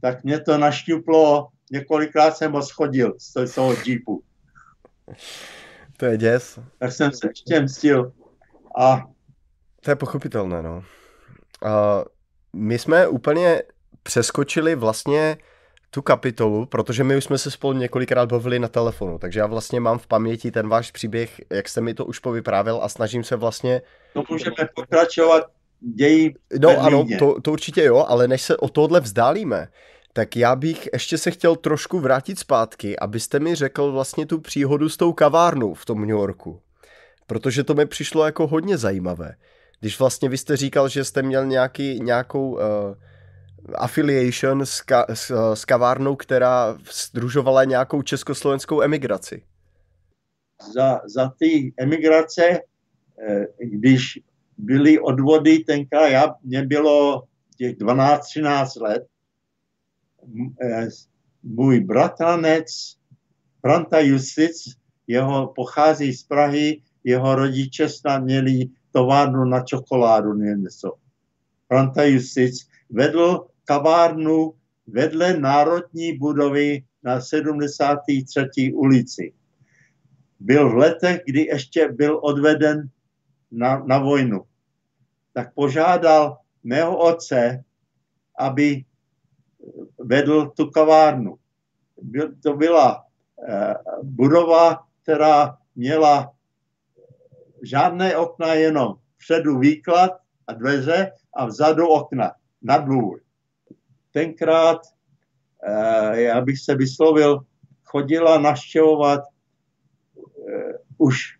Tak 0.00 0.24
mě 0.24 0.40
to 0.40 0.58
našťuplo, 0.58 1.48
několikrát 1.70 2.36
jsem 2.36 2.52
ho 2.52 2.62
schodil 2.62 3.14
z 3.18 3.54
toho 3.54 3.74
jeepu. 3.86 4.22
To 5.96 6.06
je 6.06 6.16
děs. 6.16 6.58
Tak 6.78 6.92
jsem 6.92 7.12
se 7.12 7.28
ještě 7.28 7.60
mstil. 7.60 8.12
A... 8.80 9.02
To 9.80 9.90
je 9.90 9.96
pochopitelné, 9.96 10.62
no. 10.62 10.84
A 11.64 12.04
my 12.52 12.78
jsme 12.78 13.08
úplně 13.08 13.62
přeskočili 14.02 14.74
vlastně 14.74 15.36
tu 15.90 16.02
kapitolu, 16.02 16.66
protože 16.66 17.04
my 17.04 17.16
už 17.16 17.24
jsme 17.24 17.38
se 17.38 17.50
spolu 17.50 17.78
několikrát 17.78 18.32
bavili 18.32 18.58
na 18.58 18.68
telefonu, 18.68 19.18
takže 19.18 19.40
já 19.40 19.46
vlastně 19.46 19.80
mám 19.80 19.98
v 19.98 20.06
paměti 20.06 20.50
ten 20.50 20.68
váš 20.68 20.90
příběh, 20.90 21.40
jak 21.50 21.68
jste 21.68 21.80
mi 21.80 21.94
to 21.94 22.04
už 22.04 22.18
povyprávěl 22.18 22.80
a 22.82 22.88
snažím 22.88 23.24
se 23.24 23.36
vlastně... 23.36 23.82
To 24.12 24.22
můžeme 24.30 24.56
pokračovat 24.74 25.44
dějí 25.80 26.34
No 26.60 26.80
ano, 26.80 27.06
to, 27.18 27.40
to 27.40 27.52
určitě 27.52 27.84
jo, 27.84 28.04
ale 28.08 28.28
než 28.28 28.42
se 28.42 28.56
o 28.56 28.68
tohle 28.68 29.00
vzdálíme, 29.00 29.68
tak 30.16 30.36
já 30.36 30.56
bych 30.56 30.88
ještě 30.92 31.18
se 31.18 31.30
chtěl 31.30 31.56
trošku 31.56 32.00
vrátit 32.00 32.38
zpátky, 32.38 32.98
abyste 32.98 33.40
mi 33.40 33.54
řekl 33.54 33.92
vlastně 33.92 34.26
tu 34.26 34.40
příhodu 34.40 34.88
s 34.88 34.96
tou 34.96 35.12
kavárnou 35.12 35.74
v 35.74 35.84
tom 35.84 36.00
New 36.00 36.10
Yorku. 36.10 36.60
Protože 37.26 37.64
to 37.64 37.74
mi 37.74 37.86
přišlo 37.86 38.24
jako 38.24 38.46
hodně 38.46 38.78
zajímavé. 38.78 39.34
Když 39.80 39.98
vlastně 39.98 40.28
vy 40.28 40.38
jste 40.38 40.56
říkal, 40.56 40.88
že 40.88 41.04
jste 41.04 41.22
měl 41.22 41.46
nějaký, 41.46 42.00
nějakou 42.00 42.50
uh, 42.50 42.60
affiliation 43.74 44.66
s, 44.66 44.80
ka, 44.80 45.06
s, 45.14 45.54
s 45.54 45.64
kavárnou, 45.64 46.16
která 46.16 46.78
združovala 46.92 47.64
nějakou 47.64 48.02
československou 48.02 48.82
emigraci. 48.82 49.42
Za, 50.74 51.00
za 51.14 51.32
ty 51.38 51.74
emigrace, 51.76 52.42
eh, 53.28 53.46
když 53.58 54.18
byly 54.58 55.00
odvody, 55.00 55.58
tenkrát 55.58 56.08
já, 56.08 56.34
mě 56.42 56.66
bylo 56.66 57.22
těch 57.58 57.76
12-13 57.76 58.80
let, 58.80 59.02
Eh, 59.02 59.13
můj 61.42 61.80
bratranec 61.80 62.96
Franta 63.60 63.98
Justic, 64.00 64.64
jeho 65.06 65.52
pochází 65.56 66.12
z 66.12 66.22
Prahy, 66.22 66.82
jeho 67.04 67.34
rodiče 67.34 67.88
snad 67.88 68.24
měli 68.24 68.66
továrnu 68.92 69.44
na 69.44 69.60
čokoládu 69.60 70.34
něco. 70.34 70.92
Franta 71.68 72.04
Justic 72.04 72.68
vedl 72.90 73.46
kavárnu 73.64 74.54
vedle 74.86 75.36
národní 75.36 76.18
budovy 76.18 76.84
na 77.02 77.20
73. 77.20 78.72
ulici. 78.72 79.32
Byl 80.40 80.70
v 80.70 80.74
letech, 80.74 81.20
kdy 81.26 81.40
ještě 81.40 81.88
byl 81.88 82.20
odveden 82.22 82.88
na, 83.50 83.84
na 83.84 83.98
vojnu. 83.98 84.40
Tak 85.32 85.54
požádal 85.54 86.38
mého 86.64 86.98
otce, 86.98 87.64
aby 88.38 88.84
vedl 89.98 90.50
tu 90.56 90.70
kavárnu. 90.70 91.36
To 92.42 92.56
byla 92.56 93.04
eh, 93.48 93.74
budova, 94.02 94.86
která 95.02 95.58
měla 95.74 96.32
žádné 97.62 98.16
okna, 98.16 98.54
jenom 98.54 98.94
předu 99.18 99.58
výklad 99.58 100.10
a 100.46 100.52
dveře 100.52 101.12
a 101.34 101.46
vzadu 101.46 101.88
okna 101.88 102.32
na 102.62 102.78
dvůr. 102.78 103.20
Tenkrát, 104.12 104.80
eh, 105.62 106.20
já 106.20 106.40
bych 106.40 106.60
se 106.60 106.74
vyslovil, 106.74 107.40
chodila 107.84 108.38
naštěvovat 108.38 109.20
eh, 110.48 110.72
už 110.98 111.38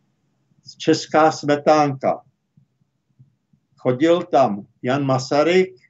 česká 0.79 1.33
smetánka. 1.33 2.23
Chodil 3.77 4.23
tam 4.23 4.67
Jan 4.83 5.05
Masaryk, 5.05 5.84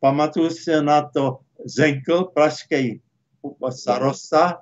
pamatuju 0.00 0.50
si 0.50 0.70
na 0.82 1.02
to 1.02 1.38
Zenkl, 1.64 2.24
pražský 2.34 3.00
starosta, 3.70 4.60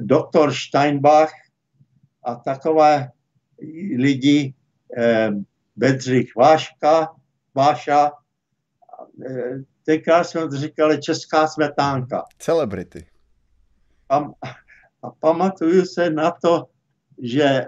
doktor 0.00 0.52
Steinbach 0.54 1.32
a 2.24 2.34
takové 2.34 3.10
lidi, 3.96 4.54
eh, 4.98 5.30
Bedřich 5.76 6.36
Váška, 6.36 7.08
Váša, 7.54 8.12
eh, 9.28 9.62
tenkrát 9.84 10.24
jsme 10.24 10.40
říkali 10.50 11.00
česká 11.00 11.48
smetánka. 11.48 12.24
Celebrity. 12.38 13.06
A, 14.08 14.16
a 15.02 15.10
pamatuju 15.20 15.84
se 15.84 16.10
na 16.10 16.30
to, 16.30 16.68
že 17.22 17.64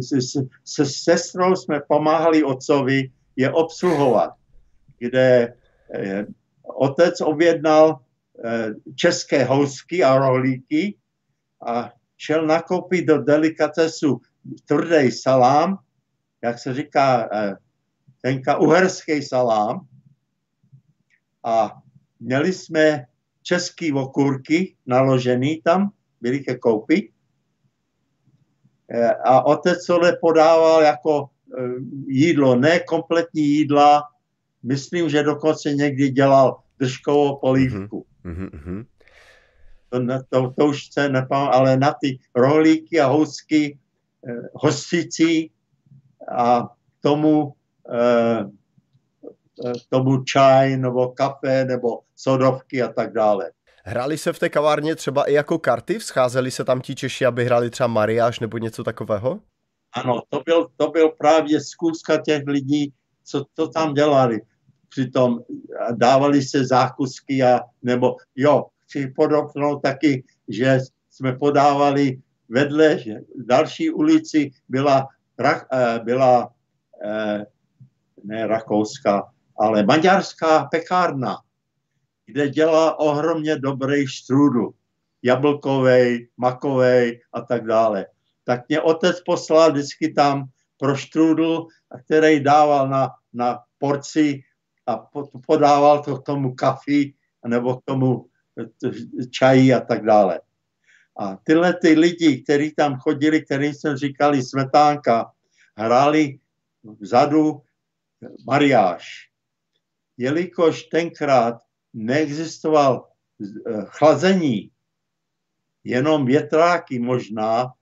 se, 0.00 0.22
se, 0.22 0.40
se 0.64 0.86
sestrou 0.86 1.56
jsme 1.56 1.80
pomáhali 1.88 2.44
otcovi 2.44 3.10
je 3.36 3.50
obsluhovat 3.52 4.37
kde 4.98 5.54
eh, 5.94 6.26
otec 6.62 7.20
objednal 7.20 8.00
eh, 8.44 8.74
české 8.94 9.44
housky 9.44 10.04
a 10.04 10.18
rohlíky 10.18 10.98
a 11.66 11.92
šel 12.16 12.46
nakoupit 12.46 13.06
do 13.06 13.22
delikatesu 13.22 14.20
tvrdý 14.64 15.12
salám, 15.12 15.78
jak 16.42 16.58
se 16.58 16.74
říká, 16.74 17.28
eh, 17.32 17.56
tenka 18.22 18.56
uherský 18.56 19.22
salám. 19.22 19.86
A 21.44 21.82
měli 22.20 22.52
jsme 22.52 23.06
český 23.42 23.92
okurky 23.92 24.76
naložený 24.86 25.62
tam, 25.62 25.90
byli 26.20 26.40
ke 26.40 26.58
koupi. 26.58 27.12
A 29.24 29.46
otec 29.46 29.86
to 29.86 30.00
podával 30.20 30.82
jako 30.82 31.30
jídlo, 32.06 32.56
ne 32.56 32.80
kompletní 32.80 33.42
jídla, 33.42 34.02
myslím, 34.62 35.08
že 35.08 35.22
dokonce 35.22 35.74
někdy 35.74 36.08
dělal 36.08 36.60
držkovou 36.78 37.36
polívku. 37.36 38.06
Mm-hmm. 38.24 38.86
To, 39.90 39.98
to, 40.28 40.54
to 40.58 40.66
už 40.66 40.92
se 40.92 41.08
nepamatuji, 41.08 41.54
ale 41.54 41.76
na 41.76 41.94
ty 42.00 42.18
rohlíky 42.34 43.00
a 43.00 43.06
housky 43.06 43.78
eh, 44.28 44.32
hosticí 44.54 45.50
a 46.36 46.68
tomu, 47.00 47.54
eh, 47.92 48.40
eh, 49.66 49.72
tomu 49.88 50.24
čaj 50.24 50.76
nebo 50.76 51.08
kafe 51.08 51.64
nebo 51.64 52.00
sodovky 52.16 52.82
a 52.82 52.88
tak 52.88 53.12
dále. 53.12 53.50
Hráli 53.84 54.18
se 54.18 54.32
v 54.32 54.38
té 54.38 54.48
kavárně 54.48 54.94
třeba 54.94 55.24
i 55.24 55.32
jako 55.32 55.58
karty? 55.58 56.00
Scházeli 56.00 56.50
se 56.50 56.64
tam 56.64 56.80
ti 56.80 56.94
Češi, 56.94 57.26
aby 57.26 57.44
hráli 57.44 57.70
třeba 57.70 57.86
mariáš 57.86 58.40
nebo 58.40 58.58
něco 58.58 58.84
takového? 58.84 59.40
Ano, 59.92 60.22
to 60.28 60.40
byl, 60.44 60.68
to 60.76 60.90
byl 60.90 61.08
právě 61.08 61.60
zkuska 61.60 62.16
těch 62.16 62.42
lidí, 62.46 62.92
co 63.28 63.44
to 63.54 63.68
tam 63.68 63.94
dělali. 63.94 64.40
Přitom 64.88 65.40
dávali 65.94 66.42
se 66.42 66.66
zákusky 66.66 67.42
a 67.42 67.60
nebo 67.82 68.16
jo, 68.36 68.66
chci 68.78 69.12
podotknout 69.16 69.82
taky, 69.82 70.24
že 70.48 70.78
jsme 71.10 71.32
podávali 71.32 72.20
vedle, 72.48 72.98
že 72.98 73.14
v 73.14 73.46
další 73.46 73.90
ulici 73.90 74.50
byla, 74.68 75.08
eh, 75.44 76.00
byla 76.04 76.50
eh, 77.04 77.46
ne 78.24 78.46
Rakouska, 78.46 79.28
ale 79.58 79.82
maďarská 79.82 80.64
pekárna, 80.64 81.38
kde 82.26 82.48
dělá 82.48 82.98
ohromně 82.98 83.56
dobrý 83.56 84.06
štrůdl, 84.06 84.70
jablkovej, 85.22 86.28
makovej 86.36 87.20
a 87.32 87.40
tak 87.40 87.66
dále. 87.66 88.06
Tak 88.44 88.68
mě 88.68 88.80
otec 88.80 89.20
poslal 89.20 89.72
vždycky 89.72 90.12
tam 90.12 90.48
pro 90.78 90.96
štrůdl, 90.96 91.66
který 92.04 92.40
dával 92.40 92.88
na, 92.88 93.10
na 93.32 93.58
porci 93.78 94.42
a 94.86 94.96
podával 95.46 96.02
to 96.02 96.16
k 96.16 96.24
tomu 96.24 96.54
kafi 96.54 97.14
nebo 97.46 97.76
k 97.76 97.84
tomu 97.84 98.26
čají 99.30 99.74
a 99.74 99.80
tak 99.80 100.04
dále. 100.04 100.40
A 101.18 101.36
tyhle 101.36 101.74
ty 101.74 101.88
lidi, 101.88 102.42
kteří 102.42 102.74
tam 102.74 102.96
chodili, 102.96 103.44
kterým 103.44 103.74
jsme 103.74 103.96
říkali 103.96 104.42
smetánka, 104.42 105.32
hráli 105.76 106.38
vzadu 107.00 107.62
mariáš. 108.46 109.30
Jelikož 110.16 110.82
tenkrát 110.82 111.62
neexistoval 111.94 113.08
eh, 113.40 113.84
chlazení, 113.86 114.70
jenom 115.84 116.26
větráky 116.26 116.98
možná 116.98 117.72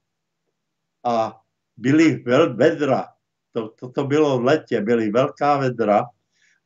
a 1.04 1.40
byly 1.76 2.24
vedra. 2.54 3.08
To, 3.52 3.68
to, 3.68 3.88
to 3.88 4.04
bylo 4.04 4.38
v 4.38 4.44
letě, 4.44 4.80
byly 4.80 5.10
velká 5.10 5.56
vedra, 5.56 6.00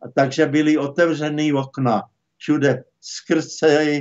a 0.03 0.09
takže 0.15 0.47
byly 0.47 0.79
otevřený 0.79 1.53
okna. 1.53 2.03
Všude 2.37 2.85
skrze 3.01 4.01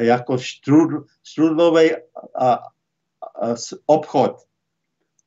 jako 0.00 0.38
štrud, 0.38 1.06
štrudlový 1.24 1.90
a, 1.94 1.98
a, 2.44 2.54
a 2.54 3.54
obchod. 3.86 4.36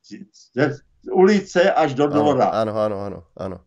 Z, 0.02 0.54
z 0.54 0.80
ulice 1.12 1.72
až 1.72 1.94
do 1.94 2.06
dvora. 2.06 2.44
Ano, 2.44 2.76
ano, 2.76 3.00
ano, 3.00 3.24
ano. 3.36 3.60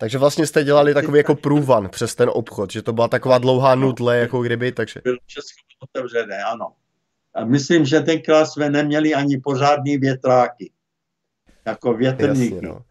Takže 0.00 0.18
vlastně 0.18 0.46
jste 0.46 0.64
dělali 0.64 0.94
takový 0.94 1.18
jako 1.18 1.34
průvan 1.34 1.88
přes 1.88 2.14
ten 2.14 2.30
obchod, 2.32 2.72
že 2.72 2.82
to 2.82 2.92
byla 2.92 3.08
taková 3.08 3.38
dlouhá 3.38 3.74
nudle, 3.74 4.18
jako 4.18 4.42
kdyby, 4.42 4.72
takže... 4.72 5.00
Bylo 5.04 5.16
všechno 5.26 5.62
otevřené, 5.80 6.44
ano. 6.44 6.72
A 7.38 7.44
myslím, 7.44 7.86
že 7.86 8.00
tenkrát 8.00 8.46
jsme 8.46 8.70
neměli 8.70 9.14
ani 9.14 9.40
pořádný 9.40 9.98
větráky, 9.98 10.72
jako 11.66 11.94
větrníky. 11.94 12.54
Jasně, 12.54 12.68
no. 12.68 12.84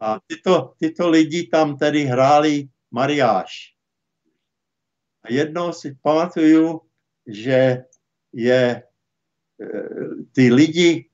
A 0.00 0.20
tyto, 0.26 0.72
tyto 0.78 1.10
lidi 1.10 1.46
tam 1.46 1.76
tedy 1.76 2.04
hráli 2.04 2.68
mariáš. 2.90 3.74
A 5.22 5.32
jednou 5.32 5.72
si 5.72 5.96
pamatuju, 6.02 6.80
že 7.26 7.84
je 8.32 8.62
e, 8.64 8.82
ty 10.32 10.52
lidi 10.52 11.08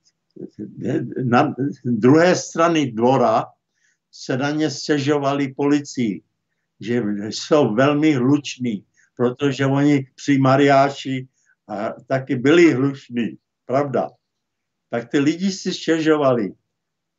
na 1.23 1.55
druhé 1.85 2.35
strany 2.35 2.91
dvora 2.91 3.45
se 4.11 4.37
na 4.37 4.51
ně 4.51 4.69
stěžovali 4.71 5.53
policii, 5.53 6.21
že 6.79 7.03
jsou 7.29 7.75
velmi 7.75 8.13
hluční, 8.13 8.85
protože 9.15 9.65
oni 9.65 10.07
při 10.15 10.37
mariáši 10.37 11.27
a 11.69 11.93
taky 12.07 12.35
byli 12.35 12.73
hluční, 12.73 13.37
pravda. 13.65 14.09
Tak 14.89 15.09
ty 15.09 15.19
lidi 15.19 15.51
si 15.51 15.73
stěžovali. 15.73 16.53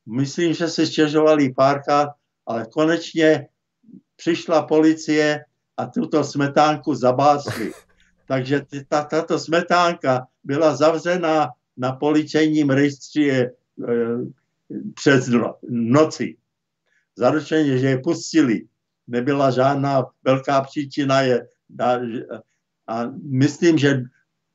Myslím, 0.07 0.55
že 0.55 0.69
si 0.69 0.87
stěžovali 0.87 1.55
párkrát, 1.55 2.09
ale 2.47 2.67
konečně 2.73 3.49
přišla 4.17 4.67
policie 4.67 5.45
a 5.77 5.87
tuto 5.87 6.25
smetánku 6.25 6.95
zabásli. 6.95 7.73
Takže 8.29 8.67
ta, 8.89 9.05
tato 9.05 9.39
smetánka 9.39 10.27
byla 10.45 10.77
zavřená 10.77 11.49
na 11.77 11.93
policejním 11.93 12.71
rejstří 12.71 13.31
e, 13.31 13.51
přes 14.95 15.31
noci. 15.69 16.37
Zaručeně, 17.17 17.79
že 17.79 17.87
je 17.87 17.99
pustili. 17.99 18.67
Nebyla 19.07 19.51
žádná 19.51 20.07
velká 20.25 20.61
příčina 20.61 21.21
je, 21.21 21.49
a 22.87 23.05
myslím, 23.23 23.79
že 23.79 24.03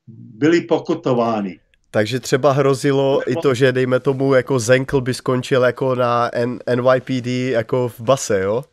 byli 0.08 0.62
pokutováni. 0.62 1.60
Takže 1.92 2.20
třeba 2.20 2.52
hrozilo 2.52 3.32
i 3.32 3.36
to, 3.36 3.54
že 3.54 3.72
dejme 3.72 4.00
tomu 4.00 4.34
jako 4.34 4.60
Zenkl 4.60 5.02
by 5.02 5.14
skončil 5.14 5.64
jako 5.64 5.96
na 5.96 6.30
N- 6.34 6.60
NYPD 6.76 7.28
jako 7.28 7.90
v 7.90 8.00
base, 8.02 8.40
jo? 8.40 8.64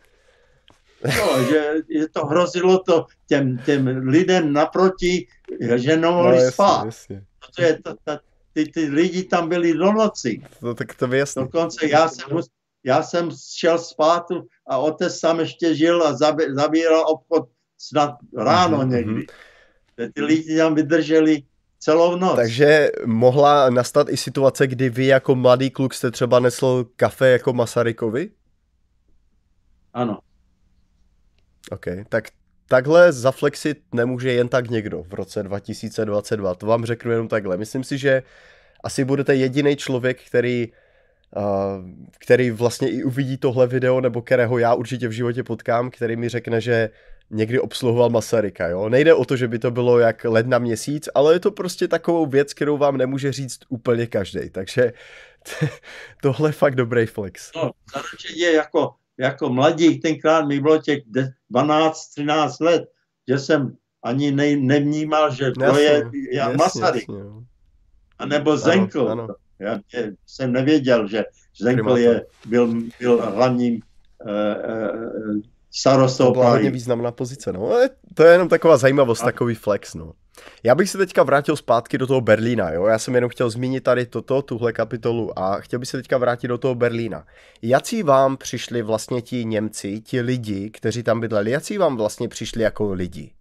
No, 1.04 1.44
že, 1.44 1.74
že 1.98 2.08
to 2.08 2.26
hrozilo 2.26 2.78
to 2.78 3.06
těm, 3.28 3.58
těm 3.58 3.86
lidem 3.86 4.52
naproti, 4.52 5.26
že 5.74 5.96
nemohli 5.96 6.44
no, 6.44 6.50
spát. 6.50 6.84
Jasně. 6.84 7.24
Protože 7.38 7.78
to, 7.84 7.94
to, 8.04 8.18
ty, 8.52 8.64
ty 8.66 8.88
lidi 8.88 9.22
tam 9.22 9.48
byli 9.48 9.74
do 9.74 9.92
noci. 9.92 10.42
No 10.62 10.74
tak 10.74 10.94
to 10.94 11.14
jasně. 11.14 11.42
Dokonce 11.42 11.88
já 11.88 12.08
jsem, 12.08 12.38
já 12.84 13.02
jsem 13.02 13.30
šel 13.56 13.78
spát 13.78 14.26
a 14.66 14.78
otec 14.78 15.20
tam 15.20 15.40
ještě 15.40 15.74
žil 15.74 16.02
a 16.02 16.16
zabíral 16.54 17.04
obchod 17.06 17.48
snad 17.78 18.14
ráno 18.36 18.78
mm-hmm. 18.78 18.90
někdy. 18.90 19.26
Ty 20.14 20.22
lidi 20.22 20.56
tam 20.56 20.74
vydrželi 20.74 21.42
celou 21.78 22.16
noc. 22.16 22.36
Takže 22.36 22.90
mohla 23.06 23.70
nastat 23.70 24.08
i 24.08 24.16
situace, 24.16 24.66
kdy 24.66 24.90
vy 24.90 25.06
jako 25.06 25.34
mladý 25.34 25.70
kluk 25.70 25.94
jste 25.94 26.10
třeba 26.10 26.40
nesl 26.40 26.86
kafe 26.96 27.28
jako 27.28 27.52
Masarykovi? 27.52 28.30
Ano. 29.94 30.18
OK, 31.70 31.86
tak 32.08 32.28
takhle 32.68 33.12
zaflexit 33.12 33.78
nemůže 33.94 34.32
jen 34.32 34.48
tak 34.48 34.70
někdo 34.70 35.02
v 35.02 35.14
roce 35.14 35.42
2022. 35.42 36.54
To 36.54 36.66
vám 36.66 36.84
řeknu 36.84 37.10
jenom 37.10 37.28
takhle. 37.28 37.56
Myslím 37.56 37.84
si, 37.84 37.98
že 37.98 38.22
asi 38.84 39.04
budete 39.04 39.34
jediný 39.34 39.76
člověk, 39.76 40.22
který 40.26 40.72
který 42.18 42.50
vlastně 42.50 42.90
i 42.90 43.04
uvidí 43.04 43.36
tohle 43.36 43.66
video, 43.66 44.00
nebo 44.00 44.22
kterého 44.22 44.58
já 44.58 44.74
určitě 44.74 45.08
v 45.08 45.12
životě 45.12 45.42
potkám, 45.42 45.90
který 45.90 46.16
mi 46.16 46.28
řekne, 46.28 46.60
že 46.60 46.90
někdy 47.32 47.60
obsluhoval 47.60 48.10
Masaryka, 48.10 48.68
jo. 48.68 48.88
Nejde 48.88 49.14
o 49.14 49.24
to, 49.24 49.36
že 49.36 49.48
by 49.48 49.58
to 49.58 49.70
bylo 49.70 49.98
jak 49.98 50.24
led 50.24 50.46
na 50.46 50.58
měsíc, 50.58 51.08
ale 51.14 51.34
je 51.34 51.40
to 51.40 51.50
prostě 51.50 51.88
takovou 51.88 52.26
věc, 52.26 52.54
kterou 52.54 52.76
vám 52.78 52.96
nemůže 52.96 53.32
říct 53.32 53.60
úplně 53.68 54.06
každý. 54.06 54.50
Takže 54.50 54.92
tohle 56.22 56.48
je 56.48 56.52
fakt 56.52 56.74
dobrý 56.74 57.06
flex. 57.06 57.50
No, 57.56 57.70
je 58.36 58.52
jako 58.52 58.94
jako 59.18 59.48
mladík, 59.48 60.02
tenkrát 60.02 60.46
mi 60.46 60.60
bylo 60.60 60.78
těch 60.78 60.98
12-13 61.54 62.64
let, 62.64 62.84
že 63.28 63.38
jsem 63.38 63.76
ani 64.02 64.32
ne, 64.32 64.56
nevnímal, 64.56 65.34
že 65.34 65.50
to 65.50 65.62
jasně, 65.62 65.82
je 65.82 66.02
jasně, 66.32 66.56
Masaryk. 66.56 67.08
Jasně, 67.08 67.24
a 68.18 68.26
nebo 68.26 68.56
Zenkl. 68.56 69.08
Ano, 69.08 69.22
ano. 69.22 69.34
Já 69.58 69.78
jsem 70.26 70.52
nevěděl, 70.52 71.08
že 71.08 71.24
Zenkl 71.60 71.96
je, 71.96 72.26
byl, 72.46 72.82
byl 73.00 73.30
hlavním 73.30 73.80
uh, 74.24 74.30
uh, 74.30 75.40
starostou 75.72 76.24
To 76.24 76.32
byla 76.32 76.50
hodně 76.50 76.70
významná 76.70 77.12
pozice, 77.12 77.52
no. 77.52 77.70
To 78.14 78.24
je 78.24 78.32
jenom 78.32 78.48
taková 78.48 78.76
zajímavost, 78.76 79.22
a... 79.22 79.24
takový 79.24 79.54
flex, 79.54 79.94
no. 79.94 80.12
Já 80.62 80.74
bych 80.74 80.90
se 80.90 80.98
teďka 80.98 81.22
vrátil 81.22 81.56
zpátky 81.56 81.98
do 81.98 82.06
toho 82.06 82.20
Berlína, 82.20 82.70
jo. 82.70 82.86
Já 82.86 82.98
jsem 82.98 83.14
jenom 83.14 83.30
chtěl 83.30 83.50
zmínit 83.50 83.84
tady 83.84 84.06
toto, 84.06 84.42
tuhle 84.42 84.72
kapitolu 84.72 85.38
a 85.38 85.60
chtěl 85.60 85.78
bych 85.78 85.88
se 85.88 85.96
teďka 85.96 86.18
vrátit 86.18 86.48
do 86.48 86.58
toho 86.58 86.74
Berlína. 86.74 87.26
Jací 87.62 88.02
vám 88.02 88.36
přišli 88.36 88.82
vlastně 88.82 89.22
ti 89.22 89.44
Němci, 89.44 90.00
ti 90.00 90.20
lidi, 90.20 90.70
kteří 90.70 91.02
tam 91.02 91.20
bydleli, 91.20 91.50
jací 91.50 91.78
vám 91.78 91.96
vlastně 91.96 92.28
přišli 92.28 92.62
jako 92.62 92.92
lidi? 92.92 93.32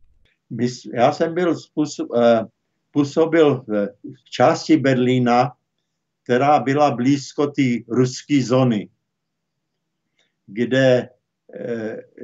Já 0.93 1.11
jsem 1.11 1.33
byl 1.33 1.55
způsob, 1.55 2.09
uh, 2.09 2.19
působil 2.91 3.63
v 4.03 4.29
části 4.29 4.77
Berlína, 4.77 5.51
která 6.23 6.59
byla 6.59 6.91
blízko 6.91 7.47
té 7.47 7.61
ruské 7.87 8.43
zóny, 8.43 8.89
kde 10.45 11.09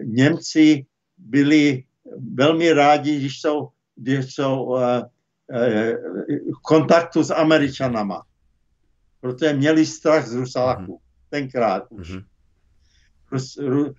Němci 0.03 0.85
byli 1.17 1.83
velmi 2.33 2.73
rádi, 2.73 3.19
když 3.19 3.41
jsou 3.41 3.69
když 3.97 4.35
jsou 4.35 4.63
uh, 4.63 4.79
v 6.57 6.61
kontaktu 6.61 7.23
s 7.23 7.31
Američanama, 7.33 8.23
protože 9.21 9.53
měli 9.53 9.85
strach 9.85 10.27
z 10.27 10.35
Rusáků 10.35 10.93
mm-hmm. 10.95 11.29
tenkrát 11.29 11.83
už. 11.89 12.11
Mm-hmm. 12.11 12.23
Rus, 13.31 13.57
Ru, 13.57 13.93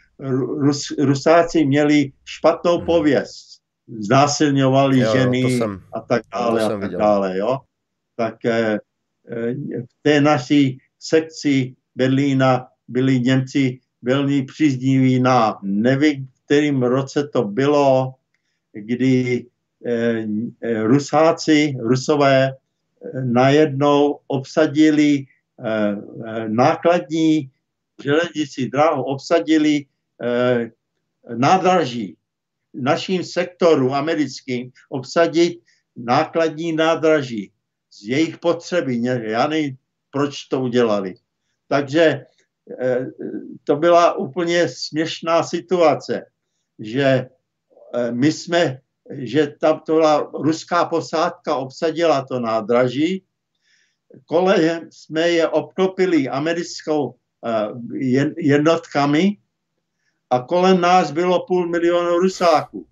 Rus, 0.59 0.91
Rusáci 0.99 1.65
měli 1.65 2.13
špatnou 2.25 2.79
mm-hmm. 2.79 2.87
pověst, 2.87 3.61
znásilňovali 3.99 4.99
jo, 4.99 5.13
ženy 5.13 5.41
jsem, 5.41 5.83
a 5.93 6.01
tak 6.01 6.23
dále 6.33 6.65
a 6.65 6.69
tak 6.69 6.81
viděl. 6.81 6.99
dále, 6.99 7.39
jo. 7.39 7.59
Tak 8.17 8.45
eh, 8.45 8.79
v 9.85 10.03
té 10.03 10.21
naší 10.21 10.79
sekci 10.99 11.77
Berlína 11.95 12.67
byli 12.89 13.21
Němci 13.21 13.79
velmi 14.03 14.43
přízniví 14.43 15.21
na 15.21 15.59
nevím, 15.63 16.29
kterým 16.45 16.83
roce 16.83 17.29
to 17.29 17.43
bylo, 17.43 18.15
kdy 18.73 19.47
Eh, 19.87 20.27
eh, 20.63 20.83
Rusáci, 20.83 21.75
Rusové 21.79 22.51
eh, 22.51 22.55
najednou 23.25 24.19
obsadili 24.27 25.27
nákladní 26.49 27.51
železnici 28.03 28.71
dráhu, 28.71 29.03
obsadili 29.03 29.87
nádraží. 31.35 32.17
Naším 32.75 33.25
sektoru 33.25 33.95
americkým 33.95 34.71
obsadit 34.89 35.59
nákladní 35.97 36.73
nádraží 36.73 37.51
z 37.91 38.09
jejich 38.09 38.39
potřeby. 38.39 39.03
Já 39.03 39.47
nevím, 39.47 39.77
proč 40.11 40.45
to 40.45 40.61
udělali. 40.61 41.15
Takže 41.69 42.03
eh, 42.03 42.27
to 43.65 43.77
byla 43.77 44.15
úplně 44.15 44.69
směšná 44.69 45.43
situace, 45.43 46.27
že 46.79 47.05
eh, 47.95 48.13
my 48.13 48.33
jsme, 48.33 48.81
že 49.11 49.47
tam 49.61 49.83
byla 49.87 50.31
ruská 50.35 50.85
posádka 50.85 51.57
obsadila 51.57 52.25
to 52.25 52.41
nádraží, 52.41 53.25
kolem 54.27 54.89
jsme 54.91 55.29
je 55.29 55.49
obklopili 55.49 56.29
americkou 56.29 57.15
jednotkami 58.37 59.37
a 60.31 60.39
kolem 60.39 60.81
nás 60.81 61.11
bylo 61.11 61.47
půl 61.47 61.69
milionu 61.69 62.19
rusáků. 62.19 62.87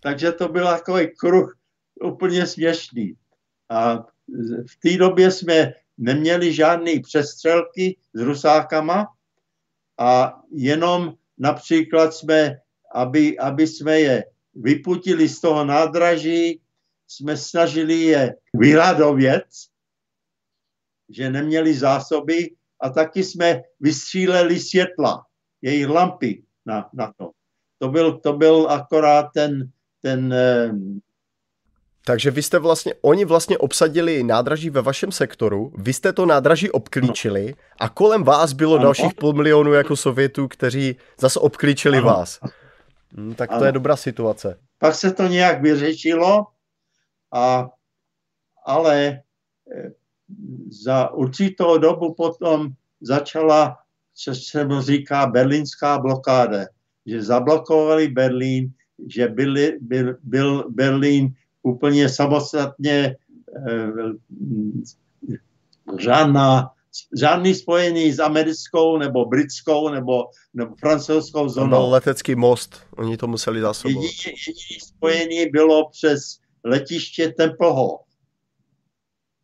Takže 0.00 0.32
to 0.32 0.48
byl 0.48 0.66
takový 0.66 1.08
kruh 1.16 1.58
úplně 2.04 2.46
směšný. 2.46 3.16
A 3.70 4.06
v 4.70 4.76
té 4.82 4.96
době 4.96 5.30
jsme 5.30 5.72
neměli 5.98 6.52
žádné 6.52 7.00
přestřelky 7.02 7.96
s 8.14 8.20
rusákama 8.20 9.06
a 9.98 10.40
jenom 10.50 11.14
například 11.38 12.14
jsme, 12.14 12.58
aby, 12.94 13.38
aby 13.38 13.66
jsme 13.66 14.00
je 14.00 14.24
vyputili 14.54 15.28
z 15.28 15.40
toho 15.40 15.64
nádraží, 15.64 16.60
jsme 17.08 17.36
snažili 17.36 18.00
je 18.00 18.34
vyradovět, 18.54 19.44
že 21.08 21.30
neměli 21.30 21.74
zásoby 21.74 22.54
a 22.80 22.90
taky 22.90 23.24
jsme 23.24 23.62
vystříleli 23.80 24.60
světla, 24.60 25.26
jejich 25.62 25.88
lampy 25.88 26.42
na, 26.66 26.90
na 26.92 27.12
to. 27.16 27.30
To 27.78 27.88
byl, 27.88 28.18
to 28.18 28.32
byl 28.32 28.70
akorát 28.70 29.26
ten, 29.34 29.70
ten 30.00 30.32
eh, 30.32 30.72
takže 32.06 32.30
vy 32.30 32.42
jste 32.42 32.58
vlastně, 32.58 32.94
oni 33.02 33.24
vlastně 33.24 33.58
obsadili 33.58 34.22
nádraží 34.22 34.70
ve 34.70 34.82
vašem 34.82 35.12
sektoru, 35.12 35.72
vy 35.76 35.92
jste 35.92 36.12
to 36.12 36.26
nádraží 36.26 36.70
obklíčili 36.70 37.54
a 37.80 37.88
kolem 37.88 38.24
vás 38.24 38.52
bylo 38.52 38.74
ano. 38.74 38.82
dalších 38.82 39.14
půl 39.14 39.32
milionu 39.32 39.72
jako 39.72 39.96
Sovětů, 39.96 40.48
kteří 40.48 40.96
zase 41.20 41.40
obklíčili 41.40 41.98
ano. 41.98 42.06
vás. 42.06 42.40
Hmm, 43.16 43.34
tak 43.34 43.50
to 43.50 43.56
ano. 43.56 43.64
je 43.64 43.72
dobrá 43.72 43.96
situace. 43.96 44.58
Pak 44.78 44.94
se 44.94 45.12
to 45.12 45.26
nějak 45.26 45.62
vyřešilo, 45.62 46.46
a, 47.32 47.70
ale 48.66 49.06
eh, 49.06 49.92
za 50.84 51.10
určitou 51.10 51.78
dobu 51.78 52.14
potom 52.14 52.68
začala, 53.00 53.78
co 54.14 54.34
se 54.34 54.64
mu 54.64 54.80
říká, 54.80 55.26
berlínská 55.26 55.98
blokáda, 55.98 56.64
že 57.06 57.22
zablokovali 57.22 58.08
Berlín, 58.08 58.72
že 59.08 59.28
byli, 59.28 59.78
byl, 59.80 60.16
byl 60.22 60.64
Berlín 60.70 61.34
úplně 61.64 62.08
samostatně 62.08 63.16
eh, 63.68 63.90
žádná, 65.98 66.70
žádný 67.18 67.54
spojení 67.54 68.12
s 68.12 68.20
americkou 68.20 68.98
nebo 68.98 69.24
britskou 69.24 69.88
nebo, 69.88 70.24
nebo 70.54 70.74
francouzskou 70.80 71.48
zónou. 71.48 71.68
Byl 71.68 71.90
letecký 71.90 72.34
most, 72.34 72.86
oni 72.96 73.16
to 73.16 73.26
museli 73.26 73.60
zásobovat. 73.60 74.04
Jediné 74.04 74.36
jediný 74.46 74.80
spojení 74.80 75.46
bylo 75.46 75.88
přes 75.88 76.38
letiště 76.64 77.28
Templehof, 77.28 78.00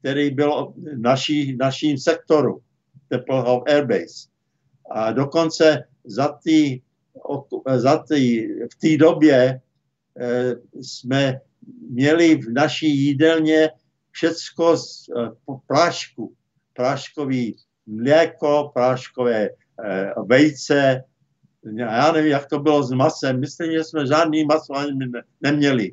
který 0.01 0.31
byl 0.31 0.73
naší, 0.97 1.57
naším 1.57 1.99
sektoru, 1.99 2.61
Templehof 3.09 3.63
Airbase. 3.67 4.29
A 4.91 5.13
dokonce 5.13 5.85
za 6.05 6.29
tý, 6.45 6.81
za 7.77 7.99
tý, 7.99 8.47
v 8.47 8.75
té 8.81 8.97
době 8.97 9.61
eh, 10.21 10.55
jsme 10.83 11.41
měli 11.91 12.37
v 12.37 12.53
naší 12.53 13.07
jídelně 13.07 13.71
všecko 14.11 14.77
z 14.77 15.07
eh, 15.19 15.55
prášku, 15.67 16.35
práškový 16.73 17.57
mléko, 17.87 18.71
práškové 18.75 19.49
eh, 19.49 20.13
vejce, 20.27 21.05
já 21.77 22.13
nevím, 22.13 22.31
jak 22.31 22.47
to 22.47 22.59
bylo 22.59 22.83
s 22.83 22.93
masem, 22.93 23.41
myslím, 23.41 23.73
že 23.73 23.85
jsme 23.85 24.07
žádný 24.07 24.45
maso 24.45 24.75
ani 24.75 24.93
neměli, 25.41 25.91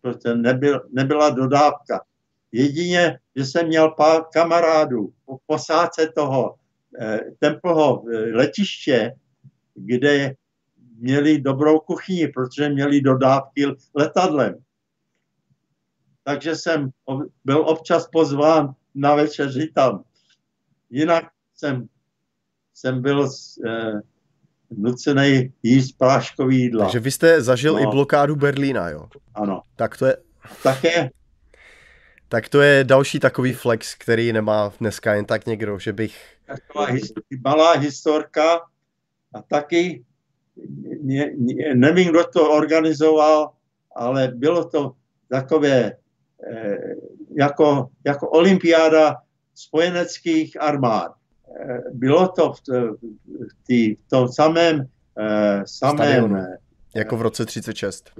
protože 0.00 0.34
nebyl, 0.34 0.80
nebyla 0.92 1.30
dodávka. 1.30 2.04
Jedině, 2.52 3.18
že 3.36 3.44
jsem 3.44 3.66
měl 3.66 3.90
pár 3.90 4.24
kamarádů 4.32 5.12
po 5.24 5.38
posádce 5.46 6.12
toho 6.14 6.54
eh, 7.00 7.20
tempoho 7.38 8.04
letiště, 8.32 9.12
kde 9.74 10.34
měli 10.98 11.40
dobrou 11.40 11.78
kuchyni, 11.78 12.28
protože 12.28 12.68
měli 12.68 13.00
dodávky 13.00 13.66
letadlem 13.94 14.54
takže 16.26 16.56
jsem 16.56 16.90
byl 17.44 17.58
občas 17.58 18.08
pozván 18.12 18.74
na 18.94 19.14
večeři 19.14 19.70
tam. 19.74 20.02
Jinak 20.90 21.24
jsem, 21.54 21.88
jsem 22.74 23.02
byl 23.02 23.28
eh, 23.66 23.92
nucený 24.70 25.52
jíst 25.62 25.92
práškový 25.92 26.60
jídla. 26.60 26.84
Takže 26.84 27.00
vy 27.00 27.10
jste 27.10 27.42
zažil 27.42 27.72
no. 27.72 27.80
i 27.80 27.86
blokádu 27.86 28.36
Berlína, 28.36 28.88
jo? 28.88 29.08
Ano. 29.34 29.62
Tak 29.76 29.96
to 29.96 30.06
je... 30.06 30.16
Také. 30.62 31.10
Tak 32.28 32.48
to 32.48 32.60
je 32.60 32.84
další 32.84 33.20
takový 33.20 33.52
flex, 33.52 33.94
který 33.94 34.32
nemá 34.32 34.72
dneska 34.80 35.14
jen 35.14 35.24
tak 35.24 35.46
někdo, 35.46 35.78
že 35.78 35.92
bych... 35.92 36.36
Taková 36.46 36.86
malá 37.44 37.72
historka 37.72 38.60
a 39.34 39.42
taky 39.48 40.04
ne, 41.02 41.30
ne, 41.36 41.74
nevím, 41.74 42.08
kdo 42.08 42.24
to 42.24 42.50
organizoval, 42.50 43.50
ale 43.96 44.28
bylo 44.28 44.64
to 44.64 44.92
takové 45.28 45.92
jako, 47.38 47.88
jako 48.04 48.30
olympiáda 48.30 49.16
spojeneckých 49.54 50.62
armád. 50.62 51.12
Eh, 51.60 51.78
bylo 51.92 52.28
to 52.28 52.52
v, 52.52 52.60
tý, 53.66 53.94
v 53.94 54.08
tom 54.08 54.28
samém, 54.28 54.86
eh, 55.18 55.62
samém 55.66 56.46
jako 56.94 57.16
v 57.16 57.22
roce 57.22 57.46
36. 57.46 58.10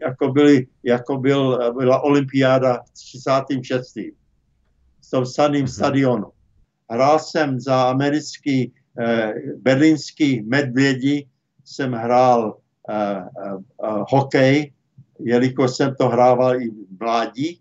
Jako, 0.00 0.32
byly, 0.32 0.66
jako 0.82 1.16
byl, 1.16 1.72
byla 1.72 2.00
olympiáda 2.00 2.82
v 2.82 2.90
36. 2.90 3.94
v 3.94 5.10
tom 5.10 5.26
samém 5.26 5.64
mm-hmm. 5.64 5.74
stadionu. 5.74 6.26
Hrál 6.90 7.18
jsem 7.18 7.60
za 7.60 7.90
americký 7.90 8.72
eh, 9.00 9.34
berlínský 9.56 10.42
medvědi, 10.42 11.26
jsem 11.64 11.92
hrál 11.92 12.56
eh, 12.90 12.94
eh, 12.94 13.24
hokej 14.08 14.72
jelikož 15.24 15.76
jsem 15.76 15.94
to 15.94 16.08
hrával 16.08 16.62
i 16.62 16.70
v 16.70 17.00
mládí 17.00 17.60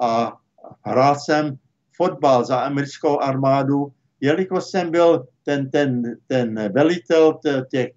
a 0.00 0.36
hrál 0.84 1.16
jsem 1.18 1.58
fotbal 1.96 2.44
za 2.44 2.60
americkou 2.60 3.20
armádu, 3.20 3.92
jelikož 4.20 4.64
jsem 4.64 4.90
byl 4.90 5.26
ten, 5.44 5.70
ten, 5.70 6.16
ten 6.26 6.72
velitel 6.72 7.40
těch, 7.70 7.90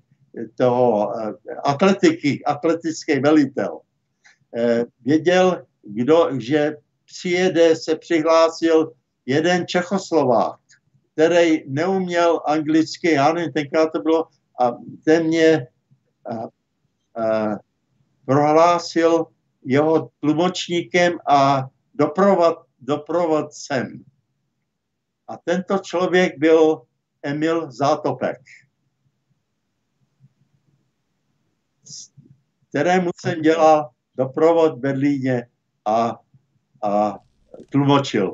toho 0.57 1.13
eh, 1.19 1.33
atletiky, 1.63 2.43
atletický 2.45 3.19
velitel. 3.19 3.79
Eh, 4.57 4.85
věděl, 5.05 5.65
kdo, 5.83 6.29
že 6.37 6.75
přijede, 7.05 7.75
se 7.75 7.95
přihlásil 7.95 8.91
jeden 9.25 9.67
Čechoslovák, 9.67 10.59
který 11.13 11.63
neuměl 11.67 12.41
anglicky, 12.45 13.11
já 13.11 13.33
nevím, 13.33 13.53
tenkrát 13.53 13.91
to 13.91 14.01
bylo, 14.01 14.27
a 14.61 14.77
ten 15.05 15.27
mě 15.27 15.67
a, 16.25 16.35
a, 17.23 17.57
prohlásil 18.25 19.25
jeho 19.65 20.09
tlumočníkem 20.19 21.13
a 21.29 21.69
doprovod, 21.93 22.57
doprovodcem. 22.79 24.03
A 25.27 25.37
tento 25.37 25.77
člověk 25.77 26.37
byl 26.37 26.81
Emil 27.23 27.71
Zátopek, 27.71 28.37
kterému 32.69 33.09
jsem 33.15 33.41
dělal 33.41 33.89
doprovod 34.15 34.75
v 34.77 34.79
Berlíně 34.79 35.47
a, 35.85 36.19
a 36.83 37.19
tlumočil. 37.69 38.33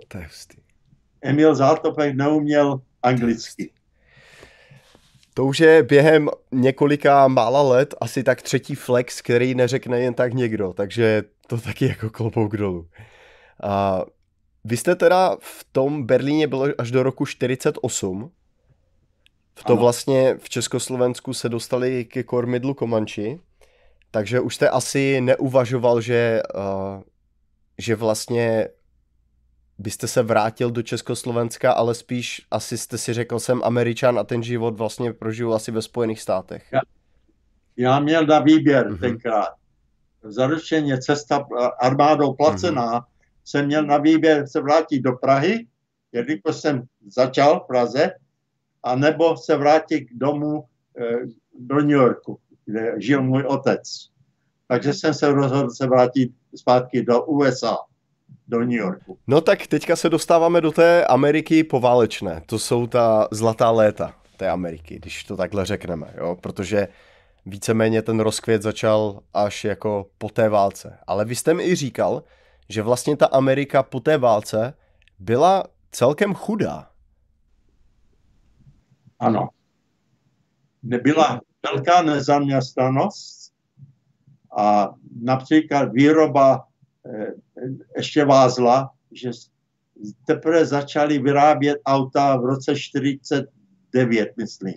Emil 1.21 1.55
Zátopek 1.55 2.15
neuměl 2.15 2.81
anglicky. 3.03 3.73
To 5.39 5.45
už 5.45 5.59
je 5.59 5.83
během 5.83 6.29
několika 6.51 7.27
mála 7.27 7.61
let 7.61 7.95
asi 8.01 8.23
tak 8.23 8.41
třetí 8.41 8.75
flex, 8.75 9.21
který 9.21 9.55
neřekne 9.55 9.99
jen 9.99 10.13
tak 10.13 10.33
někdo, 10.33 10.73
takže 10.73 11.23
to 11.47 11.57
taky 11.57 11.87
jako 11.87 12.09
klobouk 12.09 12.57
dolů. 12.57 12.87
A 13.63 14.01
vy 14.63 14.77
jste 14.77 14.95
teda 14.95 15.37
v 15.39 15.65
tom 15.71 16.03
Berlíně 16.03 16.47
bylo 16.47 16.65
až 16.77 16.91
do 16.91 17.03
roku 17.03 17.25
48. 17.25 18.31
V 19.55 19.63
to 19.63 19.73
ano. 19.73 19.81
vlastně 19.81 20.35
v 20.37 20.49
Československu 20.49 21.33
se 21.33 21.49
dostali 21.49 22.05
ke 22.05 22.23
kormidlu 22.23 22.73
Komanči, 22.73 23.39
takže 24.11 24.39
už 24.39 24.55
jste 24.55 24.69
asi 24.69 25.21
neuvažoval, 25.21 26.01
že, 26.01 26.41
uh, 26.55 27.03
že 27.77 27.95
vlastně 27.95 28.67
byste 29.79 30.07
se 30.07 30.23
vrátil 30.23 30.71
do 30.71 30.81
Československa, 30.81 31.71
ale 31.71 31.95
spíš 31.95 32.45
asi 32.51 32.77
jste 32.77 32.97
si 32.97 33.13
řekl, 33.13 33.39
jsem 33.39 33.61
Američan 33.63 34.19
a 34.19 34.23
ten 34.23 34.43
život 34.43 34.77
vlastně 34.77 35.13
prožil 35.13 35.53
asi 35.53 35.71
ve 35.71 35.81
Spojených 35.81 36.21
státech. 36.21 36.67
Já, 36.71 36.79
já 37.77 37.99
měl 37.99 38.25
na 38.25 38.39
výběr 38.39 38.87
mm-hmm. 38.87 38.99
tenkrát. 38.99 39.49
Zaručeně 40.23 40.97
cesta 40.97 41.45
armádou 41.79 42.33
placená, 42.33 42.99
mm-hmm. 42.99 43.05
jsem 43.45 43.65
měl 43.65 43.85
na 43.85 43.97
výběr 43.97 44.47
se 44.47 44.61
vrátit 44.61 44.99
do 44.99 45.13
Prahy, 45.13 45.67
jelikož 46.11 46.55
jsem 46.55 46.83
začal 47.07 47.59
v 47.59 47.67
Praze, 47.67 48.11
a 48.83 48.95
nebo 48.95 49.37
se 49.37 49.57
vrátit 49.57 50.01
k 50.01 50.13
domu 50.13 50.63
do 51.59 51.75
New 51.75 51.89
Yorku, 51.89 52.39
kde 52.65 52.93
žil 52.97 53.23
můj 53.23 53.43
otec. 53.43 54.09
Takže 54.67 54.93
jsem 54.93 55.13
se 55.13 55.31
rozhodl 55.31 55.69
se 55.69 55.87
vrátit 55.87 56.31
zpátky 56.55 57.03
do 57.03 57.25
USA, 57.25 57.77
do 58.49 58.59
New 58.59 58.71
Yorku. 58.71 59.17
No 59.27 59.41
tak 59.41 59.67
teďka 59.67 59.95
se 59.95 60.09
dostáváme 60.09 60.61
do 60.61 60.71
té 60.71 61.05
Ameriky 61.05 61.63
poválečné. 61.63 62.41
To 62.45 62.59
jsou 62.59 62.87
ta 62.87 63.27
zlatá 63.31 63.71
léta 63.71 64.13
té 64.37 64.49
Ameriky, 64.49 64.95
když 64.95 65.23
to 65.23 65.37
takhle 65.37 65.65
řekneme, 65.65 66.13
jo? 66.17 66.37
protože 66.41 66.87
víceméně 67.45 68.01
ten 68.01 68.19
rozkvět 68.19 68.61
začal 68.61 69.19
až 69.33 69.65
jako 69.65 70.05
po 70.17 70.29
té 70.29 70.49
válce. 70.49 70.97
Ale 71.07 71.25
vy 71.25 71.35
jste 71.35 71.53
mi 71.53 71.63
i 71.63 71.75
říkal, 71.75 72.23
že 72.69 72.81
vlastně 72.81 73.17
ta 73.17 73.25
Amerika 73.25 73.83
po 73.83 73.99
té 73.99 74.17
válce 74.17 74.73
byla 75.19 75.63
celkem 75.91 76.33
chudá. 76.33 76.89
Ano. 79.19 79.47
Nebyla 80.83 81.41
velká 81.71 82.01
nezaměstnanost 82.01 83.53
a 84.57 84.89
například 85.21 85.91
výroba 85.91 86.68
ještě 87.95 88.25
vázla, 88.25 88.89
že 89.11 89.31
teprve 90.25 90.65
začali 90.65 91.19
vyrábět 91.19 91.77
auta 91.85 92.37
v 92.37 92.45
roce 92.45 92.75
49, 92.75 94.37
myslím, 94.37 94.73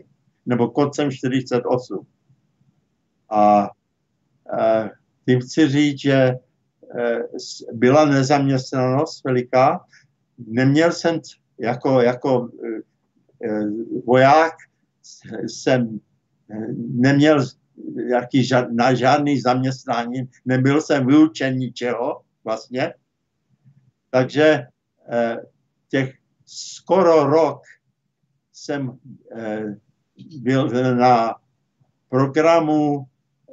nebo 0.47 0.69
koncem 0.69 1.11
48. 1.11 2.07
A 3.31 3.71
e, 4.59 4.91
tím 5.27 5.41
chci 5.41 5.69
říct, 5.69 6.01
že 6.01 6.15
e, 6.15 6.39
byla 7.73 8.05
nezaměstnanost 8.05 9.25
veliká. 9.25 9.85
Neměl 10.47 10.93
jsem 10.93 11.21
jako, 11.59 12.01
jako 12.01 12.49
e, 13.45 13.63
voják, 14.07 14.53
jsem 15.47 16.01
neměl 16.77 17.47
jaký, 18.09 18.49
na 18.71 18.95
žádný 18.95 19.41
zaměstnání, 19.41 20.29
nebyl 20.45 20.81
jsem 20.81 21.07
vyučen 21.07 21.57
ničeho 21.57 22.21
vlastně. 22.45 22.95
Takže 24.11 24.67
těch 25.89 26.15
skoro 26.47 27.25
rok 27.25 27.63
jsem 28.53 28.99
byl 30.43 30.69
na 30.95 31.35
programu 32.09 33.07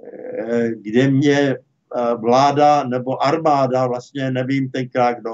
Eh, 0.03 0.69
kde 0.81 1.11
mě 1.11 1.39
eh, 1.39 2.15
vláda 2.15 2.83
nebo 2.83 3.23
armáda, 3.23 3.87
vlastně 3.87 4.31
nevím 4.31 4.71
tenkrát 4.71 5.13
kdo, 5.13 5.31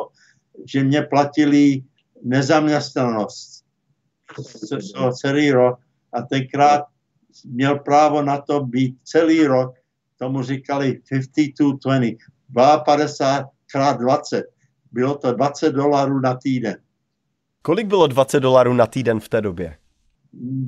že 0.66 0.84
mě 0.84 1.02
platili 1.02 1.84
nezaměstnanost 2.24 3.66
celý 5.22 5.52
rok 5.52 5.80
a 6.14 6.22
tenkrát 6.22 6.86
měl 7.44 7.80
právo 7.80 8.22
na 8.22 8.42
to 8.42 8.60
být 8.60 8.98
celý 9.04 9.48
rok, 9.48 9.76
tomu 10.18 10.44
říkali 10.44 11.02
52-20, 11.12 12.18
52 12.86 13.50
krát 13.72 13.98
20. 14.00 14.46
Bylo 14.92 15.16
to 15.18 15.34
20 15.34 15.72
dolarů 15.72 16.20
na 16.20 16.38
týden. 16.44 16.78
Kolik 17.62 17.88
bylo 17.88 18.08
20 18.08 18.40
dolarů 18.40 18.74
na 18.74 18.88
týden 18.88 19.20
v 19.20 19.30
té 19.30 19.42
době? 19.42 19.78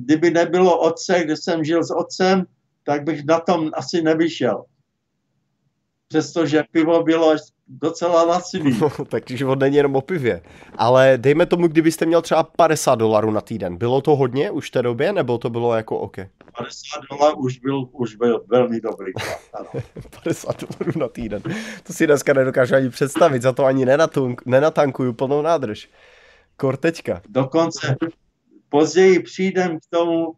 Kdyby 0.04 0.30
nebylo 0.30 0.80
otce, 0.80 1.24
kde 1.24 1.36
jsem 1.36 1.64
žil 1.64 1.84
s 1.84 1.94
otcem, 1.96 2.46
tak 2.84 3.04
bych 3.04 3.24
na 3.24 3.40
tom 3.40 3.70
asi 3.74 4.02
nevyšel. 4.02 4.64
Přestože 6.08 6.62
pivo 6.72 7.02
bylo 7.02 7.36
docela 7.68 8.22
laciný. 8.22 8.78
No, 8.98 9.04
tak 9.04 9.30
život 9.30 9.58
není 9.58 9.76
jenom 9.76 9.96
o 9.96 10.00
pivě. 10.00 10.42
Ale 10.76 11.14
dejme 11.16 11.46
tomu, 11.46 11.68
kdybyste 11.68 12.06
měl 12.06 12.22
třeba 12.22 12.42
50 12.42 12.94
dolarů 12.94 13.30
na 13.30 13.40
týden. 13.40 13.76
Bylo 13.76 14.00
to 14.00 14.16
hodně 14.16 14.50
už 14.50 14.68
v 14.68 14.72
té 14.72 14.82
době, 14.82 15.12
nebo 15.12 15.38
to 15.38 15.50
bylo 15.50 15.74
jako 15.74 15.98
OK? 15.98 16.16
50 16.58 17.00
dolarů 17.10 17.36
už 17.36 17.58
byl, 17.58 17.88
už 17.92 18.14
byl 18.16 18.44
velmi 18.48 18.80
dobrý. 18.80 19.12
Ano. 19.52 19.82
50 20.24 20.56
dolarů 20.60 20.98
na 21.00 21.08
týden. 21.08 21.42
To 21.82 21.92
si 21.92 22.06
dneska 22.06 22.32
nedokážu 22.32 22.74
ani 22.74 22.90
představit, 22.90 23.42
za 23.42 23.52
to 23.52 23.64
ani 23.64 23.84
nenatunk, 23.84 24.46
nenatankuju 24.46 25.12
plnou 25.12 25.42
nádrž. 25.42 25.88
Kor 26.56 26.76
teďka. 26.76 27.22
Dokonce 27.28 27.96
později 28.68 29.22
přijdem 29.22 29.78
k 29.78 29.82
tomu, 29.90 30.32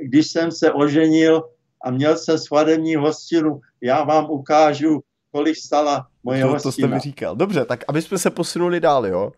když 0.00 0.26
jsem 0.26 0.52
se 0.52 0.72
oženil, 0.72 1.42
a 1.84 1.90
měl 1.90 2.16
jsem 2.16 2.38
svadební 2.38 2.96
hostinu, 2.96 3.60
já 3.84 4.04
vám 4.04 4.30
ukážu, 4.30 5.00
kolik 5.32 5.56
stala 5.56 6.06
moje 6.24 6.42
to, 6.42 6.48
hostina. 6.48 6.62
To 6.62 6.72
jste 6.72 6.86
mi 6.86 7.00
říkal. 7.00 7.36
Dobře, 7.36 7.64
tak 7.64 7.84
aby 7.88 8.02
jsme 8.02 8.18
se 8.18 8.30
posunuli 8.30 8.80
dál, 8.80 9.06
jo. 9.06 9.32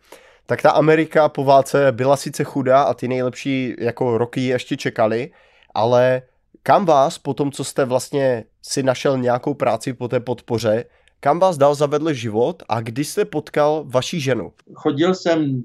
Tak 0.45 0.61
ta 0.61 0.71
Amerika 0.71 1.29
po 1.29 1.43
válce 1.43 1.91
byla 1.91 2.17
sice 2.17 2.43
chudá 2.43 2.81
a 2.81 2.93
ty 2.93 3.07
nejlepší 3.07 3.75
jako 3.79 4.17
roky 4.17 4.41
ještě 4.41 4.77
čekali, 4.77 5.31
ale 5.73 6.21
kam 6.63 6.85
vás 6.85 7.17
po 7.17 7.33
tom, 7.33 7.51
co 7.51 7.63
jste 7.63 7.85
vlastně 7.85 8.43
si 8.61 8.83
našel 8.83 9.17
nějakou 9.17 9.53
práci 9.53 9.93
po 9.93 10.07
té 10.07 10.19
podpoře, 10.19 10.85
kam 11.19 11.39
vás 11.39 11.57
dal 11.57 11.75
zavedl 11.75 12.13
život 12.13 12.63
a 12.69 12.81
kdy 12.81 13.03
jste 13.03 13.25
potkal 13.25 13.83
vaši 13.87 14.19
ženu? 14.19 14.51
Chodil 14.73 15.15
jsem 15.15 15.63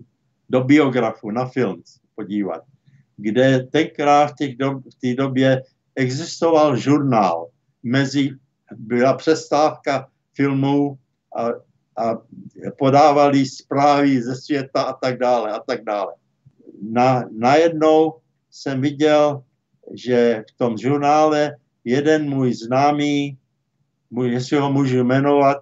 do 0.49 0.65
biografu 0.65 1.31
na 1.31 1.47
film 1.47 1.83
podívat, 2.15 2.63
kde 3.17 3.61
tenkrát 3.73 4.27
v, 4.27 5.01
té 5.01 5.15
době 5.15 5.63
existoval 5.97 6.77
žurnál 6.77 7.49
mezi, 7.83 8.31
byla 8.79 9.15
přestávka 9.15 10.09
filmů 10.35 10.99
a, 11.37 11.47
a 12.03 12.19
podávali 12.79 13.47
zprávy 13.47 14.23
ze 14.23 14.37
světa 14.37 14.83
a 14.83 14.93
tak 14.93 15.19
dále 15.19 15.53
a 15.53 15.61
tak 15.61 15.85
dále. 15.85 16.15
Na, 16.83 17.25
najednou 17.39 18.15
jsem 18.51 18.81
viděl, 18.81 19.43
že 19.95 20.45
v 20.55 20.59
tom 20.59 20.79
žurnále 20.79 21.57
jeden 21.85 22.31
můj 22.31 22.55
známý, 22.55 23.39
můj, 24.11 24.33
jestli 24.33 24.57
ho 24.57 24.73
můžu 24.73 25.05
jmenovat, 25.05 25.57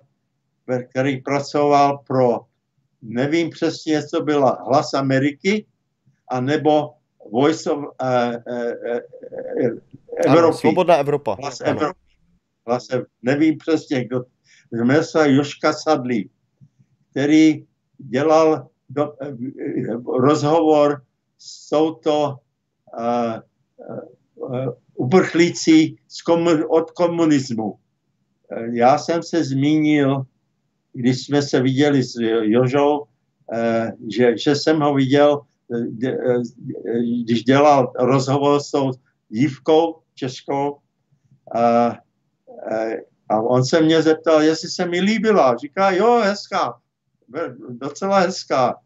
který 0.90 1.20
pracoval 1.20 1.98
pro, 2.06 2.40
nevím 3.02 3.50
přesně, 3.50 4.06
co 4.06 4.22
byla 4.22 4.62
Hlas 4.66 4.94
Ameriky, 4.94 5.66
a 6.28 6.40
nebo 6.40 6.90
Voice 7.32 7.70
of 7.70 7.78
uh, 7.78 7.84
uh, 7.86 8.54
uh, 9.62 9.78
Evropy. 10.26 10.56
Svobodná 10.58 10.96
Evropa. 10.96 11.36
Hlas 11.40 11.60
Evropy. 11.60 12.00
Hlas, 12.70 12.88
nevím 13.22 13.58
přesně, 13.58 14.04
kdo. 14.04 14.24
Jmenuje 14.72 15.02
Joška 15.26 15.72
Sadlí, 15.72 16.30
který 17.10 17.66
dělal 17.98 18.68
do, 18.88 19.12
rozhovor, 20.18 21.02
jsou 21.38 21.94
to 21.94 22.36
uh, 22.98 23.40
uh, 24.34 24.68
uprchlíci 24.94 25.96
z 26.08 26.22
komun, 26.22 26.64
od 26.68 26.90
komunismu. 26.90 27.74
Já 28.72 28.98
jsem 28.98 29.22
se 29.22 29.44
zmínil, 29.44 30.22
když 30.92 31.24
jsme 31.24 31.42
se 31.42 31.62
viděli 31.62 32.02
s 32.02 32.14
Jožou, 32.42 33.06
že, 34.08 34.38
že 34.38 34.56
jsem 34.56 34.80
ho 34.80 34.94
viděl, 34.94 35.40
když 37.24 37.44
dělal 37.44 37.92
rozhovor 37.98 38.60
s 38.60 38.70
tou 38.70 38.90
dívkou 39.28 39.96
českou. 40.14 40.76
A, 42.70 42.74
a 43.28 43.40
on 43.40 43.64
se 43.64 43.80
mě 43.80 44.02
zeptal, 44.02 44.42
jestli 44.42 44.68
se 44.68 44.86
mi 44.86 45.00
líbila. 45.00 45.56
Říká, 45.56 45.90
jo, 45.90 46.20
hezká, 46.24 46.74
docela 47.68 48.18
hezká. 48.18 48.76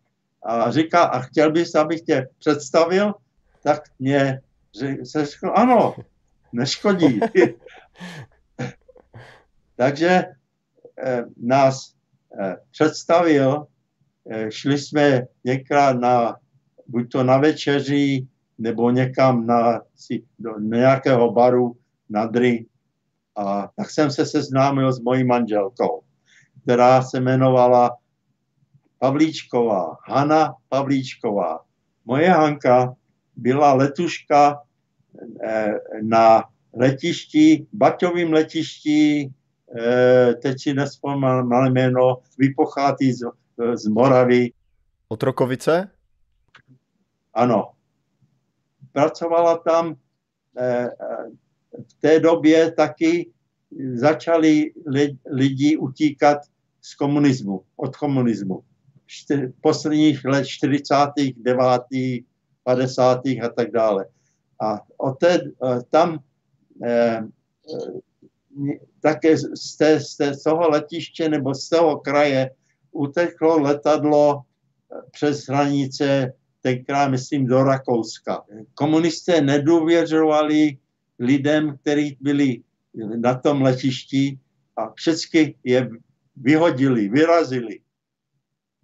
A 0.43 0.71
říká, 0.71 1.03
a 1.03 1.21
chtěl 1.21 1.53
bys, 1.53 1.75
abych 1.75 2.01
tě 2.01 2.29
představil? 2.39 3.15
Tak 3.63 3.83
mě 3.99 4.41
se 5.05 5.25
řekl, 5.25 5.53
ano, 5.55 5.95
neškodí. 6.53 7.21
Takže 9.77 10.25
eh, 10.99 11.25
nás 11.43 11.95
eh, 12.41 12.57
představil, 12.71 13.67
eh, 14.31 14.51
šli 14.51 14.79
jsme 14.79 15.27
některá 15.45 15.93
na, 15.93 16.37
buď 16.87 17.11
to 17.11 17.25
na 17.25 17.39
večeři, 17.39 18.27
nebo 18.59 18.91
někam 18.91 19.47
na, 19.47 19.81
si, 19.97 20.23
do 20.39 20.59
nějakého 20.59 21.33
baru 21.33 21.77
na 22.11 22.27
drink. 22.27 22.69
A 23.37 23.69
tak 23.77 23.91
jsem 23.91 24.11
se 24.11 24.27
seznámil 24.27 24.93
s 24.93 25.01
mojí 25.01 25.25
manželkou, 25.25 26.03
která 26.63 27.03
se 27.03 27.19
jmenovala 27.19 27.97
Pavlíčková, 28.99 29.97
Hana 30.09 30.55
Pavlíčková. 30.69 31.61
Moje 32.05 32.31
Hanka 32.31 32.95
byla 33.37 33.73
letuška 33.73 34.63
eh, 35.43 35.75
na 36.03 36.45
letišti, 36.73 37.67
Baťovým 37.73 38.33
letišti, 38.33 39.31
eh, 39.79 40.35
teď 40.35 40.61
si 40.61 40.75
nespomínám 40.75 41.73
jméno, 41.73 42.19
vy 42.39 42.55
pochází 42.57 43.13
z, 43.13 43.25
z 43.75 43.87
Moravy. 43.87 44.53
Otrokovice? 45.09 45.91
Ano, 47.35 47.73
pracovala 48.93 49.59
tam 49.59 49.95
eh, 50.59 50.91
v 51.89 52.01
té 52.01 52.21
době 52.21 52.73
taky 52.73 53.31
začali 53.95 54.73
lidi 55.31 55.77
utíkat 55.77 56.39
z 56.81 56.95
komunismu, 56.95 57.63
od 57.77 57.97
komunismu. 57.97 58.61
V 59.31 59.61
posledních 59.61 60.25
let 60.25 60.47
49. 60.47 61.83
50. 62.65 63.27
a 63.27 63.49
tak 63.57 63.71
dále. 63.71 64.07
A 64.63 64.81
od 64.97 65.19
té, 65.19 65.41
tam 65.91 66.19
eh, 66.85 67.23
také 69.01 69.37
z, 69.37 69.77
té, 69.77 70.01
z, 70.01 70.17
té, 70.17 70.35
z 70.35 70.43
toho 70.43 70.69
letiště 70.69 71.29
nebo 71.29 71.55
z 71.55 71.69
toho 71.69 72.01
kraje 72.01 72.51
uteklo 72.93 73.59
letadlo 73.59 74.43
přes 75.11 75.47
hranice, 75.47 76.33
tenkrát 76.63 77.09
myslím 77.09 77.47
do 77.47 77.63
Rakouska. 77.63 78.43
Komunisté 78.75 79.41
nedůvěřovali 79.41 80.79
lidem, 81.19 81.79
kteří 81.79 82.17
byli 82.21 82.63
na 83.17 83.35
tom 83.35 83.63
letišti 83.63 84.39
a 84.77 84.93
všechny 84.93 85.55
je 85.65 85.91
vyhodili, 86.37 87.09
vyrazili. 87.09 87.81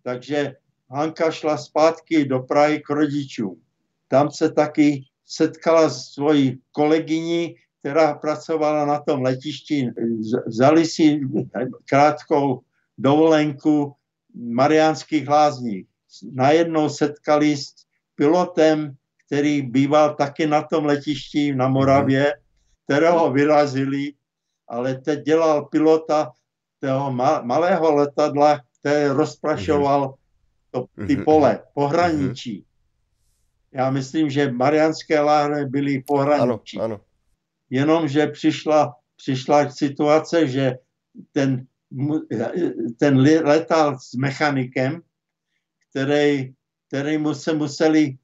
Takže 0.03 0.53
Hanka 0.91 1.31
šla 1.31 1.57
zpátky 1.57 2.25
do 2.25 2.41
Prahy 2.41 2.81
k 2.81 2.91
rodičům. 2.91 3.61
Tam 4.09 4.31
se 4.31 4.53
taky 4.53 5.05
setkala 5.27 5.91
s 5.91 6.13
svojí 6.13 6.59
kolegyní, 6.73 7.55
která 7.81 8.15
pracovala 8.15 8.85
na 8.87 8.99
tom 9.01 9.23
letišti. 9.23 9.91
Vzali 10.47 10.87
si 10.87 11.21
krátkou 11.89 12.61
dovolenku 12.99 13.95
Mariánských 14.35 15.29
lázních. 15.29 15.87
Najednou 16.33 16.89
setkali 16.89 17.57
s 17.57 17.75
pilotem, 18.15 18.97
který 19.31 19.63
býval 19.63 20.15
taky 20.15 20.47
na 20.47 20.63
tom 20.63 20.85
letišti 20.85 21.55
na 21.55 21.69
Moravě, 21.69 22.35
kterého 22.85 23.33
vyrazili, 23.33 24.13
ale 24.69 24.95
teď 24.95 25.23
dělal 25.23 25.65
pilota 25.65 26.33
toho 26.81 27.13
malého 27.43 27.95
letadla, 27.95 28.61
který 28.81 29.07
rozprašoval 29.07 30.15
to, 30.71 30.87
ty 31.07 31.17
pole, 31.17 31.63
pohraničí. 31.75 32.65
Já 33.73 33.91
myslím, 33.91 34.31
že 34.31 34.53
Mariánské 34.53 35.21
láhve 35.21 35.67
byly 35.67 36.03
pohraničí. 36.03 36.77
Ano, 36.77 36.85
ano. 36.85 37.01
Jenomže 37.71 38.27
přišla, 38.27 38.95
přišla 39.17 39.71
situace, 39.71 40.49
že 40.49 40.75
ten, 41.33 41.67
ten 42.99 43.17
letal 43.45 43.99
s 43.99 44.15
mechanikem, 44.15 45.03
který, 45.91 46.55
který 46.89 47.19
mu 47.19 47.35
se 47.35 47.55
museli 47.55 48.19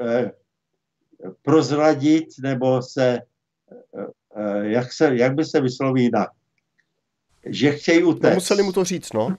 eh, 0.00 0.30
prozradit 1.42 2.28
nebo 2.42 2.82
se, 2.82 3.18
eh, 3.18 4.06
eh, 4.36 4.68
jak, 4.68 4.92
se, 4.92 5.16
jak 5.16 5.34
by 5.34 5.44
se 5.44 5.60
vysloví 5.60 6.02
jinak, 6.02 6.28
že 7.46 7.72
chtějí 7.72 8.02
utéct. 8.02 8.30
No, 8.30 8.34
museli 8.34 8.62
mu 8.62 8.72
to 8.72 8.84
říct, 8.84 9.12
no. 9.12 9.36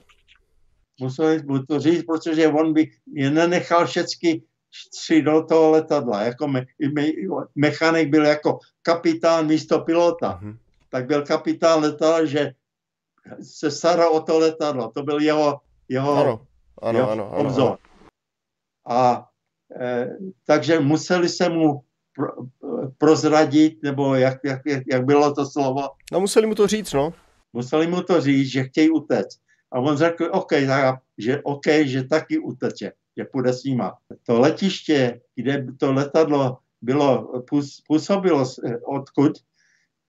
Museli 1.00 1.44
mu 1.44 1.66
to 1.66 1.80
říct, 1.80 2.04
protože 2.04 2.48
on 2.48 2.74
by 2.74 2.92
je 3.14 3.32
nenechal 3.32 3.88
všechny 3.88 4.42
tři 4.92 5.22
do 5.22 5.44
toho 5.44 5.72
letadla. 5.72 6.22
Jako 6.22 6.48
me, 6.48 6.66
me, 6.94 7.04
mechanik 7.56 8.10
byl 8.10 8.26
jako 8.26 8.60
kapitán 8.82 9.48
místo 9.48 9.80
pilota. 9.80 10.40
Mm-hmm. 10.42 10.58
Tak 10.90 11.06
byl 11.06 11.26
kapitán 11.26 11.82
letadla, 11.82 12.26
že 12.26 12.52
se 13.42 13.72
staral 13.72 14.12
o 14.12 14.22
to 14.22 14.40
letadlo. 14.40 14.92
To 14.92 15.04
byl 15.04 15.20
jeho, 15.20 15.60
jeho, 15.90 16.14
ano, 16.14 16.46
ano, 16.82 17.00
jeho 17.00 17.12
ano, 17.12 17.32
ano, 17.32 17.44
obzor. 17.44 17.68
Ano. 17.68 17.78
A 19.00 19.31
takže 20.46 20.80
museli 20.80 21.30
se 21.30 21.50
mu 21.50 21.84
pro, 22.16 22.28
prozradit, 22.98 23.84
nebo 23.84 24.16
jak, 24.16 24.40
jak, 24.44 24.62
jak 24.92 25.06
bylo 25.06 25.34
to 25.34 25.46
slovo? 25.46 25.82
No 26.12 26.20
museli 26.20 26.48
mu 26.48 26.56
to 26.56 26.68
říct, 26.68 26.94
no. 26.94 27.14
Museli 27.54 27.88
mu 27.88 28.02
to 28.02 28.22
říct, 28.22 28.52
že 28.52 28.64
chtějí 28.64 28.90
utéct. 28.90 29.40
A 29.72 29.80
on 29.80 29.98
řekl, 29.98 30.30
OK, 30.32 30.50
tak, 30.68 31.00
že, 31.18 31.42
OK, 31.44 31.68
že 31.84 32.04
taky 32.04 32.40
uteče, 32.40 32.92
že 33.18 33.26
půjde 33.26 33.54
s 33.54 33.64
nima. 33.64 33.98
To 34.26 34.40
letiště, 34.40 35.22
kde 35.36 35.66
to 35.80 35.94
letadlo 35.94 36.58
bylo, 36.82 37.34
působilo 37.88 38.46
odkud, 38.84 39.32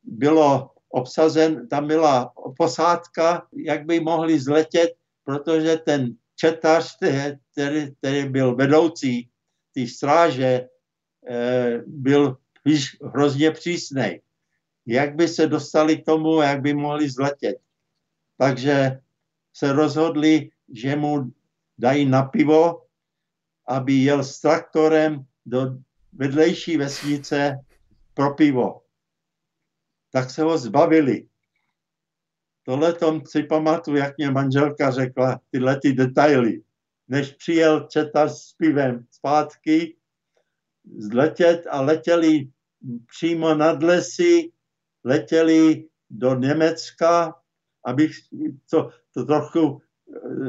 bylo 0.03 0.71
obsazen, 0.89 1.69
tam 1.69 1.87
byla 1.87 2.33
posádka, 2.57 3.47
jak 3.67 3.87
by 3.87 4.01
mohli 4.01 4.41
zletět, 4.41 4.91
protože 5.25 5.77
ten 5.77 6.15
četař, 6.37 6.97
který, 7.53 7.95
který 7.99 8.29
byl 8.29 8.55
vedoucí 8.55 9.29
té 9.75 9.87
stráže, 9.87 10.69
eh, 11.29 11.83
byl 11.87 12.37
víš, 12.65 12.97
hrozně 13.03 13.51
přísný. 13.51 14.21
Jak 14.87 15.15
by 15.15 15.29
se 15.29 15.47
dostali 15.47 15.97
k 15.97 16.05
tomu, 16.05 16.43
jak 16.43 16.61
by 16.61 16.75
mohli 16.75 17.11
zletět. 17.11 17.57
Takže 18.39 19.01
se 19.53 19.73
rozhodli, 19.73 20.51
že 20.73 20.97
mu 20.97 21.33
dají 21.79 22.07
na 22.07 22.23
pivo, 22.23 22.87
aby 23.69 23.93
jel 23.93 24.25
s 24.25 24.41
traktorem 24.41 25.27
do 25.47 25.79
vedlejší 26.13 26.77
vesnice 26.77 27.59
pro 28.15 28.35
pivo. 28.35 28.83
Tak 30.13 30.31
se 30.31 30.43
ho 30.43 30.59
zbavili. 30.59 31.29
Tohle 32.65 32.93
tom 32.93 33.27
si 33.27 33.43
pamatuju, 33.43 33.97
jak 33.97 34.19
mě 34.19 34.31
manželka 34.31 34.91
řekla 34.91 35.41
tyhle 35.51 35.81
ty 35.81 35.93
detaily. 35.93 36.63
Než 37.09 37.33
přijel 37.33 37.87
četař 37.91 38.33
s 38.33 38.53
pivem 38.53 39.07
zpátky, 39.23 39.97
zletět 40.99 41.67
a 41.71 41.81
letěli 41.81 42.49
přímo 43.07 43.55
nad 43.55 43.83
lesy, 43.83 44.53
letěli 45.05 45.85
do 46.11 46.35
Německa, 46.35 47.35
abych 47.85 48.11
to, 48.71 48.91
to 49.15 49.25
trochu 49.25 49.81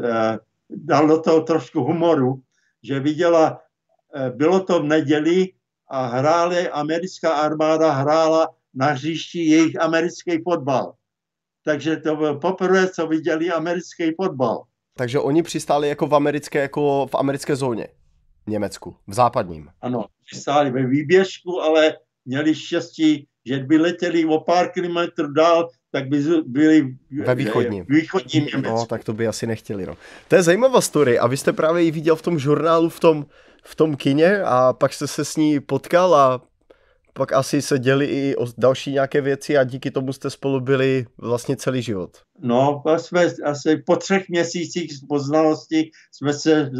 eh, 0.03 0.39
dal 0.69 1.07
do 1.07 1.21
toho 1.21 1.41
trošku 1.41 1.83
humoru, 1.83 2.41
že 2.83 2.99
viděla, 2.99 3.61
eh, 4.15 4.29
bylo 4.29 4.63
to 4.63 4.79
v 4.79 4.83
neděli 4.83 5.53
a 5.87 6.05
hráli, 6.05 6.69
americká 6.69 7.33
armáda 7.33 7.91
hrála 7.91 8.49
na 8.73 8.85
hřišti 8.85 9.39
jejich 9.45 9.81
americký 9.81 10.41
fotbal. 10.43 10.93
Takže 11.65 11.97
to 11.97 12.15
bylo 12.15 12.39
poprvé, 12.39 12.89
co 12.89 13.07
viděli 13.07 13.51
americký 13.51 14.11
fotbal. 14.21 14.63
Takže 14.97 15.19
oni 15.19 15.43
přistáli 15.43 15.89
jako 15.89 16.07
v 16.07 16.15
americké, 16.15 16.61
jako 16.61 17.07
v 17.11 17.15
americké 17.15 17.55
zóně. 17.55 17.87
V 18.45 18.49
Německu, 18.49 18.95
v 19.07 19.13
západním. 19.13 19.69
Ano, 19.81 20.05
přistáli 20.25 20.71
ve 20.71 20.87
výběžku, 20.87 21.61
ale 21.61 21.93
měli 22.25 22.55
štěstí, 22.55 23.27
že 23.45 23.59
by 23.59 23.77
letěli 23.77 24.25
o 24.25 24.39
pár 24.39 24.71
kilometrů 24.71 25.33
dál, 25.33 25.69
tak 25.91 26.09
by 26.09 26.23
byli 26.45 26.95
ve 27.25 27.35
východním. 27.35 27.85
východním 27.89 28.45
Německu. 28.45 28.75
No, 28.75 28.85
tak 28.85 29.03
to 29.03 29.13
by 29.13 29.27
asi 29.27 29.47
nechtěli. 29.47 29.85
No. 29.85 29.97
To 30.27 30.35
je 30.35 30.43
zajímavá 30.43 30.81
story 30.81 31.19
a 31.19 31.27
vy 31.27 31.37
jste 31.37 31.53
právě 31.53 31.83
ji 31.83 31.91
viděl 31.91 32.15
v 32.15 32.21
tom 32.21 32.39
žurnálu, 32.39 32.89
v 32.89 32.99
tom, 32.99 33.25
v 33.63 33.75
tom 33.75 33.95
kině 33.95 34.41
a 34.41 34.73
pak 34.73 34.93
jste 34.93 35.07
se 35.07 35.25
s 35.25 35.35
ní 35.35 35.59
potkal 35.59 36.15
a 36.15 36.41
pak 37.13 37.33
asi 37.33 37.61
se 37.61 37.79
děli 37.79 38.05
i 38.05 38.35
o 38.35 38.45
další 38.57 38.91
nějaké 38.91 39.21
věci 39.21 39.57
a 39.57 39.63
díky 39.63 39.91
tomu 39.91 40.13
jste 40.13 40.29
spolu 40.29 40.59
byli 40.59 41.05
vlastně 41.17 41.55
celý 41.55 41.81
život. 41.81 42.17
No, 42.39 42.83
jsme 42.97 43.25
asi 43.45 43.77
po 43.77 43.95
třech 43.95 44.29
měsících 44.29 44.91
poznalosti 45.09 45.91
jsme 46.11 46.33
se, 46.33 46.71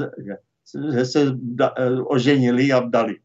se, 0.66 1.06
se 1.06 1.26
oženili 2.06 2.72
a 2.72 2.80
dali. 2.80 3.16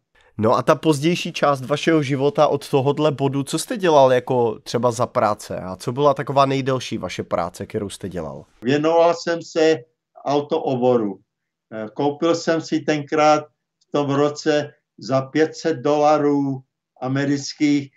No 0.40 0.54
a 0.54 0.62
ta 0.62 0.74
pozdější 0.74 1.32
část 1.32 1.64
vašeho 1.64 2.02
života 2.02 2.46
od 2.46 2.70
tohohle 2.70 3.12
bodu, 3.12 3.42
co 3.42 3.58
jste 3.58 3.76
dělal 3.76 4.12
jako 4.12 4.58
třeba 4.58 4.90
za 4.90 5.06
práce 5.06 5.60
a 5.60 5.76
co 5.76 5.92
byla 5.92 6.14
taková 6.14 6.46
nejdelší 6.46 6.98
vaše 6.98 7.22
práce, 7.22 7.66
kterou 7.66 7.88
jste 7.88 8.08
dělal? 8.08 8.44
Věnoval 8.62 9.14
jsem 9.14 9.42
se 9.42 9.76
autoovoru. 10.24 11.20
Eh, 11.72 11.88
koupil 11.94 12.34
jsem 12.34 12.60
si 12.60 12.80
tenkrát 12.80 13.44
v 13.88 13.90
tom 13.92 14.10
roce 14.10 14.72
za 14.98 15.22
500 15.22 15.76
dolarů 15.76 16.62
amerických 17.00 17.90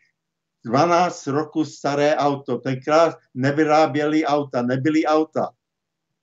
12 0.65 1.27
roku 1.27 1.65
staré 1.65 2.15
auto. 2.15 2.57
Tenkrát 2.57 3.17
nevyráběli 3.33 4.25
auta, 4.25 4.61
nebyly 4.61 5.05
auta. 5.05 5.49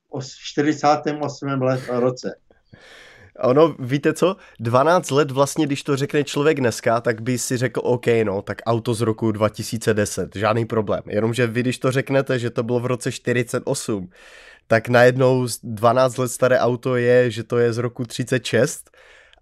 O 0.09 0.21
48. 0.21 1.61
Let, 1.61 1.81
roce. 1.87 2.35
Ono, 3.41 3.75
víte 3.79 4.13
co, 4.13 4.35
12 4.59 5.11
let 5.11 5.31
vlastně, 5.31 5.65
když 5.65 5.83
to 5.83 5.95
řekne 5.95 6.23
člověk 6.23 6.59
dneska, 6.59 7.01
tak 7.01 7.21
by 7.21 7.37
si 7.37 7.57
řekl, 7.57 7.81
OK, 7.83 8.05
no, 8.23 8.41
tak 8.41 8.61
auto 8.65 8.93
z 8.93 9.01
roku 9.01 9.31
2010, 9.31 10.35
žádný 10.35 10.65
problém. 10.65 11.01
Jenomže 11.07 11.47
vy, 11.47 11.61
když 11.61 11.79
to 11.79 11.91
řeknete, 11.91 12.39
že 12.39 12.49
to 12.49 12.63
bylo 12.63 12.79
v 12.79 12.85
roce 12.85 13.11
48, 13.11 14.09
tak 14.67 14.89
najednou 14.89 15.47
12 15.63 16.17
let 16.17 16.27
staré 16.27 16.59
auto 16.59 16.95
je, 16.95 17.31
že 17.31 17.43
to 17.43 17.57
je 17.57 17.73
z 17.73 17.77
roku 17.77 18.05
36 18.05 18.89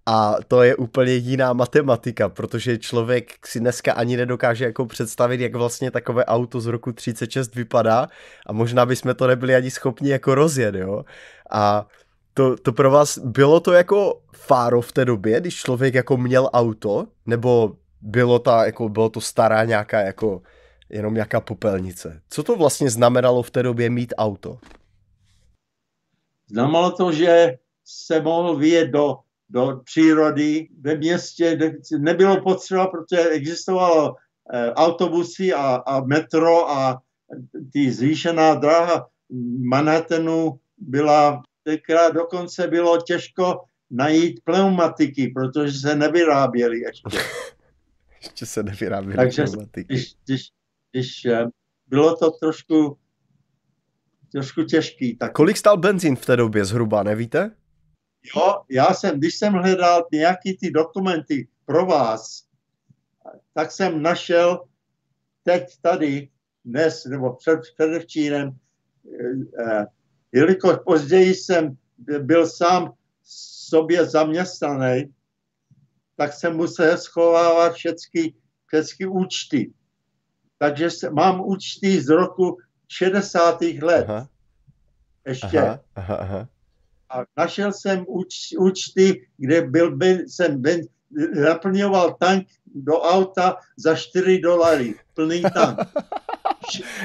a 0.06 0.36
to 0.48 0.62
je 0.62 0.76
úplně 0.76 1.12
jiná 1.14 1.52
matematika, 1.52 2.28
protože 2.28 2.78
člověk 2.78 3.46
si 3.46 3.60
dneska 3.60 3.92
ani 3.92 4.16
nedokáže 4.16 4.64
jako 4.64 4.86
představit, 4.86 5.40
jak 5.40 5.54
vlastně 5.54 5.90
takové 5.90 6.24
auto 6.24 6.60
z 6.60 6.66
roku 6.66 6.92
36 6.92 7.54
vypadá 7.54 8.08
a 8.46 8.52
možná 8.52 8.86
bychom 8.86 9.14
to 9.14 9.26
nebyli 9.26 9.54
ani 9.54 9.70
schopni 9.70 10.10
jako 10.10 10.34
rozjet, 10.34 10.74
jo. 10.74 11.04
A 11.50 11.86
to, 12.38 12.56
to 12.56 12.72
pro 12.72 12.90
vás, 12.90 13.18
bylo 13.18 13.60
to 13.60 13.72
jako 13.72 14.20
fáro 14.36 14.80
v 14.80 14.92
té 14.92 15.04
době, 15.04 15.40
když 15.40 15.56
člověk 15.56 15.94
jako 15.94 16.16
měl 16.16 16.50
auto, 16.52 17.06
nebo 17.26 17.76
bylo, 18.00 18.38
ta, 18.38 18.66
jako, 18.66 18.88
bylo 18.88 19.08
to 19.08 19.20
stará 19.20 19.64
nějaká 19.64 20.00
jako 20.00 20.42
jenom 20.90 21.14
nějaká 21.14 21.40
popelnice. 21.40 22.20
Co 22.30 22.42
to 22.42 22.56
vlastně 22.56 22.90
znamenalo 22.90 23.42
v 23.42 23.50
té 23.50 23.62
době 23.62 23.90
mít 23.90 24.14
auto? 24.18 24.58
Znamenalo 26.50 26.90
to, 26.90 27.12
že 27.12 27.58
se 27.84 28.22
mohl 28.22 28.56
vyjet 28.56 28.90
do 28.90 29.16
do 29.50 29.80
přírody 29.84 30.68
ve 30.80 30.96
městě, 30.96 31.58
nebylo 31.98 32.42
potřeba, 32.42 32.86
protože 32.86 33.28
existovalo 33.28 34.14
eh, 34.52 34.72
autobusy 34.72 35.52
a, 35.52 35.82
a 35.86 36.04
metro 36.04 36.70
a 36.70 37.02
ty 37.72 37.92
zvýšená 37.92 38.54
dráha 38.54 39.06
Manhattanu 39.58 40.60
byla, 40.78 41.42
tenkrát 41.68 42.14
dokonce 42.14 42.66
bylo 42.66 43.00
těžko 43.00 43.64
najít 43.90 44.40
pneumatiky, 44.44 45.28
protože 45.28 45.72
se 45.72 45.96
nevyráběly 45.96 46.78
ještě. 46.78 47.18
ještě 48.22 48.46
se 48.46 48.62
nevyráběly 48.62 49.16
Takže 49.16 49.42
pneumatiky. 49.42 49.94
Když, 49.94 50.14
když, 50.24 50.42
když 50.92 51.24
eh, 51.24 51.46
bylo 51.86 52.16
to 52.16 52.30
trošku 52.30 52.98
trošku 54.32 54.62
těžký. 54.62 55.16
Tak... 55.16 55.32
Kolik 55.32 55.56
stál 55.56 55.76
benzín 55.76 56.16
v 56.16 56.26
té 56.26 56.36
době 56.36 56.64
zhruba, 56.64 57.02
nevíte? 57.02 57.50
Jo, 58.36 58.62
já 58.70 58.94
jsem, 58.94 59.18
když 59.18 59.34
jsem 59.34 59.52
hledal 59.52 60.06
nějaký 60.12 60.56
ty 60.56 60.70
dokumenty 60.70 61.48
pro 61.64 61.86
vás, 61.86 62.44
tak 63.54 63.72
jsem 63.72 64.02
našel 64.02 64.64
teď 65.42 65.64
tady, 65.82 66.28
dnes 66.64 67.04
nebo 67.04 67.36
před, 67.36 67.60
předevčírem, 67.74 68.56
eh, 69.20 69.62
eh, 69.64 69.86
jelikož 70.32 70.76
později 70.84 71.34
jsem 71.34 71.76
byl 72.20 72.46
sám 72.46 72.92
sobě 73.68 74.06
zaměstnaný, 74.06 75.14
tak 76.16 76.32
jsem 76.32 76.56
musel 76.56 76.98
schovávat 76.98 77.74
všechny, 77.74 78.34
všechny 78.66 79.06
účty. 79.06 79.72
Takže 80.58 80.88
mám 81.10 81.40
účty 81.40 82.00
z 82.00 82.08
roku 82.08 82.58
60. 82.88 83.60
let. 83.82 84.06
Aha. 84.08 84.28
Ještě. 85.26 85.58
Aha, 85.58 85.80
aha, 85.94 86.16
aha. 86.16 86.48
A 87.10 87.24
našel 87.36 87.72
jsem 87.72 88.04
úč, 88.08 88.52
účty, 88.58 89.28
kde 89.36 89.62
byl, 89.62 89.96
byl 89.96 90.18
jsem 90.26 90.62
ben, 90.62 90.80
naplňoval 91.44 92.16
tank 92.20 92.46
do 92.66 93.00
auta 93.00 93.56
za 93.76 93.96
4 93.96 94.38
dolary, 94.38 94.94
plný 95.14 95.42
tank. 95.42 95.78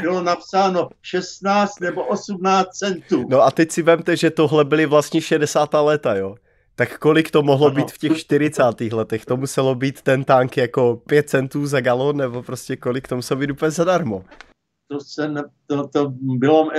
Bylo 0.01 0.24
napsáno 0.24 0.89
16 1.01 1.80
nebo 1.80 2.03
18 2.03 2.68
centů. 2.70 3.26
No 3.30 3.41
a 3.41 3.51
teď 3.51 3.72
si 3.72 3.82
vemte, 3.82 4.18
že 4.18 4.30
tohle 4.30 4.66
byly 4.66 4.86
vlastně 4.86 5.22
60. 5.22 5.70
léta, 5.74 6.16
jo? 6.16 6.36
Tak 6.76 6.99
kolik 6.99 7.32
to 7.32 7.43
mohlo 7.43 7.68
ano. 7.68 7.76
být 7.76 7.91
v 7.91 7.97
těch 7.97 8.18
40. 8.18 8.64
letech? 8.91 9.26
To 9.26 9.38
muselo 9.38 9.76
být 9.76 10.01
ten 10.01 10.24
tank 10.24 10.57
jako 10.57 11.01
5 11.07 11.30
centů 11.30 11.68
za 11.68 11.82
galon, 11.82 12.18
nebo 12.18 12.43
prostě 12.43 12.76
kolik 12.76 13.07
to 13.07 13.16
muselo 13.16 13.39
být 13.39 13.51
úplně 13.51 13.72
zadarmo 13.72 14.24
to, 14.93 14.99
se 14.99 15.27
ne, 15.27 15.43
to, 15.67 15.87
to 15.87 16.13
bylo 16.19 16.69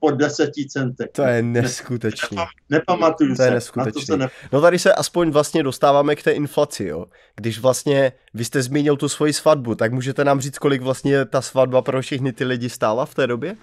po 0.00 0.10
deseti 0.10 0.66
centech. 0.68 1.08
To 1.12 1.22
je 1.22 1.42
neskutečné. 1.42 2.44
Nepamatuju 2.70 3.30
to 3.30 3.36
se. 3.36 3.44
je 3.44 3.50
neskutečné. 3.50 4.16
Ne... 4.16 4.28
No 4.52 4.60
tady 4.60 4.78
se 4.78 4.94
aspoň 4.94 5.30
vlastně 5.30 5.62
dostáváme 5.62 6.16
k 6.16 6.22
té 6.22 6.32
inflaci, 6.32 6.84
jo. 6.84 7.06
Když 7.36 7.58
vlastně 7.58 8.12
vy 8.34 8.44
jste 8.44 8.62
zmínil 8.62 8.96
tu 8.96 9.08
svoji 9.08 9.32
svatbu, 9.32 9.74
tak 9.74 9.92
můžete 9.92 10.24
nám 10.24 10.40
říct, 10.40 10.58
kolik 10.58 10.82
vlastně 10.82 11.24
ta 11.24 11.42
svatba 11.42 11.82
pro 11.82 12.02
všechny 12.02 12.32
ty 12.32 12.44
lidi 12.44 12.70
stála 12.70 13.06
v 13.06 13.14
té 13.14 13.26
době? 13.26 13.56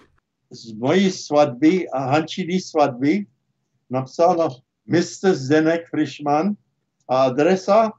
Z 0.51 0.73
mojí 0.73 1.11
svatby 1.11 1.89
a 1.89 1.99
Hančiny 1.99 2.61
svatby 2.61 3.25
napsáno 3.89 4.47
Mr. 4.85 5.33
Zdenek 5.33 5.89
Frischman 5.89 6.53
a 7.09 7.23
adresa 7.23 7.91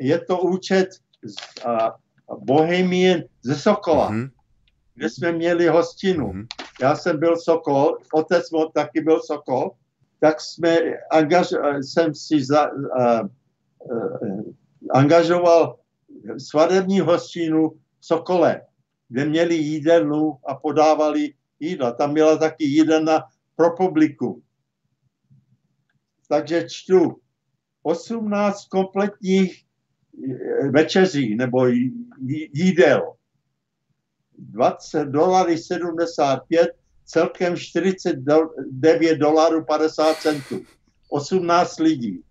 je 0.00 0.18
to 0.18 0.38
účet 0.38 0.88
z 1.22 1.64
a, 1.66 1.94
Bohemien 2.40 3.24
ze 3.42 3.54
Sokola. 3.54 4.10
Mm-hmm 4.10 4.35
kde 4.96 5.10
jsme 5.10 5.32
měli 5.32 5.68
hostinu. 5.68 6.32
Mm-hmm. 6.32 6.46
Já 6.80 6.96
jsem 6.96 7.20
byl 7.20 7.36
Sokol, 7.36 7.98
otec 8.12 8.50
můj 8.50 8.66
taky 8.74 9.00
byl 9.00 9.20
Sokol, 9.22 9.70
tak 10.20 10.40
jsme 10.40 10.78
angaž, 11.10 11.52
jsem 11.80 12.14
si 12.14 12.44
za, 12.44 12.72
uh, 12.72 13.28
uh, 13.78 14.42
angažoval 14.90 15.78
svadební 16.38 17.00
hostinu 17.00 17.70
v 18.00 18.06
Sokole, 18.06 18.62
kde 19.08 19.24
měli 19.24 19.54
jídelnu 19.54 20.38
a 20.46 20.54
podávali 20.54 21.34
jídla. 21.60 21.92
Tam 21.92 22.14
byla 22.14 22.36
taky 22.36 22.64
jídelna 22.64 23.24
pro 23.56 23.76
publikum. 23.76 24.42
Takže 26.28 26.66
čtu 26.68 27.16
18 27.82 28.64
kompletních 28.64 29.64
večeří 30.70 31.36
nebo 31.36 31.66
jídel 32.52 33.15
20 34.38 35.04
dolarů 35.04 35.56
75, 35.56 36.68
celkem 37.04 37.56
49 37.56 39.18
dolarů 39.18 39.64
50 39.64 40.16
centů. 40.16 40.64
18 41.08 41.78
lidí. 41.78 42.22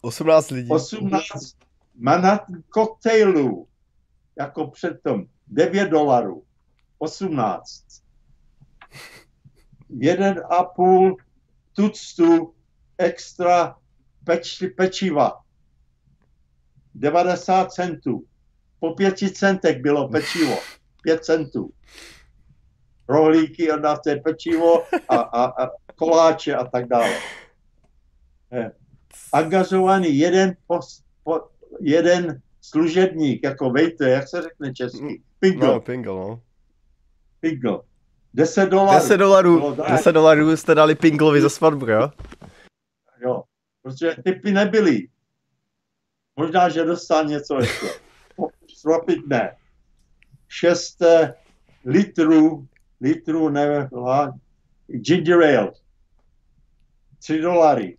18 0.00 0.50
lidí. 0.50 0.70
18 0.70 1.56
Manhattan 1.96 2.62
koktejlů, 2.68 3.68
jako 4.38 4.66
předtom, 4.66 5.26
9 5.46 5.88
dolarů, 5.88 6.44
18. 6.98 7.84
1,5 9.90 11.16
tuctu 11.72 12.54
extra 12.98 13.76
peč, 14.24 14.62
pečiva, 14.76 15.44
90 16.94 17.72
centů. 17.72 18.24
Po 18.84 18.94
pěti 18.94 19.30
centech 19.30 19.82
bylo 19.82 20.08
pečivo. 20.08 20.58
Pět 21.02 21.24
centů. 21.24 21.70
Rohlíky, 23.08 23.72
odnáte 23.72 24.16
pečivo 24.16 24.84
a, 25.08 25.16
a, 25.16 25.64
a 25.64 25.70
koláče 25.94 26.54
a 26.54 26.64
tak 26.64 26.88
dále. 26.88 27.16
Eh, 28.52 28.72
angažovaný 29.32 30.18
jeden, 30.18 30.56
pos, 30.66 31.02
po, 31.22 31.40
jeden 31.80 32.40
služebník, 32.60 33.44
jako 33.44 33.70
vejte, 33.70 34.10
jak 34.10 34.28
se 34.28 34.42
řekne 34.42 34.74
česky? 34.74 35.22
Pingl. 35.40 35.66
No, 35.66 35.80
pingl, 35.80 36.14
no. 36.14 36.40
Pingl. 37.40 37.84
10 38.34 38.66
dolarů. 38.66 38.94
10 38.94 39.16
dolarů, 39.16 39.76
10 39.90 40.12
dolarů 40.12 40.56
jste 40.56 40.74
dali 40.74 40.94
Pinglovi 40.94 41.40
za 41.40 41.48
svatbu, 41.48 41.86
jo? 41.86 42.10
Jo, 43.22 43.42
protože 43.82 44.16
typy 44.24 44.52
nebyly. 44.52 45.08
Možná, 46.36 46.68
že 46.68 46.84
dostal 46.84 47.24
něco 47.24 47.58
ještě 47.58 48.04
stropit 48.84 49.26
ne. 49.26 49.56
6 50.48 51.02
litrů, 51.84 52.68
litrů 53.00 53.48
nevím, 53.48 53.88
ginger 54.86 55.38
ale. 55.38 55.72
3 57.18 57.40
dolary. 57.40 57.98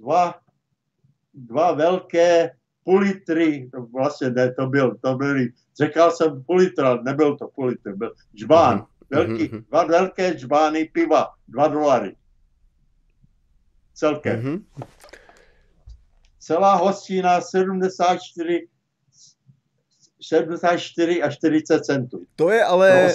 Dva, 0.00 0.34
dva 1.34 1.72
velké 1.72 2.50
půl 2.84 3.00
litry, 3.00 3.70
vlastně 3.92 4.30
ne, 4.30 4.54
to 4.54 4.66
byl, 4.66 4.96
to 4.96 5.14
byly, 5.14 5.52
řekl 5.76 6.10
jsem 6.10 6.44
půl 6.44 6.56
litra, 6.56 7.02
nebyl 7.02 7.36
to 7.36 7.48
půl 7.48 7.66
litr, 7.66 7.96
byl 7.96 8.14
žbán, 8.34 8.78
uh-huh. 8.78 8.86
velký, 9.10 9.48
uh-huh. 9.48 9.64
dva 9.68 9.84
velké 9.84 10.38
žbány 10.38 10.84
piva, 10.84 11.34
dva 11.48 11.68
dolary. 11.68 12.16
Celkem. 13.94 14.40
Uh-huh. 14.40 14.86
Celá 16.38 16.74
hostina 16.74 17.40
74 17.40 18.68
74 20.28 21.22
a 21.22 21.30
40 21.30 21.84
centů. 21.84 22.26
To 22.36 22.50
je 22.50 22.64
ale, 22.64 23.14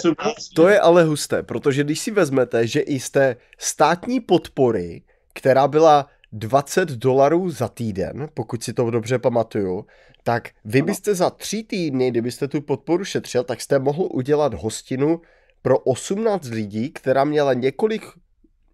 to 0.56 0.68
je 0.68 0.80
ale 0.80 1.03
husté, 1.03 1.44
protože 1.44 1.84
když 1.84 1.99
si 1.99 2.11
vezmete, 2.11 2.68
že 2.68 2.80
i 2.80 2.99
z 2.99 3.10
té 3.10 3.36
státní 3.57 4.19
podpory, 4.19 5.02
která 5.34 5.68
byla 5.68 6.07
20 6.31 6.90
dolarů 6.90 7.49
za 7.49 7.68
týden, 7.68 8.30
pokud 8.34 8.64
si 8.64 8.73
to 8.73 8.91
dobře 8.91 9.19
pamatuju, 9.19 9.86
tak 10.23 10.49
vy 10.65 10.81
byste 10.81 11.15
za 11.15 11.30
tři 11.30 11.64
týdny, 11.64 12.11
kdybyste 12.11 12.48
tu 12.48 12.61
podporu 12.61 13.06
šetřil, 13.06 13.44
tak 13.44 13.61
jste 13.61 13.80
mohl 13.80 14.07
udělat 14.11 14.53
hostinu 14.53 15.22
pro 15.61 15.80
18 15.80 16.48
lidí, 16.48 16.90
která 16.91 17.23
měla 17.23 17.53
několik 17.53 18.03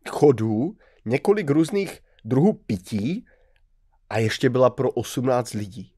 chodů, 0.10 0.76
několik 1.06 1.50
různých 1.50 2.00
druhů 2.26 2.54
pití 2.54 3.26
a 4.10 4.18
ještě 4.18 4.50
byla 4.50 4.70
pro 4.70 4.92
18 4.92 5.54
lidí. 5.54 5.92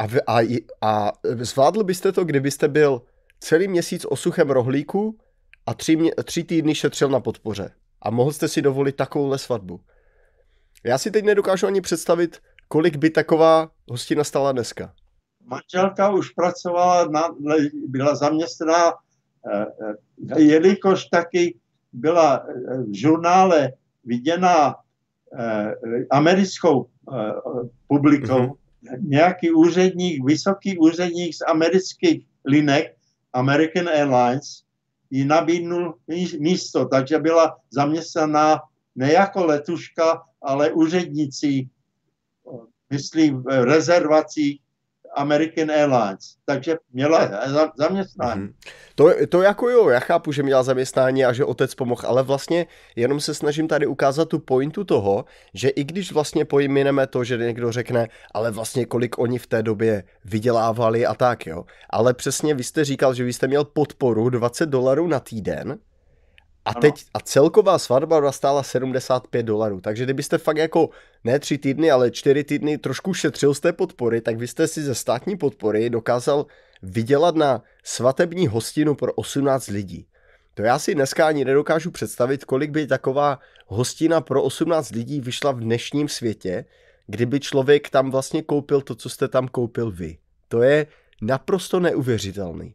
A, 0.00 0.06
v, 0.06 0.18
a, 0.26 0.38
a 0.80 1.12
zvládl 1.22 1.84
byste 1.84 2.12
to, 2.12 2.24
kdybyste 2.24 2.68
byl 2.68 3.02
celý 3.40 3.68
měsíc 3.68 4.04
osuchem 4.04 4.50
rohlíku 4.50 5.18
a 5.66 5.74
tři, 5.74 5.96
mě, 5.96 6.10
tři 6.24 6.44
týdny 6.44 6.74
šetřil 6.74 7.08
na 7.08 7.20
podpoře. 7.20 7.70
A 8.02 8.10
mohl 8.10 8.32
jste 8.32 8.48
si 8.48 8.62
dovolit 8.62 8.96
takovouhle 8.96 9.38
svatbu. 9.38 9.80
Já 10.84 10.98
si 10.98 11.10
teď 11.10 11.24
nedokážu 11.24 11.66
ani 11.66 11.80
představit, 11.80 12.38
kolik 12.68 12.96
by 12.96 13.10
taková 13.10 13.70
hostina 13.90 14.24
stala 14.24 14.52
dneska. 14.52 14.92
Manželka 15.44 16.10
už 16.10 16.30
pracovala, 16.30 17.04
na, 17.04 17.28
byla 17.88 18.14
zaměstnaná, 18.14 18.92
eh, 19.52 19.66
eh, 20.36 20.42
jelikož 20.42 21.04
taky 21.04 21.58
byla 21.92 22.46
eh, 22.48 22.82
v 22.82 22.96
žurnále 22.96 23.72
viděná 24.04 24.74
americkou 26.10 26.86
publikou, 27.88 28.38
mm-hmm 28.38 28.59
nějaký 28.98 29.50
úředník, 29.50 30.24
vysoký 30.24 30.78
úředník 30.78 31.34
z 31.34 31.40
amerických 31.46 32.26
linek, 32.44 32.96
American 33.32 33.88
Airlines, 33.88 34.62
jí 35.10 35.24
nabídnul 35.24 35.98
místo, 36.38 36.84
takže 36.84 37.18
byla 37.18 37.56
zaměstnaná 37.70 38.60
ne 38.96 39.12
jako 39.12 39.44
letuška, 39.44 40.22
ale 40.42 40.72
úředníci, 40.72 41.68
myslím, 42.90 43.42
v 43.42 43.64
rezervacích 43.64 44.60
American 45.16 45.70
Airlines, 45.70 46.36
takže 46.44 46.76
měla 46.92 47.30
zaměstnání. 47.76 48.42
Mm-hmm. 48.42 48.52
To, 48.94 49.10
to 49.28 49.42
jako 49.42 49.68
jo, 49.68 49.88
já 49.88 50.00
chápu, 50.00 50.32
že 50.32 50.42
měla 50.42 50.62
zaměstnání 50.62 51.24
a 51.24 51.32
že 51.32 51.44
otec 51.44 51.74
pomohl, 51.74 52.02
ale 52.06 52.22
vlastně 52.22 52.66
jenom 52.96 53.20
se 53.20 53.34
snažím 53.34 53.68
tady 53.68 53.86
ukázat 53.86 54.28
tu 54.28 54.38
pointu 54.38 54.84
toho, 54.84 55.24
že 55.54 55.68
i 55.68 55.84
když 55.84 56.12
vlastně 56.12 56.44
pojmeneme 56.44 57.06
to, 57.06 57.24
že 57.24 57.36
někdo 57.36 57.72
řekne, 57.72 58.08
ale 58.34 58.50
vlastně 58.50 58.86
kolik 58.86 59.18
oni 59.18 59.38
v 59.38 59.46
té 59.46 59.62
době 59.62 60.04
vydělávali 60.24 61.06
a 61.06 61.14
tak 61.14 61.46
jo, 61.46 61.64
ale 61.90 62.14
přesně 62.14 62.54
vy 62.54 62.64
jste 62.64 62.84
říkal, 62.84 63.14
že 63.14 63.24
vy 63.24 63.32
jste 63.32 63.46
měl 63.46 63.64
podporu 63.64 64.30
20 64.30 64.66
dolarů 64.66 65.06
na 65.06 65.20
týden, 65.20 65.78
a 66.64 66.74
teď 66.74 67.04
a 67.14 67.20
celková 67.20 67.78
svatba 67.78 68.32
stála 68.32 68.62
75 68.62 69.42
dolarů, 69.42 69.80
takže 69.80 70.04
kdybyste 70.04 70.38
fakt 70.38 70.56
jako 70.56 70.90
ne 71.24 71.38
tři 71.38 71.58
týdny, 71.58 71.90
ale 71.90 72.10
čtyři 72.10 72.44
týdny 72.44 72.78
trošku 72.78 73.14
šetřil 73.14 73.54
z 73.54 73.60
té 73.60 73.72
podpory, 73.72 74.20
tak 74.20 74.36
vy 74.36 74.48
jste 74.48 74.66
si 74.66 74.82
ze 74.82 74.94
státní 74.94 75.36
podpory 75.36 75.90
dokázal 75.90 76.46
vydělat 76.82 77.34
na 77.34 77.62
svatební 77.84 78.46
hostinu 78.46 78.94
pro 78.94 79.12
18 79.12 79.68
lidí. 79.68 80.06
To 80.54 80.62
já 80.62 80.78
si 80.78 80.94
dneska 80.94 81.26
ani 81.26 81.44
nedokážu 81.44 81.90
představit, 81.90 82.44
kolik 82.44 82.70
by 82.70 82.86
taková 82.86 83.38
hostina 83.66 84.20
pro 84.20 84.42
18 84.42 84.90
lidí 84.90 85.20
vyšla 85.20 85.52
v 85.52 85.60
dnešním 85.60 86.08
světě, 86.08 86.64
kdyby 87.06 87.40
člověk 87.40 87.90
tam 87.90 88.10
vlastně 88.10 88.42
koupil 88.42 88.80
to, 88.80 88.94
co 88.94 89.08
jste 89.08 89.28
tam 89.28 89.48
koupil 89.48 89.90
vy. 89.90 90.18
To 90.48 90.62
je 90.62 90.86
naprosto 91.22 91.80
neuvěřitelný. 91.80 92.74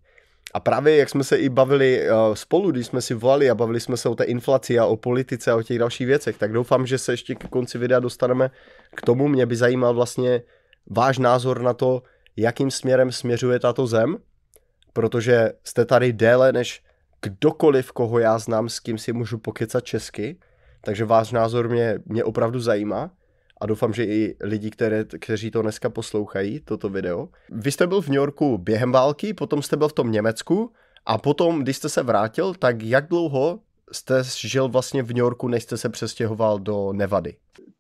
A 0.56 0.60
právě 0.60 0.96
jak 0.96 1.10
jsme 1.10 1.24
se 1.24 1.38
i 1.38 1.50
bavili 1.50 2.10
uh, 2.10 2.34
spolu, 2.34 2.72
když 2.72 2.88
jsme 2.88 3.02
si 3.02 3.14
volali 3.14 3.50
a 3.50 3.56
bavili 3.56 3.80
jsme 3.80 3.98
se 3.98 4.10
o 4.10 4.16
té 4.16 4.24
inflaci 4.24 4.80
a 4.80 4.86
o 4.86 4.98
politice 4.98 5.52
a 5.52 5.56
o 5.56 5.64
těch 5.64 5.80
dalších 5.80 6.08
věcech, 6.08 6.38
tak 6.38 6.52
doufám, 6.52 6.88
že 6.88 6.98
se 6.98 7.14
ještě 7.14 7.36
k 7.36 7.48
konci 7.48 7.78
videa 7.78 8.00
dostaneme 8.00 8.52
k 8.96 9.02
tomu. 9.02 9.28
Mě 9.28 9.46
by 9.46 9.56
zajímal 9.56 9.94
vlastně 9.94 10.42
váš 10.90 11.18
názor 11.18 11.62
na 11.62 11.74
to, 11.74 12.04
jakým 12.36 12.72
směrem 12.72 13.12
směřuje 13.12 13.60
tato 13.60 13.88
zem, 13.88 14.18
protože 14.94 15.52
jste 15.64 15.86
tady 15.86 16.14
déle 16.14 16.52
než 16.52 16.84
kdokoliv, 17.22 17.92
koho 17.92 18.20
já 18.20 18.40
znám, 18.40 18.70
s 18.70 18.80
kým 18.80 18.98
si 18.98 19.14
můžu 19.14 19.38
pokecat 19.38 19.84
česky, 19.84 20.38
takže 20.82 21.06
váš 21.06 21.32
názor 21.32 21.70
mě, 21.70 22.00
mě 22.06 22.24
opravdu 22.24 22.60
zajímá 22.60 23.12
a 23.62 23.66
doufám, 23.66 23.94
že 23.94 24.06
i 24.06 24.36
lidi, 24.42 24.72
které, 24.72 25.06
kteří 25.20 25.52
to 25.52 25.62
dneska 25.62 25.90
poslouchají, 25.90 26.60
toto 26.60 26.90
video. 26.90 27.30
Vy 27.50 27.72
jste 27.72 27.88
byl 27.88 28.02
v 28.02 28.08
New 28.08 28.16
Yorku 28.16 28.58
během 28.58 28.92
války, 28.92 29.34
potom 29.34 29.62
jste 29.62 29.78
byl 29.78 29.88
v 29.88 29.94
tom 29.94 30.12
Německu 30.12 30.72
a 31.06 31.18
potom, 31.18 31.62
když 31.62 31.78
jste 31.78 31.90
se 31.90 32.04
vrátil, 32.04 32.54
tak 32.54 32.82
jak 32.82 33.08
dlouho 33.08 33.60
jste 33.92 34.24
žil 34.38 34.70
vlastně 34.70 35.04
v 35.04 35.08
New 35.08 35.18
Yorku, 35.18 35.48
než 35.48 35.64
jste 35.64 35.78
se 35.78 35.90
přestěhoval 35.90 36.60
do 36.60 36.94
Nevady? 36.94 37.36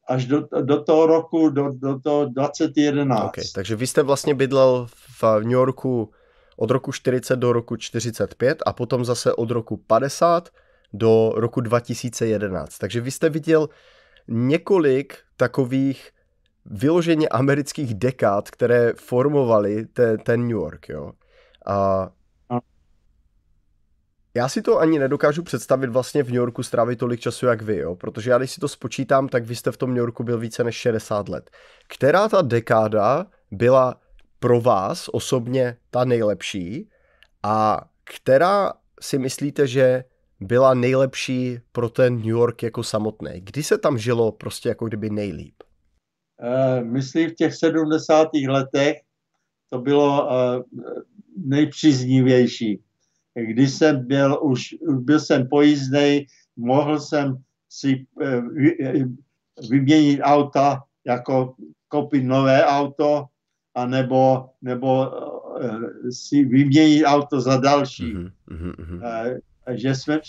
Až 0.07 0.25
do, 0.25 0.47
do 0.61 0.83
toho 0.83 1.07
roku, 1.07 1.49
do, 1.49 1.71
do 1.71 1.99
toho 1.99 2.25
2011. 2.25 3.25
Okay, 3.25 3.43
takže 3.55 3.75
vy 3.75 3.87
jste 3.87 4.03
vlastně 4.03 4.35
bydlel 4.35 4.87
v 5.21 5.23
New 5.39 5.51
Yorku 5.51 6.11
od 6.57 6.71
roku 6.71 6.91
40 6.91 7.35
do 7.35 7.53
roku 7.53 7.77
45 7.77 8.63
a 8.65 8.73
potom 8.73 9.05
zase 9.05 9.33
od 9.33 9.51
roku 9.51 9.77
50 9.77 10.49
do 10.93 11.33
roku 11.35 11.61
2011. 11.61 12.77
Takže 12.77 13.01
vy 13.01 13.11
jste 13.11 13.29
viděl 13.29 13.69
několik 14.27 15.17
takových 15.37 16.11
vyloženě 16.65 17.27
amerických 17.27 17.93
dekád, 17.93 18.51
které 18.51 18.93
formovaly 18.93 19.85
ten, 19.85 20.17
ten 20.17 20.41
New 20.41 20.51
York, 20.51 20.89
jo. 20.89 21.11
A 21.65 22.09
já 24.37 24.49
si 24.49 24.61
to 24.61 24.79
ani 24.79 24.99
nedokážu 24.99 25.43
představit 25.43 25.89
vlastně 25.89 26.23
v 26.23 26.27
New 26.27 26.35
Yorku 26.35 26.63
strávit 26.63 26.99
tolik 26.99 27.19
času, 27.19 27.45
jak 27.45 27.61
vy, 27.61 27.77
jo? 27.77 27.95
protože 27.95 28.31
já 28.31 28.37
když 28.37 28.51
si 28.51 28.59
to 28.59 28.67
spočítám, 28.67 29.27
tak 29.27 29.45
vy 29.45 29.55
jste 29.55 29.71
v 29.71 29.77
tom 29.77 29.89
New 29.89 29.97
Yorku 29.97 30.23
byl 30.23 30.37
více 30.37 30.63
než 30.63 30.75
60 30.75 31.29
let. 31.29 31.51
Která 31.87 32.29
ta 32.29 32.41
dekáda 32.41 33.25
byla 33.51 33.99
pro 34.39 34.61
vás 34.61 35.09
osobně 35.11 35.77
ta 35.91 36.05
nejlepší 36.05 36.89
a 37.43 37.81
která 38.03 38.73
si 39.01 39.17
myslíte, 39.17 39.67
že 39.67 40.03
byla 40.39 40.73
nejlepší 40.73 41.59
pro 41.71 41.89
ten 41.89 42.15
New 42.15 42.25
York 42.25 42.63
jako 42.63 42.83
samotný? 42.83 43.31
Kdy 43.35 43.63
se 43.63 43.77
tam 43.77 43.97
žilo 43.97 44.31
prostě 44.31 44.69
jako 44.69 44.87
kdyby 44.87 45.09
nejlíp? 45.09 45.55
Uh, 46.43 46.85
myslím 46.85 47.29
v 47.29 47.35
těch 47.35 47.55
70. 47.55 48.27
letech 48.47 48.97
to 49.69 49.79
bylo 49.79 50.27
uh, 50.27 50.63
nejpříznivější. 51.37 52.81
Když 53.33 53.71
jsem 53.71 54.07
byl 54.07 54.39
už, 54.41 54.75
byl 54.89 55.19
jsem 55.19 55.47
pojízdnej, 55.47 56.27
mohl 56.55 56.99
jsem 56.99 57.37
si 57.69 58.05
uh, 58.13 58.49
vyměnit 59.69 60.19
auta, 60.23 60.83
jako 61.05 61.55
koupit 61.87 62.23
nové 62.23 62.65
auto, 62.65 63.25
anebo 63.75 64.49
nebo 64.61 65.09
uh, 65.09 66.09
si 66.09 66.43
vyměnit 66.45 67.03
auto 67.05 67.41
za 67.41 67.57
další. 67.57 68.13
Mm-hmm, 68.13 68.31
mm-hmm. 68.75 69.39
Že 69.73 69.95
jsme 69.95 70.19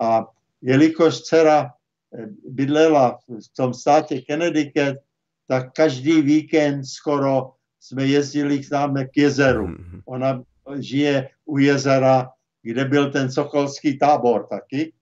a 0.00 0.26
jelikož 0.62 1.20
dcera 1.20 1.70
eh, 1.70 2.26
bydlela 2.48 3.18
v 3.28 3.56
tom 3.56 3.74
státě 3.74 4.22
Connecticut, 4.30 4.98
tak 5.46 5.72
každý 5.72 6.22
víkend 6.22 6.84
skoro 6.84 7.52
jsme 7.80 8.06
jezdili 8.06 8.58
k 8.58 8.70
nám 8.70 8.94
k 8.94 9.16
jezeru. 9.16 9.66
Mm-hmm. 9.66 10.02
Ona 10.04 10.42
žije 10.78 11.28
u 11.44 11.58
jezera, 11.58 12.30
kde 12.62 12.84
byl 12.84 13.12
ten 13.12 13.30
sokolský 13.32 13.98
tábor 13.98 14.46
taky. 14.50 14.92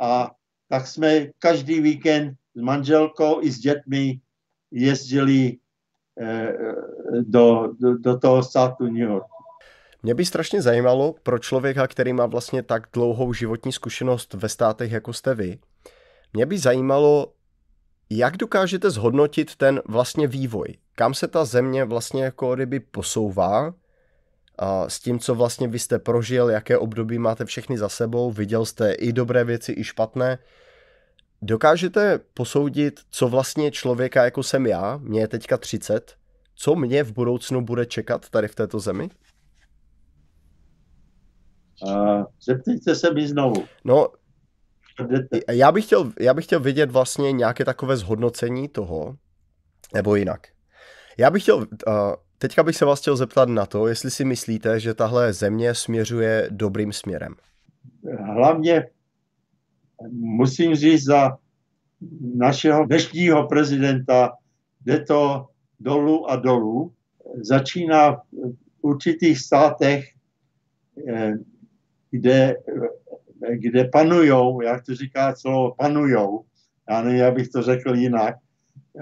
A 0.00 0.30
tak 0.68 0.86
jsme 0.86 1.26
každý 1.38 1.80
víkend 1.80 2.34
s 2.54 2.60
manželkou 2.60 3.42
i 3.42 3.50
s 3.50 3.58
dětmi 3.58 4.20
jezdili 4.70 5.56
eh, 6.20 6.52
do, 7.20 7.74
do, 7.80 7.98
do 7.98 8.18
toho 8.18 8.42
státu 8.42 8.84
New 8.84 9.08
York. 9.08 9.26
Mě 10.08 10.14
by 10.14 10.24
strašně 10.24 10.62
zajímalo 10.62 11.14
pro 11.22 11.38
člověka, 11.38 11.86
který 11.86 12.12
má 12.12 12.26
vlastně 12.26 12.62
tak 12.62 12.86
dlouhou 12.92 13.32
životní 13.32 13.72
zkušenost 13.72 14.34
ve 14.34 14.48
státech, 14.48 14.92
jako 14.92 15.12
jste 15.12 15.34
vy, 15.34 15.58
mě 16.32 16.46
by 16.46 16.58
zajímalo, 16.58 17.32
jak 18.10 18.36
dokážete 18.36 18.90
zhodnotit 18.90 19.56
ten 19.56 19.82
vlastně 19.84 20.26
vývoj? 20.26 20.74
Kam 20.94 21.14
se 21.14 21.28
ta 21.28 21.44
země 21.44 21.84
vlastně 21.84 22.24
jako 22.24 22.54
kdyby 22.54 22.80
posouvá 22.80 23.74
a 24.58 24.88
s 24.88 25.00
tím, 25.00 25.18
co 25.18 25.34
vlastně 25.34 25.68
vy 25.68 25.78
jste 25.78 25.98
prožil, 25.98 26.50
jaké 26.50 26.78
období 26.78 27.18
máte 27.18 27.44
všechny 27.44 27.78
za 27.78 27.88
sebou, 27.88 28.32
viděl 28.32 28.64
jste 28.64 28.92
i 28.92 29.12
dobré 29.12 29.44
věci, 29.44 29.74
i 29.78 29.84
špatné. 29.84 30.38
Dokážete 31.42 32.20
posoudit, 32.34 33.00
co 33.10 33.28
vlastně 33.28 33.70
člověka 33.70 34.24
jako 34.24 34.42
jsem 34.42 34.66
já, 34.66 34.96
mě 35.02 35.20
je 35.20 35.28
teďka 35.28 35.56
30, 35.56 36.16
co 36.54 36.74
mě 36.74 37.02
v 37.04 37.12
budoucnu 37.12 37.64
bude 37.64 37.86
čekat 37.86 38.28
tady 38.28 38.48
v 38.48 38.54
této 38.54 38.80
zemi? 38.80 39.10
Uh, 41.86 42.24
zeptejte 42.42 42.94
se 42.94 43.14
mi 43.14 43.28
znovu. 43.28 43.64
No, 43.84 44.08
já 45.50 45.72
bych, 45.72 45.84
chtěl, 45.84 46.12
já 46.20 46.34
bych 46.34 46.44
chtěl 46.44 46.60
vidět 46.60 46.90
vlastně 46.90 47.32
nějaké 47.32 47.64
takové 47.64 47.96
zhodnocení 47.96 48.68
toho, 48.68 49.16
nebo 49.94 50.16
jinak. 50.16 50.46
Já 51.18 51.30
bych 51.30 51.42
chtěl, 51.42 51.56
uh, 51.56 51.64
teďka 52.38 52.62
bych 52.62 52.76
se 52.76 52.84
vás 52.84 53.00
chtěl 53.00 53.16
zeptat 53.16 53.48
na 53.48 53.66
to, 53.66 53.86
jestli 53.86 54.10
si 54.10 54.24
myslíte, 54.24 54.80
že 54.80 54.94
tahle 54.94 55.32
země 55.32 55.74
směřuje 55.74 56.48
dobrým 56.50 56.92
směrem. 56.92 57.34
Hlavně 58.34 58.86
musím 60.12 60.74
říct 60.74 61.04
za 61.04 61.38
našeho 62.34 62.86
dnešního 62.86 63.46
prezidenta, 63.46 64.32
jde 64.84 65.00
to 65.04 65.46
dolů 65.80 66.30
a 66.30 66.36
dolů. 66.36 66.92
Začíná 67.42 68.12
v 68.12 68.20
určitých 68.80 69.38
státech 69.38 70.04
eh, 71.08 71.32
kde, 72.10 72.56
kde 73.52 73.84
panujou, 73.84 74.60
jak 74.60 74.84
to 74.84 74.94
říká 74.94 75.34
slovo 75.34 75.74
panujou, 75.78 76.44
já 76.90 77.02
nevím, 77.02 77.20
jak 77.20 77.34
bych 77.34 77.48
to 77.48 77.62
řekl 77.62 77.94
jinak, 77.94 78.34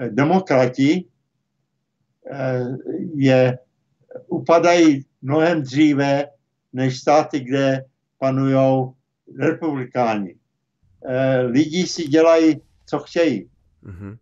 demokrati 0.09 1.05
eh, 2.31 2.65
je, 3.15 3.59
upadají 4.27 5.05
mnohem 5.21 5.61
dříve 5.61 6.25
než 6.73 6.99
státy, 6.99 7.39
kde 7.39 7.83
panují 8.19 8.85
republikáni. 9.39 10.35
Eh, 11.05 11.41
lidi 11.41 11.87
si 11.87 12.07
dělají, 12.07 12.61
co 12.85 12.99
chtějí. 12.99 13.49
Mm-hmm. 13.83 14.17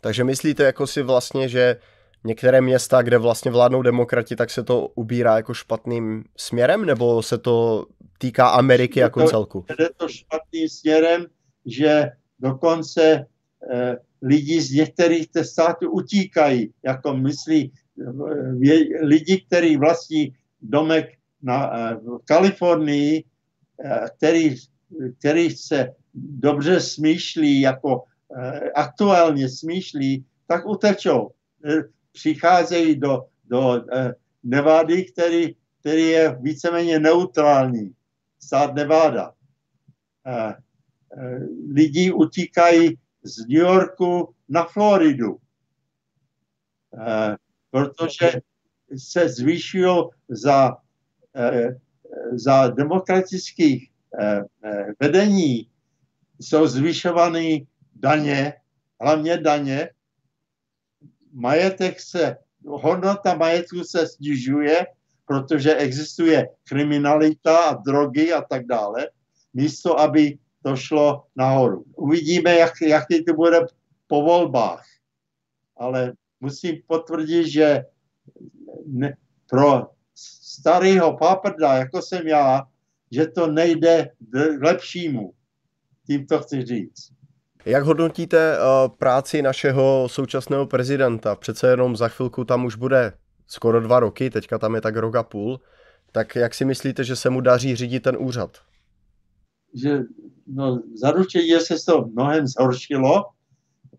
Takže 0.00 0.24
myslíte 0.24 0.64
jako 0.64 0.86
si 0.86 1.02
vlastně, 1.02 1.48
že 1.48 1.76
některé 2.24 2.60
města, 2.60 3.02
kde 3.02 3.18
vlastně 3.18 3.50
vládnou 3.50 3.82
demokrati, 3.82 4.36
tak 4.36 4.50
se 4.50 4.62
to 4.62 4.88
ubírá 4.88 5.36
jako 5.36 5.54
špatným 5.54 6.24
směrem, 6.36 6.84
nebo 6.84 7.22
se 7.22 7.38
to 7.38 7.86
týká 8.20 8.48
Ameriky 8.48 9.00
jako 9.00 9.20
to, 9.20 9.28
celku? 9.28 9.64
Jde 9.78 9.88
to 9.96 10.08
špatným 10.08 10.68
směrem, 10.68 11.26
že 11.66 12.10
dokonce 12.40 13.26
eh, 13.72 13.96
lidi 14.22 14.60
z 14.60 14.70
některých 14.70 15.26
států 15.42 15.90
utíkají, 15.90 16.72
jako 16.82 17.16
myslí 17.16 17.72
eh, 17.72 19.04
lidi, 19.04 19.44
kteří 19.46 19.76
vlastní 19.76 20.34
domek 20.62 21.06
na, 21.42 21.90
eh, 21.90 21.94
v 21.94 22.18
Kalifornii, 22.24 23.24
eh, 23.84 24.06
který, 24.16 24.56
který 25.18 25.50
se 25.50 25.94
dobře 26.14 26.80
smýšlí 26.80 27.60
jako 27.60 28.04
aktuálně 28.74 29.48
smýšlí, 29.48 30.24
tak 30.46 30.66
utečou. 30.66 31.30
Přicházejí 32.12 32.96
do, 32.96 33.24
do 33.44 33.82
Nevady, 34.42 35.04
který, 35.04 35.54
který 35.80 36.02
je 36.02 36.38
víceméně 36.40 36.98
neutrální. 36.98 37.90
Stát 38.40 38.74
Nevada. 38.74 39.34
Lidi 41.72 42.12
utíkají 42.12 42.98
z 43.22 43.38
New 43.38 43.58
Yorku 43.58 44.34
na 44.48 44.64
Floridu, 44.64 45.38
protože 47.70 48.32
se 48.96 49.28
zvýšilo 49.28 50.10
za, 50.28 50.76
za 52.32 52.68
demokratických 52.68 53.90
vedení. 55.00 55.70
Jsou 56.40 56.66
zvyšovány 56.66 57.66
daně, 57.94 58.54
hlavně 59.00 59.38
daně, 59.38 59.90
majetek 61.32 62.00
se, 62.00 62.36
hodnota 62.64 63.34
majetku 63.34 63.84
se 63.84 64.06
snižuje, 64.06 64.86
protože 65.30 65.74
existuje 65.74 66.48
kriminalita 66.68 67.58
a 67.58 67.74
drogy 67.74 68.32
a 68.32 68.42
tak 68.42 68.66
dále, 68.66 69.08
místo 69.54 70.00
aby 70.00 70.38
to 70.62 70.76
šlo 70.76 71.24
nahoru. 71.36 71.84
Uvidíme, 71.96 72.54
jak, 72.54 72.72
jaký 72.82 73.24
to 73.24 73.34
bude 73.34 73.60
po 74.06 74.22
volbách. 74.22 74.82
Ale 75.76 76.12
musím 76.40 76.82
potvrdit, 76.86 77.48
že 77.48 77.84
ne, 78.86 79.16
pro 79.50 79.86
starého 80.14 81.16
paprda, 81.16 81.74
jako 81.74 82.02
jsem 82.02 82.26
já, 82.26 82.62
že 83.10 83.26
to 83.26 83.46
nejde 83.46 84.10
k 84.58 84.62
lepšímu. 84.62 85.32
Tím 86.06 86.26
to 86.26 86.38
chci 86.38 86.62
říct. 86.62 87.12
Jak 87.64 87.84
hodnotíte 87.84 88.58
uh, 88.58 88.96
práci 88.96 89.42
našeho 89.42 90.08
současného 90.10 90.66
prezidenta? 90.66 91.34
Přece 91.34 91.70
jenom 91.70 91.96
za 91.96 92.08
chvilku 92.08 92.44
tam 92.44 92.64
už 92.64 92.76
bude 92.76 93.12
skoro 93.50 93.80
dva 93.80 94.00
roky, 94.00 94.30
teďka 94.30 94.58
tam 94.58 94.74
je 94.74 94.80
tak 94.80 94.96
rok 94.96 95.16
a 95.16 95.22
půl. 95.22 95.60
Tak 96.12 96.36
jak 96.36 96.54
si 96.54 96.64
myslíte, 96.64 97.04
že 97.04 97.16
se 97.16 97.30
mu 97.30 97.40
daří 97.40 97.76
řídit 97.76 98.02
ten 98.02 98.16
úřad? 98.18 98.58
Že 99.74 99.98
no, 100.46 100.82
zaručení 100.94 101.60
se 101.60 101.76
to 101.86 102.06
mnohem 102.06 102.46
zhoršilo, 102.46 103.24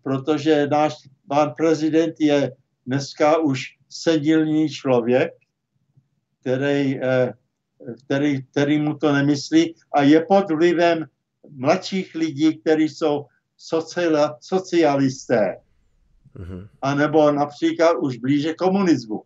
protože 0.02 0.66
náš 0.66 0.94
pán 1.28 1.52
prezident 1.56 2.14
je 2.20 2.52
dneska 2.86 3.38
už 3.38 3.60
sedilní 3.88 4.68
člověk, 4.68 5.32
který, 6.40 7.00
eh, 7.02 7.32
který, 8.04 8.42
který 8.42 8.78
mu 8.78 8.94
to 8.94 9.12
nemyslí 9.12 9.74
a 9.94 10.02
je 10.02 10.24
pod 10.28 10.50
vlivem 10.50 11.04
mladších 11.56 12.14
lidí, 12.14 12.58
kteří 12.58 12.88
jsou 12.88 13.26
socialisté. 14.40 15.56
Mm-hmm. 16.36 16.68
A 16.82 16.94
nebo 16.94 17.32
například 17.32 17.92
už 17.92 18.16
blíže 18.16 18.54
komunismu. 18.54 19.22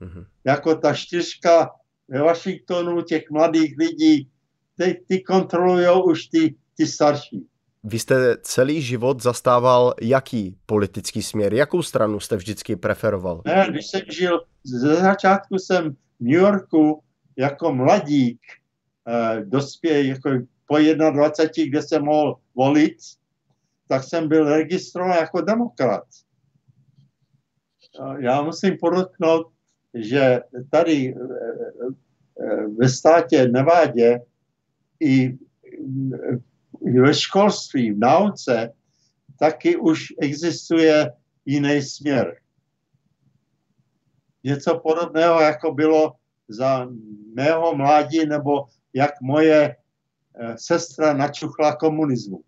Mm-hmm. 0.00 0.26
Jako 0.44 0.74
ta 0.74 0.94
čtyřka 0.94 1.70
ve 2.08 2.22
Washingtonu 2.22 3.02
těch 3.02 3.30
mladých 3.30 3.74
lidí, 3.78 4.30
ty, 4.76 5.04
ty 5.08 5.20
kontrolují 5.22 5.86
už 6.04 6.26
ty, 6.26 6.54
ty 6.76 6.86
starší. 6.86 7.46
Vy 7.84 7.98
jste 7.98 8.36
celý 8.42 8.82
život 8.82 9.22
zastával 9.22 9.94
jaký 10.00 10.56
politický 10.66 11.22
směr? 11.22 11.54
Jakou 11.54 11.82
stranu 11.82 12.20
jste 12.20 12.36
vždycky 12.36 12.76
preferoval? 12.76 13.42
Ne, 13.46 13.66
když 13.70 13.86
jsem 13.86 14.00
žil, 14.10 14.40
ze 14.64 14.94
začátku 14.94 15.58
jsem 15.58 15.92
v 15.92 15.96
New 16.20 16.40
Yorku 16.40 17.02
jako 17.36 17.74
mladík 17.74 18.40
eh, 19.08 19.44
dospěl 19.44 20.04
jako 20.04 20.30
po 20.66 20.78
21, 21.10 21.70
kde 21.70 21.82
jsem 21.82 22.04
mohl 22.04 22.36
volit, 22.54 22.96
tak 23.88 24.04
jsem 24.04 24.28
byl 24.28 24.48
registrován 24.48 25.16
jako 25.16 25.40
demokrat. 25.40 26.04
Já 28.18 28.42
musím 28.42 28.76
podotknout, 28.80 29.46
že 29.94 30.40
tady 30.70 31.14
eh, 31.14 31.20
eh, 32.40 32.66
ve 32.66 32.88
státě 32.88 33.48
Nevádě 33.48 34.20
i 35.00 35.38
ve 37.00 37.14
školství, 37.14 37.92
v 37.92 37.98
nauce, 37.98 38.72
taky 39.38 39.76
už 39.76 40.06
existuje 40.20 41.12
jiný 41.46 41.82
směr. 41.82 42.36
Něco 44.44 44.78
podobného, 44.78 45.40
jako 45.40 45.72
bylo 45.72 46.12
za 46.48 46.88
mého 47.34 47.76
mládí, 47.76 48.26
nebo 48.26 48.66
jak 48.94 49.20
moje 49.22 49.76
Eh, 50.40 50.54
sestra 50.58 51.12
načuchla 51.12 51.76
komunismu. 51.76 52.40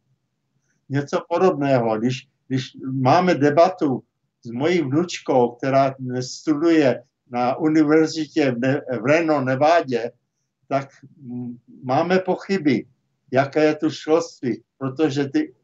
Něco 0.88 1.24
podobného. 1.28 1.98
Když, 1.98 2.28
když 2.48 2.76
máme 2.92 3.34
debatu 3.34 4.02
s 4.42 4.50
mojí 4.50 4.80
vnučkou, 4.80 5.50
která 5.50 5.94
studuje 6.20 7.02
na 7.30 7.56
univerzitě 7.56 8.50
v, 8.50 8.58
ne, 8.58 8.80
v 9.00 9.06
Reno, 9.06 9.40
Nevádě, 9.40 10.10
tak 10.68 10.88
máme 11.84 12.18
pochyby, 12.18 12.86
jaké 13.32 13.64
je 13.64 13.74
tu 13.74 13.90
školství, 13.90 14.62
protože 14.78 15.28
ty 15.28 15.54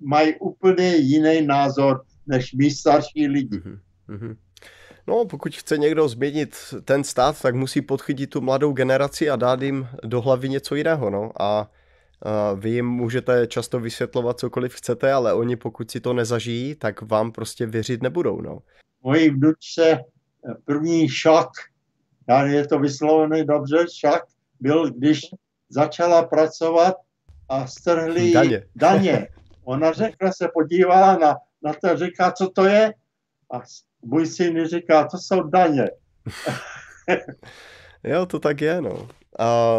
mají 0.00 0.34
úplně 0.40 0.96
jiný 0.96 1.46
názor 1.46 2.04
než 2.26 2.52
my 2.52 2.70
starší 2.70 3.26
lidi. 3.26 3.58
Mm-hmm. 3.58 4.36
No, 5.06 5.24
pokud 5.24 5.56
chce 5.56 5.78
někdo 5.78 6.08
změnit 6.08 6.56
ten 6.84 7.04
stát, 7.04 7.42
tak 7.42 7.54
musí 7.54 7.82
podchytit 7.82 8.30
tu 8.30 8.40
mladou 8.40 8.72
generaci 8.72 9.30
a 9.30 9.36
dát 9.36 9.62
jim 9.62 9.88
do 10.04 10.20
hlavy 10.20 10.48
něco 10.48 10.74
jiného, 10.74 11.10
no. 11.10 11.42
A 11.42 11.70
vy 12.54 12.70
jim 12.70 12.86
můžete 12.86 13.46
často 13.46 13.80
vysvětlovat 13.80 14.38
cokoliv 14.38 14.74
chcete, 14.74 15.12
ale 15.12 15.34
oni 15.34 15.56
pokud 15.56 15.90
si 15.90 16.00
to 16.00 16.12
nezažijí, 16.12 16.74
tak 16.74 17.02
vám 17.02 17.32
prostě 17.32 17.66
věřit 17.66 18.02
nebudou, 18.02 18.40
no. 18.40 18.58
Mojí 19.02 19.30
vnučce 19.30 19.98
první 20.64 21.08
šok, 21.08 21.50
já 22.28 22.46
je 22.46 22.66
to 22.66 22.78
vyslovený 22.78 23.44
dobře, 23.44 23.86
šok 24.00 24.24
byl, 24.60 24.90
když 24.90 25.20
začala 25.68 26.22
pracovat 26.22 26.94
a 27.48 27.66
strhli 27.66 28.32
daně. 28.32 28.66
daně. 28.76 29.28
Ona 29.64 29.92
řekla, 29.92 30.32
se 30.32 30.48
podívala 30.54 31.16
na, 31.16 31.36
na 31.62 31.72
to, 31.72 31.96
říká, 31.96 32.32
co 32.32 32.48
to 32.48 32.64
je? 32.64 32.94
A 33.52 33.60
můj 34.02 34.26
syn 34.26 34.66
říká, 34.66 35.08
to 35.08 35.18
jsou 35.18 35.42
daně. 35.42 35.90
jo, 38.04 38.26
to 38.26 38.38
tak 38.38 38.60
je, 38.60 38.80
no. 38.80 39.08
A 39.38 39.78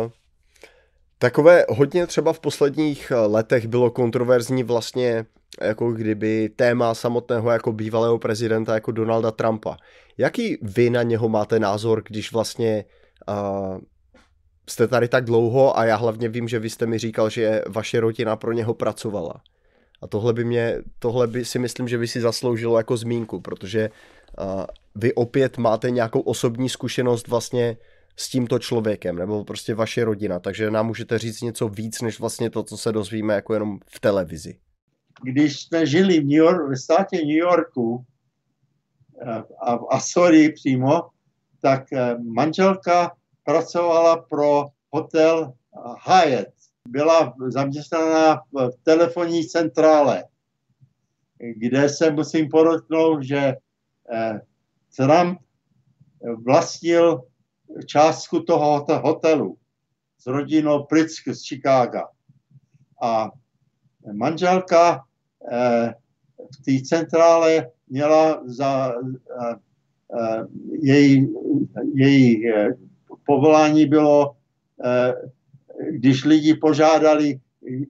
takové 1.17 1.65
hodně 1.69 2.07
třeba 2.07 2.33
v 2.33 2.39
posledních 2.39 3.11
letech 3.25 3.67
bylo 3.67 3.91
kontroverzní 3.91 4.63
vlastně 4.63 5.25
jako 5.61 5.91
kdyby 5.91 6.49
téma 6.55 6.93
samotného 6.93 7.51
jako 7.51 7.71
bývalého 7.71 8.19
prezidenta 8.19 8.73
jako 8.73 8.91
Donalda 8.91 9.31
Trumpa. 9.31 9.77
Jaký 10.17 10.57
vy 10.61 10.89
na 10.89 11.03
něho 11.03 11.29
máte 11.29 11.59
názor, 11.59 12.03
když 12.07 12.31
vlastně 12.31 12.85
uh, 13.29 13.79
jste 14.69 14.87
tady 14.87 15.07
tak 15.07 15.25
dlouho 15.25 15.77
a 15.77 15.85
já 15.85 15.95
hlavně 15.95 16.29
vím, 16.29 16.47
že 16.47 16.59
vy 16.59 16.69
jste 16.69 16.85
mi 16.85 16.97
říkal, 16.97 17.29
že 17.29 17.61
vaše 17.67 17.99
rodina 17.99 18.35
pro 18.35 18.51
něho 18.51 18.73
pracovala. 18.73 19.41
A 20.01 20.07
tohle 20.07 20.33
by 20.33 20.43
mě, 20.43 20.77
tohle 20.99 21.27
by 21.27 21.45
si 21.45 21.59
myslím, 21.59 21.87
že 21.87 21.97
by 21.97 22.07
si 22.07 22.21
zasloužilo 22.21 22.77
jako 22.77 22.97
zmínku, 22.97 23.41
protože 23.41 23.89
uh, 24.39 24.63
vy 24.95 25.13
opět 25.13 25.57
máte 25.57 25.91
nějakou 25.91 26.19
osobní 26.19 26.69
zkušenost 26.69 27.27
vlastně 27.27 27.77
s 28.17 28.29
tímto 28.29 28.59
člověkem, 28.59 29.15
nebo 29.15 29.43
prostě 29.43 29.75
vaše 29.75 30.05
rodina, 30.05 30.39
takže 30.39 30.71
nám 30.71 30.87
můžete 30.87 31.17
říct 31.17 31.41
něco 31.41 31.69
víc, 31.69 32.01
než 32.01 32.19
vlastně 32.19 32.49
to, 32.49 32.63
co 32.63 32.77
se 32.77 32.91
dozvíme 32.91 33.33
jako 33.33 33.53
jenom 33.53 33.79
v 33.87 33.99
televizi. 33.99 34.55
Když 35.23 35.61
jsme 35.61 35.85
žili 35.85 36.19
v 36.19 36.23
New 36.23 36.37
York, 36.37 36.71
v 36.71 36.75
státě 36.75 37.17
New 37.17 37.37
Yorku 37.37 38.05
a 39.61 39.77
v 39.77 39.87
Asorii 39.89 40.51
přímo, 40.51 41.09
tak 41.61 41.83
manželka 42.33 43.11
pracovala 43.43 44.17
pro 44.17 44.65
hotel 44.91 45.53
Hyatt 46.07 46.47
byla 46.87 47.33
zaměstnaná 47.47 48.41
v 48.53 48.69
telefonní 48.83 49.47
centrále, 49.47 50.23
kde 51.57 51.89
se 51.89 52.11
musím 52.11 52.49
podotknout, 52.49 53.23
že 53.23 53.55
eh, 54.13 54.39
Trump 54.97 55.39
vlastnil 56.45 57.23
částku 57.85 58.39
toho 58.39 58.85
hotelu 59.03 59.57
s 60.17 60.25
rodinou 60.27 60.83
Pritzk 60.83 61.27
z 61.27 61.47
Chicaga. 61.47 62.07
A 63.01 63.31
manželka 64.13 65.03
eh, 65.51 65.93
v 66.39 66.63
té 66.65 66.85
centrále 66.85 67.69
měla 67.89 68.41
za 68.45 68.93
eh, 68.93 69.55
její, 70.81 71.33
její 71.93 72.43
povolání 73.25 73.85
bylo 73.85 74.35
když 75.91 76.25
lidi 76.25 76.53
požádali, 76.53 77.39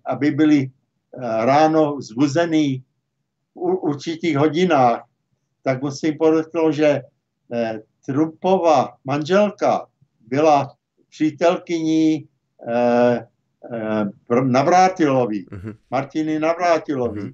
aby 0.05 0.31
byli 0.31 0.59
eh, 0.61 1.45
ráno 1.45 2.01
zbuzení 2.01 2.83
v 3.55 3.59
určitých 3.59 4.37
hodinách, 4.37 5.03
tak 5.63 5.81
musím 5.81 6.17
podotknout, 6.17 6.71
že 6.71 7.01
eh, 7.53 7.79
Trumpova 8.05 8.97
manželka 9.05 9.87
byla 10.19 10.75
přítelkyní 11.09 12.27
eh, 12.67 13.27
Navrátilovi, 14.43 15.45
uh-huh. 15.45 15.75
Martiny 15.91 16.39
Navrátilovi. 16.39 17.21
Uh-huh. 17.21 17.33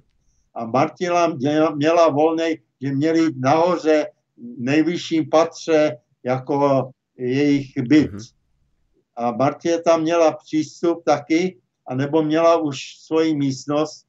a 0.54 0.66
Martina 0.66 1.26
měla, 1.26 1.74
měla 1.74 2.08
volný, 2.08 2.58
že 2.80 2.92
měli 2.92 3.30
nahoře 3.36 4.06
nejvyšším 4.58 5.30
patře 5.30 5.96
jako 6.24 6.90
jejich 7.16 7.72
byt. 7.88 8.12
Mm-hmm. 8.12 8.32
A 9.16 9.30
Martě 9.30 9.78
tam 9.78 10.02
měla 10.02 10.32
přístup 10.32 11.04
taky, 11.04 11.58
anebo 11.86 12.22
měla 12.22 12.56
už 12.56 12.96
svoji 12.98 13.34
místnost 13.36 14.06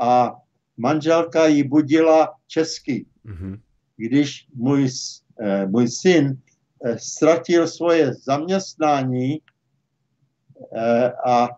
a 0.00 0.32
manželka 0.76 1.46
ji 1.46 1.64
budila 1.64 2.32
česky. 2.46 3.06
Mm-hmm. 3.26 3.60
Když 3.96 4.46
můj, 4.54 4.88
eh, 5.40 5.66
můj 5.66 5.88
syn 5.88 6.38
eh, 6.84 6.98
ztratil 6.98 7.68
svoje 7.68 8.14
zaměstnání 8.14 9.34
eh, 9.34 9.40
a 11.24 11.48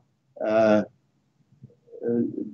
eh, 0.48 0.84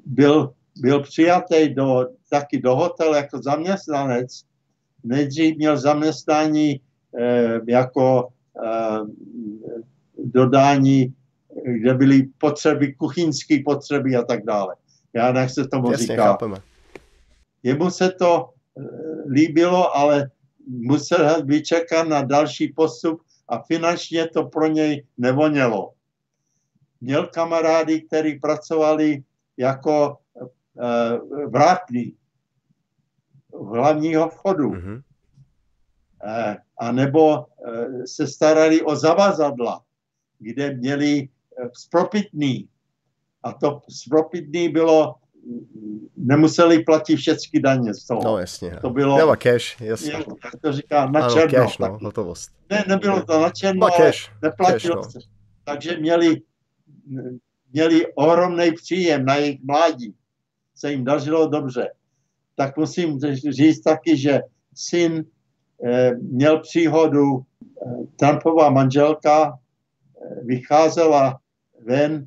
byl, 0.06 0.52
byl 0.80 1.02
přijatý 1.02 1.74
do, 1.74 2.08
taky 2.30 2.58
do 2.58 2.76
hotelu 2.76 3.14
jako 3.14 3.42
zaměstnanec, 3.42 4.44
nejdřív 5.04 5.56
měl 5.56 5.76
zaměstnání 5.76 6.80
eh, 7.18 7.60
jako 7.68 8.28
eh, 8.64 8.98
dodání, 10.24 11.14
kde 11.64 11.94
byly 11.94 12.28
potřeby, 12.38 12.94
kuchyňské 12.94 13.58
potřeby 13.64 14.16
a 14.16 14.22
tak 14.22 14.44
dále. 14.44 14.74
Já 15.12 15.32
nechci 15.32 15.68
tomu 15.68 15.90
Jasně, 15.90 16.06
říkat. 16.06 16.24
Chápeme. 16.24 16.56
Jemu 17.62 17.90
se 17.90 18.10
to 18.10 18.50
eh, 18.50 18.82
líbilo, 19.30 19.96
ale 19.96 20.30
musel 20.68 21.44
vyčekat 21.44 22.08
na 22.08 22.22
další 22.22 22.68
postup 22.68 23.20
a 23.48 23.62
finančně 23.62 24.26
to 24.26 24.44
pro 24.44 24.66
něj 24.66 25.04
nevonělo. 25.18 25.92
Měl 27.00 27.26
kamarády, 27.26 28.00
kteří 28.00 28.38
pracovali 28.38 29.22
jako 29.56 30.16
uh, 30.34 31.50
vrátný 31.50 32.14
v 33.52 33.66
hlavního 33.66 34.28
vchodu. 34.28 34.70
Mm-hmm. 34.70 35.02
Uh, 36.24 36.54
a 36.78 36.92
nebo 36.92 37.38
uh, 37.38 37.44
se 38.04 38.26
starali 38.26 38.82
o 38.82 38.96
zavazadla, 38.96 39.82
kde 40.38 40.74
měli 40.74 41.28
spropitný. 41.72 42.68
A 43.42 43.52
to 43.52 43.82
spropitný 43.88 44.68
bylo 44.68 45.14
nemuseli 46.16 46.84
platit 46.84 47.16
všechny 47.16 47.60
daně 47.60 47.94
z 47.94 48.04
toho. 48.06 48.22
No 48.24 48.38
jasně. 48.38 48.78
To 48.80 48.90
bylo... 48.90 49.16
Nebo 49.18 49.36
cash, 49.36 49.80
jasně. 49.80 50.12
Jak 50.12 50.60
to 50.60 50.72
říká, 50.72 51.06
na 51.06 51.20
ano, 51.20 51.34
černo. 51.34 51.58
Cash, 51.58 51.78
no, 51.78 51.98
hotovost. 52.02 52.50
Ne, 52.70 52.84
nebylo 52.88 53.24
to 53.24 53.40
na 53.42 53.50
černo, 53.50 53.86
ale 53.86 53.96
cash, 53.96 54.30
neplatilo 54.42 55.02
cash, 55.02 55.14
no. 55.14 55.20
Takže 55.64 55.98
měli, 55.98 56.42
měli 57.72 58.12
ohromný 58.14 58.72
příjem 58.72 59.24
na 59.24 59.34
jejich 59.34 59.60
mládí. 59.62 60.14
Se 60.74 60.90
jim 60.90 61.04
dařilo 61.04 61.48
dobře. 61.48 61.92
Tak 62.54 62.76
musím 62.76 63.20
říct 63.50 63.80
taky, 63.80 64.16
že 64.16 64.40
syn 64.74 65.24
eh, 65.84 66.14
měl 66.14 66.60
příhodu, 66.60 67.38
eh, 67.38 68.06
Trumpová 68.16 68.70
manželka 68.70 69.52
eh, 69.52 70.44
vycházela 70.44 71.40
ven, 71.84 72.26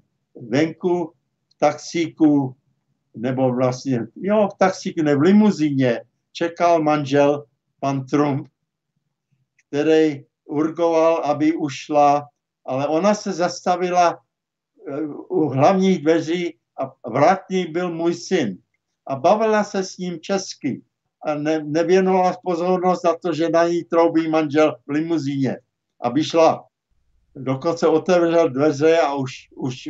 venku 0.50 1.14
v 1.50 1.60
taxíku 1.60 2.56
nebo 3.16 3.54
vlastně, 3.54 4.08
jo, 4.16 4.50
v 4.54 4.58
taxíku, 4.58 5.04
ne 5.04 5.16
v 5.16 5.22
limuzíně, 5.22 6.02
čekal 6.32 6.84
manžel, 6.84 7.46
pan 7.80 8.06
Trump, 8.06 8.48
který 9.68 10.24
urgoval, 10.46 11.16
aby 11.16 11.54
ušla, 11.54 12.28
ale 12.66 12.88
ona 12.88 13.14
se 13.14 13.32
zastavila 13.32 14.20
u 15.30 15.50
hlavních 15.50 16.02
dveří 16.02 16.58
a 16.82 17.10
vrátný 17.10 17.66
byl 17.66 17.92
můj 17.92 18.14
syn. 18.14 18.58
A 19.08 19.16
bavila 19.16 19.64
se 19.64 19.84
s 19.84 19.98
ním 19.98 20.20
česky 20.20 20.82
a 21.26 21.36
ne, 21.36 21.64
nevěnovala 21.64 22.38
pozornost 22.44 23.04
na 23.04 23.16
to, 23.16 23.34
že 23.34 23.50
na 23.50 23.68
ní 23.68 23.84
troubí 23.84 24.28
manžel 24.28 24.76
v 24.88 24.92
limuzíně, 24.92 25.58
aby 26.02 26.24
šla. 26.24 26.64
Dokonce 27.36 27.88
otevřel 27.88 28.50
dveře 28.50 29.00
a 29.00 29.14
už, 29.14 29.32
už 29.56 29.90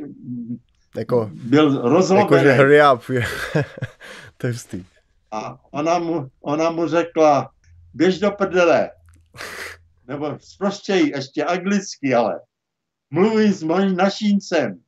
jako, 0.97 1.31
byl 1.34 1.81
rozlobený. 1.89 2.31
Jako, 2.31 2.38
že 2.43 2.53
hurry 2.53 2.80
up. 2.93 3.01
to 4.38 4.47
je 4.47 4.53
vstý. 4.53 4.85
A 5.31 5.59
ona 5.72 5.99
mu, 5.99 6.27
ona 6.41 6.69
mu 6.69 6.88
řekla, 6.88 7.49
běž 7.93 8.19
do 8.19 8.31
prdele. 8.31 8.89
Nebo 10.07 10.38
prostě 10.57 10.93
ještě 10.93 11.43
anglicky, 11.43 12.13
ale 12.13 12.39
mluví 13.11 13.53
s 13.53 13.63
mojím 13.63 13.95
našíncem. 13.95 14.79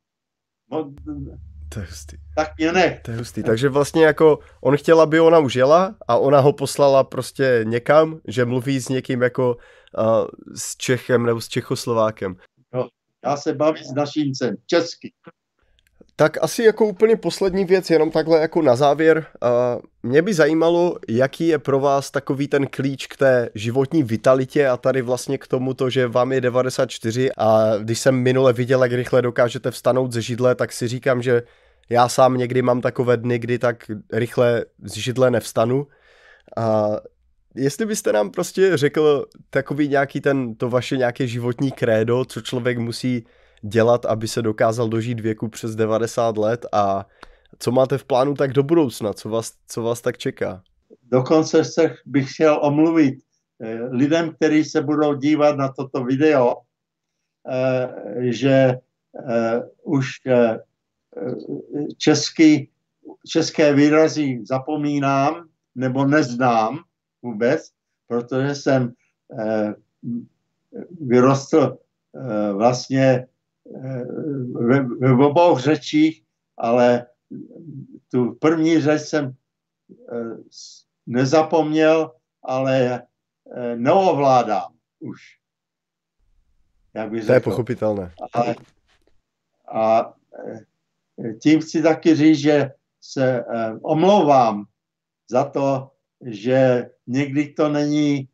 To 1.68 1.80
je 1.80 1.86
hustý. 1.86 2.16
Tak 2.36 2.48
mě 2.58 2.72
nech. 2.72 3.02
To 3.02 3.10
je 3.10 3.16
hustý. 3.16 3.42
Takže 3.42 3.68
vlastně 3.68 4.04
jako 4.04 4.38
on 4.60 4.76
chtěl, 4.76 5.00
aby 5.00 5.20
ona 5.20 5.38
už 5.38 5.54
jela 5.54 5.96
a 6.08 6.16
ona 6.16 6.40
ho 6.40 6.52
poslala 6.52 7.04
prostě 7.04 7.60
někam, 7.64 8.20
že 8.28 8.44
mluví 8.44 8.80
s 8.80 8.88
někým 8.88 9.22
jako 9.22 9.56
uh, 9.98 10.26
s 10.54 10.76
Čechem 10.76 11.26
nebo 11.26 11.40
s 11.40 11.48
Čechoslovákem. 11.48 12.36
No, 12.74 12.88
já 13.24 13.36
se 13.36 13.52
bavím 13.52 13.84
s 13.84 13.94
našíncem, 13.94 14.56
česky. 14.66 15.12
Tak 16.16 16.38
asi 16.42 16.62
jako 16.62 16.86
úplně 16.86 17.16
poslední 17.16 17.64
věc, 17.64 17.90
jenom 17.90 18.10
takhle 18.10 18.40
jako 18.40 18.62
na 18.62 18.76
závěr. 18.76 19.26
Mě 20.02 20.22
by 20.22 20.34
zajímalo, 20.34 20.96
jaký 21.08 21.48
je 21.48 21.58
pro 21.58 21.80
vás 21.80 22.10
takový 22.10 22.48
ten 22.48 22.66
klíč 22.66 23.06
k 23.06 23.16
té 23.16 23.48
životní 23.54 24.02
vitalitě 24.02 24.68
a 24.68 24.76
tady 24.76 25.02
vlastně 25.02 25.38
k 25.38 25.46
tomu 25.46 25.74
to, 25.74 25.90
že 25.90 26.06
vám 26.06 26.32
je 26.32 26.40
94 26.40 27.30
a 27.38 27.70
když 27.82 27.98
jsem 27.98 28.14
minule 28.14 28.52
viděl, 28.52 28.82
jak 28.82 28.92
rychle 28.92 29.22
dokážete 29.22 29.70
vstanout 29.70 30.12
ze 30.12 30.22
židle, 30.22 30.54
tak 30.54 30.72
si 30.72 30.88
říkám, 30.88 31.22
že 31.22 31.42
já 31.88 32.08
sám 32.08 32.36
někdy 32.36 32.62
mám 32.62 32.80
takové 32.80 33.16
dny, 33.16 33.38
kdy 33.38 33.58
tak 33.58 33.90
rychle 34.12 34.64
z 34.82 34.92
židle 34.92 35.30
nevstanu. 35.30 35.86
A 36.56 36.90
jestli 37.54 37.86
byste 37.86 38.12
nám 38.12 38.30
prostě 38.30 38.76
řekl 38.76 39.26
takový 39.50 39.88
nějaký 39.88 40.20
ten, 40.20 40.54
to 40.54 40.70
vaše 40.70 40.96
nějaké 40.96 41.26
životní 41.26 41.72
krédo, 41.72 42.24
co 42.24 42.40
člověk 42.40 42.78
musí 42.78 43.26
dělat, 43.64 44.06
aby 44.06 44.28
se 44.28 44.42
dokázal 44.42 44.88
dožít 44.88 45.20
věku 45.20 45.48
přes 45.48 45.76
90 45.76 46.36
let 46.36 46.66
a 46.72 47.06
co 47.58 47.72
máte 47.72 47.98
v 47.98 48.04
plánu 48.04 48.34
tak 48.34 48.52
do 48.52 48.62
budoucna, 48.62 49.12
co 49.12 49.28
vás, 49.28 49.52
co 49.68 49.82
vás 49.82 50.00
tak 50.00 50.18
čeká? 50.18 50.62
Dokonce 51.02 51.64
se 51.64 51.94
bych 52.06 52.32
chtěl 52.32 52.58
omluvit 52.62 53.14
eh, 53.60 53.80
lidem, 53.90 54.34
kteří 54.34 54.64
se 54.64 54.82
budou 54.82 55.14
dívat 55.14 55.56
na 55.56 55.72
toto 55.72 56.04
video, 56.04 56.54
eh, 57.50 57.88
že 58.32 58.74
eh, 59.30 59.62
už 59.82 60.08
český, 61.96 62.70
české 63.26 63.74
výrazy 63.74 64.40
zapomínám 64.44 65.48
nebo 65.74 66.06
neznám 66.06 66.78
vůbec, 67.22 67.70
protože 68.06 68.54
jsem 68.54 68.92
vyrostl 71.00 71.78
vlastně 72.52 73.26
ve, 74.52 74.82
ve 74.82 75.26
obou 75.26 75.58
řečích, 75.58 76.24
ale 76.56 77.06
tu 78.10 78.34
první 78.34 78.80
řeč 78.80 79.00
jsem 79.02 79.34
eh, 80.12 80.36
nezapomněl, 81.06 82.12
ale 82.42 83.02
eh, 83.56 83.76
neovládám 83.76 84.74
už. 85.00 85.20
Jak 86.94 87.10
bych 87.10 87.26
to 87.26 87.32
je 87.32 87.40
pochopitelné. 87.40 88.12
A, 88.34 88.42
a 89.80 90.14
eh, 91.18 91.34
tím 91.34 91.60
chci 91.60 91.82
taky 91.82 92.14
říct, 92.14 92.38
že 92.38 92.70
se 93.00 93.44
omlouvám 93.82 94.64
za 95.30 95.44
to, 95.44 95.90
že 96.26 96.90
někdy 97.06 97.52
to 97.52 97.68
není, 97.68 98.28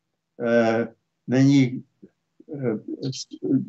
není 1.26 1.84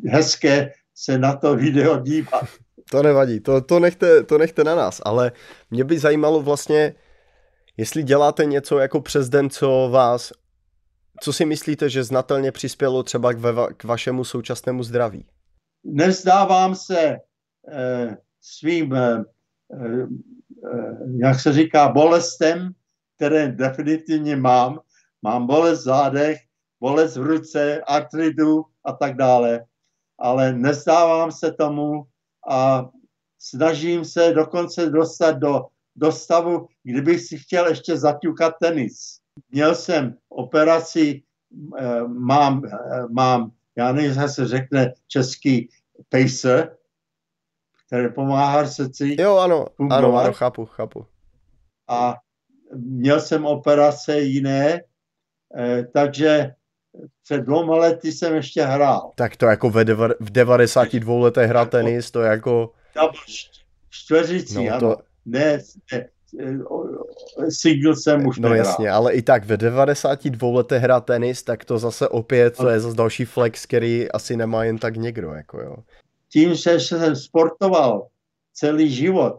hezké 0.06 0.74
se 0.96 1.18
na 1.18 1.36
to 1.36 1.56
video 1.56 2.00
dívat. 2.00 2.46
To 2.92 3.04
nevadí, 3.04 3.40
to, 3.40 3.62
to, 3.62 3.80
nechte, 3.80 4.24
to 4.24 4.38
nechte 4.38 4.64
na 4.64 4.76
nás, 4.76 5.02
ale 5.06 5.32
mě 5.72 5.84
by 5.84 6.00
zajímalo 6.00 6.42
vlastně, 6.42 6.96
jestli 7.78 8.04
děláte 8.04 8.46
něco 8.46 8.80
jako 8.80 9.02
přes 9.02 9.30
den, 9.30 9.50
co 9.50 9.90
vás, 9.92 10.32
co 11.22 11.34
si 11.34 11.46
myslíte, 11.46 11.90
že 11.90 12.04
znatelně 12.04 12.52
přispělo 12.52 13.04
třeba 13.04 13.34
k, 13.34 13.38
ve, 13.38 13.54
k 13.78 13.84
vašemu 13.84 14.24
současnému 14.24 14.84
zdraví? 14.84 15.26
Nezdávám 15.84 16.76
se 16.76 17.18
eh, 17.72 18.18
svým, 18.42 18.94
eh, 18.94 19.24
eh, 19.74 20.08
jak 21.18 21.40
se 21.40 21.54
říká, 21.54 21.90
bolestem, 21.90 22.72
které 23.16 23.48
definitivně 23.52 24.36
mám. 24.36 24.80
Mám 25.22 25.48
bolest 25.48 25.80
v 25.80 25.84
zádech, 25.84 26.38
bolest 26.80 27.18
v 27.18 27.24
ruce, 27.24 27.82
artridu 27.82 28.66
a 28.86 28.92
tak 28.92 29.18
dále 29.18 29.66
ale 30.22 30.54
nezdávám 30.54 31.32
se 31.32 31.52
tomu 31.52 32.04
a 32.50 32.90
snažím 33.40 34.06
se 34.06 34.32
dokonce 34.34 34.90
dostat 34.90 35.32
do, 35.32 35.66
do 35.96 36.12
stavu, 36.12 36.68
kdybych 36.84 37.22
si 37.22 37.38
chtěl 37.38 37.68
ještě 37.68 37.98
zaťukat 37.98 38.54
tenis. 38.62 39.20
Měl 39.50 39.76
jsem 39.76 40.18
operaci, 40.30 41.24
eh, 41.78 42.04
mám, 42.08 42.66
eh, 42.66 43.04
mám 43.10 43.52
já 43.76 43.92
nevím, 43.92 44.12
jak 44.22 44.30
se 44.30 44.48
řekne 44.48 44.94
český 45.08 45.70
pacer, 46.10 46.78
který 47.88 48.14
pomáhá 48.14 48.68
srdci. 48.68 49.16
Jo, 49.20 49.38
ano, 49.38 49.66
ano, 49.90 50.18
ano, 50.18 50.34
chápu, 50.34 50.66
chápu. 50.66 51.06
A 51.88 52.16
měl 52.76 53.22
jsem 53.22 53.46
operace 53.46 54.20
jiné, 54.20 54.82
eh, 55.58 55.84
takže 55.94 56.56
před 57.24 57.42
dvěma 57.42 57.78
lety 57.78 58.12
jsem 58.12 58.36
ještě 58.36 58.64
hrál. 58.64 59.12
Tak 59.16 59.36
to 59.36 59.46
jako 59.46 59.70
ve 59.70 59.86
deva, 59.86 60.08
v 60.20 60.30
92 60.30 61.20
letech 61.20 61.50
hrát 61.50 61.70
tenis, 61.70 62.12
to 62.12 62.22
jako... 62.22 62.72
Čtveřicí, 63.90 64.66
no, 64.66 64.74
ano. 64.76 64.80
To... 64.96 65.02
Ne, 65.26 65.60
ne, 65.94 66.08
single 67.50 67.96
jsem 67.96 68.28
už 68.28 68.40
No 68.40 68.50
nehrál. 68.50 68.68
jasně, 68.68 68.92
ale 68.92 69.14
i 69.14 69.22
tak 69.22 69.46
ve 69.46 69.58
92 69.58 70.50
letech 70.50 70.82
hrát 70.84 71.06
tenis, 71.06 71.44
tak 71.44 71.66
to 71.66 71.80
zase 71.80 72.08
opět, 72.08 72.58
to 72.58 72.70
je 72.70 72.80
zase 72.80 72.96
další 72.98 73.26
flex, 73.26 73.66
který 73.66 74.12
asi 74.12 74.38
nemá 74.38 74.64
jen 74.64 74.78
tak 74.78 74.98
někdo, 74.98 75.32
jako 75.32 75.62
jo. 75.62 75.76
Tím, 76.30 76.54
že 76.56 76.80
jsem 76.80 77.16
sportoval 77.16 78.08
celý 78.54 78.90
život, 78.96 79.38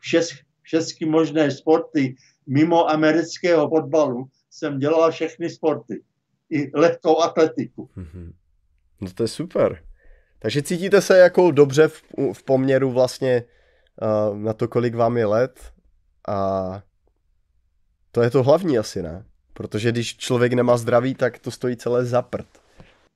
všech, 0.00 0.26
všechny 0.62 1.06
možné 1.06 1.50
sporty, 1.50 2.14
mimo 2.46 2.90
amerického 2.90 3.68
fotbalu, 3.68 4.26
jsem 4.58 4.78
dělal 4.78 5.10
všechny 5.10 5.50
sporty. 5.50 6.02
I 6.50 6.70
lehkou 6.74 7.18
atletiku. 7.20 7.90
Mm-hmm. 7.96 8.32
No 9.00 9.10
to 9.14 9.22
je 9.22 9.28
super. 9.28 9.82
Takže 10.38 10.62
cítíte 10.62 11.00
se 11.00 11.18
jako 11.18 11.50
dobře 11.50 11.88
v, 11.88 12.02
v 12.32 12.42
poměru 12.42 12.90
vlastně 12.90 13.44
uh, 14.02 14.38
na 14.38 14.52
to, 14.52 14.68
kolik 14.68 14.94
vám 14.94 15.16
je 15.16 15.26
let 15.26 15.72
a 16.28 16.82
to 18.12 18.22
je 18.22 18.30
to 18.30 18.42
hlavní 18.42 18.78
asi, 18.78 19.02
ne? 19.02 19.24
Protože 19.52 19.92
když 19.92 20.16
člověk 20.16 20.52
nemá 20.52 20.76
zdraví, 20.76 21.14
tak 21.14 21.38
to 21.38 21.50
stojí 21.50 21.76
celé 21.76 22.04
za 22.04 22.22
prd. 22.22 22.46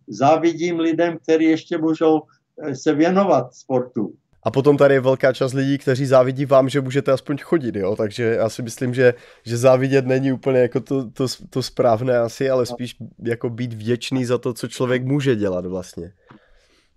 Závidím 0.08 0.78
lidem, 0.78 1.18
kteří 1.18 1.44
ještě 1.44 1.78
můžou 1.78 2.22
eh, 2.62 2.76
se 2.76 2.94
věnovat 2.94 3.54
sportu. 3.54 4.14
A 4.42 4.50
potom 4.50 4.76
tady 4.76 4.94
je 4.94 5.00
velká 5.00 5.32
část 5.32 5.52
lidí, 5.52 5.78
kteří 5.78 6.06
závidí 6.06 6.44
vám, 6.44 6.68
že 6.68 6.80
můžete 6.80 7.12
aspoň 7.12 7.38
chodit, 7.38 7.76
jo? 7.76 7.96
Takže 7.96 8.24
já 8.24 8.48
si 8.48 8.62
myslím, 8.62 8.94
že, 8.94 9.14
že 9.44 9.56
závidět 9.56 10.06
není 10.06 10.32
úplně 10.32 10.60
jako 10.60 10.80
to, 10.80 11.10
to, 11.10 11.26
to 11.50 11.62
správné 11.62 12.18
asi, 12.18 12.50
ale 12.50 12.66
spíš 12.66 12.96
jako 13.22 13.50
být 13.50 13.72
vděčný 13.72 14.24
za 14.24 14.38
to, 14.38 14.54
co 14.54 14.68
člověk 14.68 15.04
může 15.04 15.36
dělat 15.36 15.66
vlastně. 15.66 16.12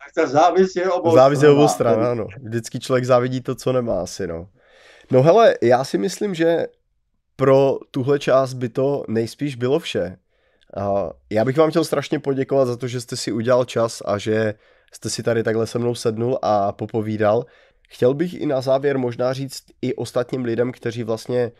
Tak 0.06 0.14
ta 0.16 0.28
závis 0.28 0.76
je 0.76 0.92
obou 0.92 1.16
Závis 1.16 1.42
je 1.42 1.50
obou 1.50 1.68
stran, 1.68 2.06
ano. 2.06 2.28
Vždycky 2.42 2.80
člověk 2.80 3.06
závidí 3.06 3.42
to, 3.42 3.56
co 3.56 3.74
nemá 3.74 4.02
asi, 4.02 4.28
no. 4.28 4.48
No 5.12 5.24
hele, 5.24 5.56
já 5.62 5.84
si 5.84 5.98
myslím, 5.98 6.36
že 6.36 6.68
pro 7.36 7.78
tuhle 7.92 8.20
část 8.20 8.54
by 8.54 8.70
to 8.70 9.04
nejspíš 9.08 9.56
bylo 9.56 9.80
vše. 9.80 10.18
A 10.78 11.10
já 11.30 11.46
bych 11.46 11.58
vám 11.58 11.70
chtěl 11.70 11.84
strašně 11.84 12.20
poděkovat 12.20 12.68
za 12.68 12.78
to, 12.78 12.88
že 12.88 13.02
jste 13.02 13.18
si 13.18 13.32
udělal 13.32 13.66
čas 13.66 14.02
a 14.06 14.18
že 14.18 14.54
jste 14.94 15.10
si 15.10 15.24
tady 15.24 15.44
takhle 15.44 15.68
se 15.68 15.80
mnou 15.80 15.96
sednul 15.96 16.40
a 16.42 16.72
popovídal. 16.72 17.46
Chtěl 17.90 18.14
bych 18.14 18.34
i 18.34 18.46
na 18.46 18.62
závěr 18.62 18.98
možná 18.98 19.34
říct 19.34 19.64
i 19.82 19.94
ostatním 19.96 20.46
lidem, 20.46 20.72
kteří 20.72 21.04
vlastně 21.04 21.52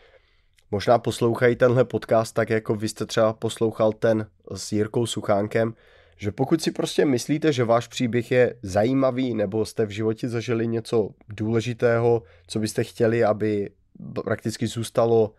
možná 0.70 0.98
poslouchají 0.98 1.56
tenhle 1.56 1.84
podcast 1.84 2.34
tak, 2.34 2.50
jako 2.50 2.74
vy 2.74 2.88
jste 2.88 3.06
třeba 3.06 3.32
poslouchal 3.32 3.92
ten 3.92 4.26
s 4.54 4.72
Jirkou 4.72 5.06
Suchánkem, 5.06 5.74
že 6.16 6.32
pokud 6.32 6.62
si 6.62 6.70
prostě 6.70 7.04
myslíte, 7.04 7.52
že 7.52 7.64
váš 7.64 7.86
příběh 7.86 8.30
je 8.30 8.54
zajímavý 8.62 9.34
nebo 9.34 9.64
jste 9.64 9.86
v 9.86 9.90
životě 9.90 10.28
zažili 10.28 10.66
něco 10.66 11.08
důležitého, 11.28 12.22
co 12.46 12.58
byste 12.58 12.84
chtěli, 12.84 13.24
aby 13.24 13.70
prakticky 14.24 14.66
zůstalo 14.66 15.34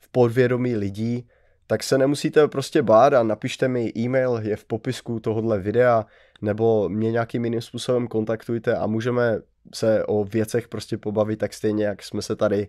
v 0.00 0.08
podvědomí 0.08 0.76
lidí, 0.76 1.28
tak 1.66 1.82
se 1.82 1.98
nemusíte 1.98 2.48
prostě 2.48 2.82
bát 2.82 3.12
a 3.12 3.22
napište 3.22 3.68
mi 3.68 3.92
e-mail, 3.96 4.40
je 4.42 4.56
v 4.56 4.64
popisku 4.64 5.20
tohohle 5.20 5.58
videa, 5.58 6.06
nebo 6.42 6.88
mě 6.88 7.12
nějakým 7.12 7.44
jiným 7.44 7.60
způsobem 7.60 8.08
kontaktujte 8.08 8.76
a 8.76 8.86
můžeme 8.86 9.40
se 9.74 10.04
o 10.04 10.24
věcech 10.24 10.68
prostě 10.68 10.98
pobavit 10.98 11.38
tak 11.38 11.54
stejně, 11.54 11.84
jak 11.84 12.02
jsme 12.02 12.22
se 12.22 12.36
tady 12.36 12.68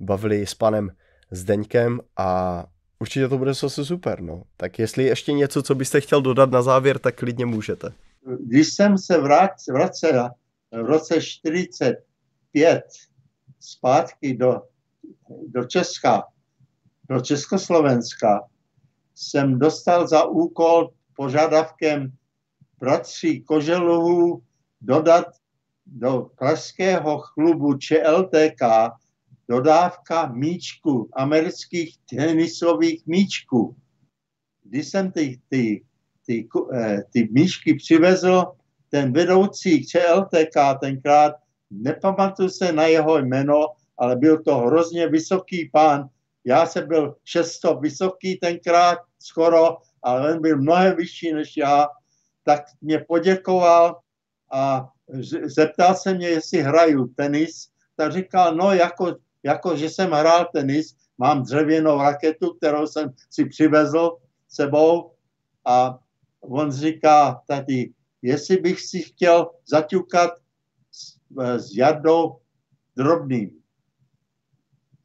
bavili 0.00 0.46
s 0.46 0.54
panem 0.54 0.90
Zdeňkem 1.30 2.00
a 2.16 2.64
určitě 2.98 3.28
to 3.28 3.38
bude 3.38 3.54
zase 3.54 3.84
super, 3.84 4.20
no. 4.20 4.42
Tak 4.56 4.78
jestli 4.78 5.04
ještě 5.04 5.32
něco, 5.32 5.62
co 5.62 5.74
byste 5.74 6.00
chtěl 6.00 6.22
dodat 6.22 6.50
na 6.50 6.62
závěr, 6.62 6.98
tak 6.98 7.14
klidně 7.14 7.46
můžete. 7.46 7.92
Když 8.46 8.72
jsem 8.72 8.98
se 8.98 9.18
vracel 9.72 10.30
v 10.72 10.86
roce 10.86 11.20
45 11.20 12.84
zpátky 13.60 14.36
do, 14.36 14.62
do 15.48 15.64
Česka, 15.64 16.22
do 17.08 17.20
Československa, 17.20 18.40
jsem 19.14 19.58
dostal 19.58 20.08
za 20.08 20.24
úkol 20.24 20.90
požadavkem 21.16 22.12
bratří 22.80 23.42
Koželovů 23.42 24.42
dodat 24.80 25.26
do 25.86 26.30
pražského 26.38 27.22
klubu 27.34 27.74
ČLTK 27.74 28.62
dodávka 29.48 30.26
míčku, 30.26 31.10
amerických 31.12 31.98
tenisových 32.10 33.06
míčků. 33.06 33.76
Když 34.64 34.88
jsem 34.88 35.12
ty, 35.12 35.40
ty, 35.48 35.84
ty, 36.26 36.48
eh, 36.74 37.02
ty 37.12 37.28
míčky 37.32 37.74
přivezl, 37.74 38.44
ten 38.90 39.12
vedoucí 39.12 39.86
ČLTK 39.86 40.80
tenkrát, 40.80 41.34
nepamatuju 41.70 42.48
se 42.48 42.72
na 42.72 42.86
jeho 42.86 43.18
jméno, 43.18 43.66
ale 43.98 44.16
byl 44.16 44.42
to 44.42 44.56
hrozně 44.56 45.08
vysoký 45.08 45.70
pán. 45.72 46.08
Já 46.44 46.66
jsem 46.66 46.88
byl 46.88 47.16
šesto 47.24 47.76
vysoký 47.76 48.36
tenkrát 48.36 48.98
skoro, 49.18 49.76
ale 50.02 50.34
on 50.34 50.42
byl 50.42 50.56
mnohem 50.56 50.96
vyšší 50.96 51.32
než 51.32 51.56
já 51.56 51.86
tak 52.44 52.64
mě 52.80 52.98
poděkoval 52.98 54.00
a 54.52 54.88
zeptal 55.44 55.94
se 55.94 56.14
mě, 56.14 56.28
jestli 56.28 56.62
hraju 56.62 57.06
tenis, 57.06 57.68
tak 57.96 58.12
říkal, 58.12 58.54
no 58.54 58.72
jako, 58.72 59.16
jako 59.42 59.76
že 59.76 59.90
jsem 59.90 60.10
hrál 60.10 60.48
tenis, 60.54 60.96
mám 61.18 61.42
dřevěnou 61.42 61.98
raketu, 61.98 62.54
kterou 62.54 62.86
jsem 62.86 63.10
si 63.30 63.44
přivezl 63.44 64.16
sebou 64.48 65.12
a 65.64 65.98
on 66.40 66.72
říká 66.72 67.42
tady, 67.46 67.92
jestli 68.22 68.56
bych 68.56 68.80
si 68.80 69.02
chtěl 69.02 69.50
zaťukat 69.66 70.30
s, 70.90 71.16
s 71.56 71.76
Jardou 71.76 72.36
Drobným. 72.96 73.60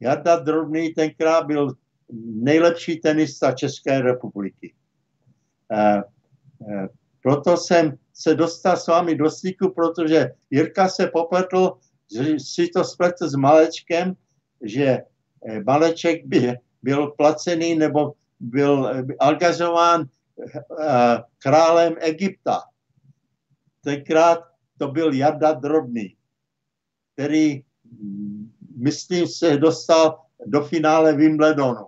Jarda 0.00 0.36
Drobný 0.36 0.94
tenkrát 0.94 1.46
byl 1.46 1.74
nejlepší 2.42 2.96
tenista 2.96 3.52
České 3.52 4.02
republiky. 4.02 4.74
Eh, 5.72 6.02
eh, 6.70 6.88
proto 7.26 7.56
jsem 7.56 7.98
se 8.12 8.34
dostal 8.34 8.76
s 8.76 8.86
vámi 8.86 9.14
do 9.14 9.30
styku, 9.30 9.70
protože 9.70 10.30
Jirka 10.50 10.88
se 10.88 11.06
popletl, 11.06 11.78
že 12.14 12.40
si 12.40 12.68
to 12.68 12.84
spletl 12.84 13.28
s 13.28 13.34
Malečkem, 13.34 14.14
že 14.62 14.86
eh, 14.86 15.60
Maleček 15.66 16.26
by 16.26 16.54
byl 16.82 17.06
placený 17.06 17.74
nebo 17.74 18.14
byl 18.40 18.86
eh, 18.86 19.04
angažován 19.20 20.06
eh, 20.06 21.18
králem 21.38 21.94
Egypta. 21.98 22.62
Tenkrát 23.82 24.38
to 24.78 24.88
byl 24.88 25.14
Jarda 25.14 25.52
Drobný, 25.52 26.16
který, 27.12 27.64
mm, 27.84 28.52
myslím, 28.76 29.26
se 29.26 29.56
dostal 29.56 30.22
do 30.46 30.62
finále 30.62 31.16
Wimbledonu. 31.16 31.86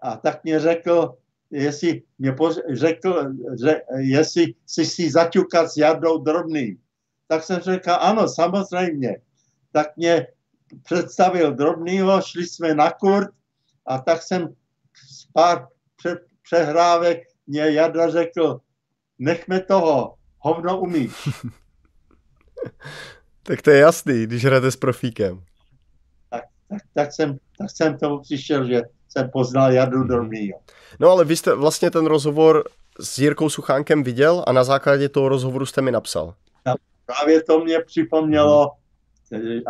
A 0.00 0.16
tak 0.16 0.44
mě 0.44 0.60
řekl, 0.60 1.21
jestli 1.52 2.02
mě 2.18 2.36
řekl, 2.72 3.32
že 3.62 3.80
jestli 3.96 4.54
si 4.66 4.84
si 4.84 5.10
zaťukat 5.10 5.70
s 5.70 5.76
Jardou 5.76 6.18
Drobným. 6.18 6.78
Tak 7.28 7.44
jsem 7.44 7.60
řekl, 7.60 7.90
ano, 7.90 8.28
samozřejmě. 8.28 9.16
Tak 9.72 9.96
mě 9.96 10.26
představil 10.82 11.54
Drobnýho, 11.54 12.20
šli 12.22 12.46
jsme 12.46 12.74
na 12.74 12.90
kurt 12.90 13.30
a 13.86 13.98
tak 13.98 14.22
jsem 14.22 14.48
z 15.10 15.26
pár 15.32 15.68
pře- 15.96 16.20
přehrávek 16.42 17.22
mě 17.46 17.70
Jarda 17.70 18.10
řekl, 18.10 18.60
nechme 19.18 19.60
toho, 19.60 20.14
hovno 20.38 20.80
umíš. 20.80 21.12
tak 23.42 23.62
to 23.62 23.70
je 23.70 23.78
jasný, 23.78 24.26
když 24.26 24.44
hrajete 24.44 24.70
s 24.70 24.76
profíkem. 24.76 25.42
Tak, 26.30 26.44
tak, 26.68 26.82
tak, 26.94 27.12
jsem, 27.12 27.38
tak 27.58 27.70
jsem 27.70 27.98
tomu 27.98 28.20
přišel, 28.20 28.66
že 28.66 28.82
jsem 29.12 29.30
poznal 29.30 29.72
Jardu 29.72 29.98
mm-hmm. 29.98 30.06
Drobnýho. 30.06 30.58
No 31.00 31.10
ale 31.10 31.24
vy 31.24 31.36
jste 31.36 31.54
vlastně 31.54 31.90
ten 31.90 32.06
rozhovor 32.06 32.64
s 33.00 33.18
Jirkou 33.18 33.48
Suchánkem 33.48 34.02
viděl 34.02 34.44
a 34.46 34.52
na 34.52 34.64
základě 34.64 35.08
toho 35.08 35.28
rozhovoru 35.28 35.66
jste 35.66 35.82
mi 35.82 35.92
napsal. 35.92 36.34
A 36.64 36.74
právě 37.06 37.42
to 37.42 37.60
mě 37.60 37.78
připomnělo 37.86 38.70
mm-hmm. 39.32 39.62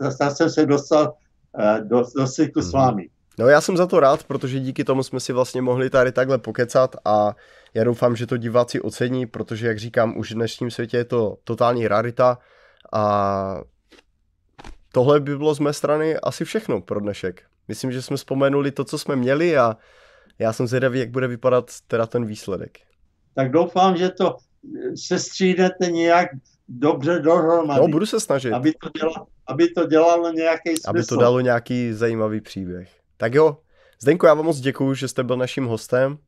a 0.00 0.30
jsem 0.30 0.50
se 0.50 0.66
dostal 0.66 1.14
eh, 1.58 1.80
do, 1.80 2.04
do 2.16 2.26
styku 2.26 2.62
s 2.62 2.72
mhm. 2.72 2.82
vámi. 2.82 3.08
No 3.38 3.48
já 3.48 3.60
jsem 3.60 3.76
za 3.76 3.86
to 3.86 4.00
rád, 4.00 4.24
protože 4.24 4.60
díky 4.60 4.84
tomu 4.84 5.02
jsme 5.02 5.20
si 5.20 5.32
vlastně 5.32 5.62
mohli 5.62 5.90
tady 5.90 6.12
takhle 6.12 6.38
pokecat 6.38 6.96
a 7.04 7.34
já 7.74 7.84
doufám, 7.84 8.16
že 8.16 8.26
to 8.26 8.36
diváci 8.36 8.80
ocení, 8.80 9.26
protože 9.26 9.66
jak 9.66 9.78
říkám, 9.78 10.16
už 10.16 10.32
v 10.32 10.34
dnešním 10.34 10.70
světě 10.70 10.96
je 10.96 11.04
to 11.04 11.36
totální 11.44 11.88
rarita 11.88 12.38
a 12.92 13.60
tohle 14.92 15.20
by 15.20 15.36
bylo 15.36 15.54
z 15.54 15.58
mé 15.58 15.72
strany 15.72 16.16
asi 16.16 16.44
všechno 16.44 16.80
pro 16.80 17.00
dnešek. 17.00 17.42
Myslím, 17.68 17.92
že 17.92 18.02
jsme 18.02 18.16
vzpomenuli 18.16 18.70
to, 18.70 18.84
co 18.84 18.98
jsme 18.98 19.16
měli 19.16 19.58
a 19.58 19.76
já 20.38 20.52
jsem 20.52 20.66
zvědavý, 20.66 20.98
jak 20.98 21.10
bude 21.10 21.28
vypadat 21.28 21.70
teda 21.86 22.06
ten 22.06 22.26
výsledek. 22.26 22.78
Tak 23.34 23.50
doufám, 23.50 23.96
že 23.96 24.08
to 24.08 24.36
se 24.94 25.18
střídete 25.18 25.90
nějak 25.90 26.28
dobře 26.68 27.18
dohromady. 27.18 27.80
No, 27.80 27.88
budu 27.88 28.06
se 28.06 28.20
snažit. 28.20 28.52
Aby 28.52 28.72
to, 28.72 28.88
dělalo, 28.98 29.26
aby 29.46 29.68
to 29.68 29.86
dělalo 29.86 30.32
nějaký 30.32 30.70
smysl. 30.70 30.90
Aby 30.90 31.04
to 31.04 31.16
dalo 31.16 31.40
nějaký 31.40 31.92
zajímavý 31.92 32.40
příběh. 32.40 32.90
Tak 33.16 33.34
jo, 33.34 33.58
Zdenko, 34.02 34.26
já 34.26 34.34
vám 34.34 34.44
moc 34.44 34.60
děkuju, 34.60 34.94
že 34.94 35.08
jste 35.08 35.24
byl 35.24 35.36
naším 35.36 35.64
hostem 35.66 36.18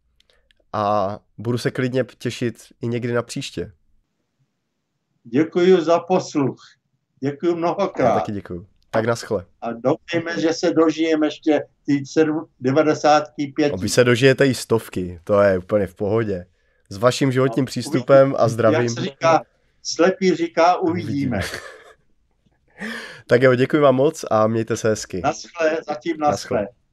a 0.73 1.19
budu 1.39 1.59
se 1.59 1.71
klidně 1.71 2.05
těšit 2.19 2.57
i 2.83 2.89
někdy 2.89 3.13
na 3.13 3.23
příště. 3.23 3.73
Děkuji 5.25 5.81
za 5.81 5.99
posluch. 5.99 6.59
Děkuji 7.21 7.55
mnohokrát. 7.55 8.09
Já 8.09 8.15
taky 8.15 8.33
děkuji. 8.33 8.67
Tak 8.97 9.07
naschle. 9.07 9.45
A 9.61 9.73
doufejme, 9.73 10.41
že 10.41 10.53
se 10.53 10.71
dožijeme 10.71 11.27
ještě 11.27 11.65
ty 11.87 12.03
95. 12.61 13.73
A 13.73 13.77
vy 13.77 13.89
se 13.89 14.05
dožijete 14.05 14.47
i 14.47 14.55
stovky, 14.55 15.21
to 15.25 15.41
je 15.41 15.59
úplně 15.59 15.87
v 15.87 15.95
pohodě. 15.95 16.47
S 16.89 16.97
vaším 16.97 17.33
životním 17.33 17.65
no, 17.65 17.67
přístupem 17.67 18.35
a 18.39 18.49
zdravím. 18.49 18.81
Jak 18.81 18.91
se 18.91 19.01
říká, 19.01 19.43
slepý 19.83 20.35
říká, 20.35 20.77
uvidíme. 20.77 21.41
uvidíme. 21.41 21.41
tak 23.27 23.43
jo, 23.43 23.55
děkuji 23.55 23.81
vám 23.83 23.95
moc 23.95 24.25
a 24.31 24.47
mějte 24.47 24.77
se 24.77 24.89
hezky. 24.89 25.21
Naschle, 25.25 25.79
zatím 25.89 26.17
naschle. 26.19 26.61
naschle. 26.61 26.86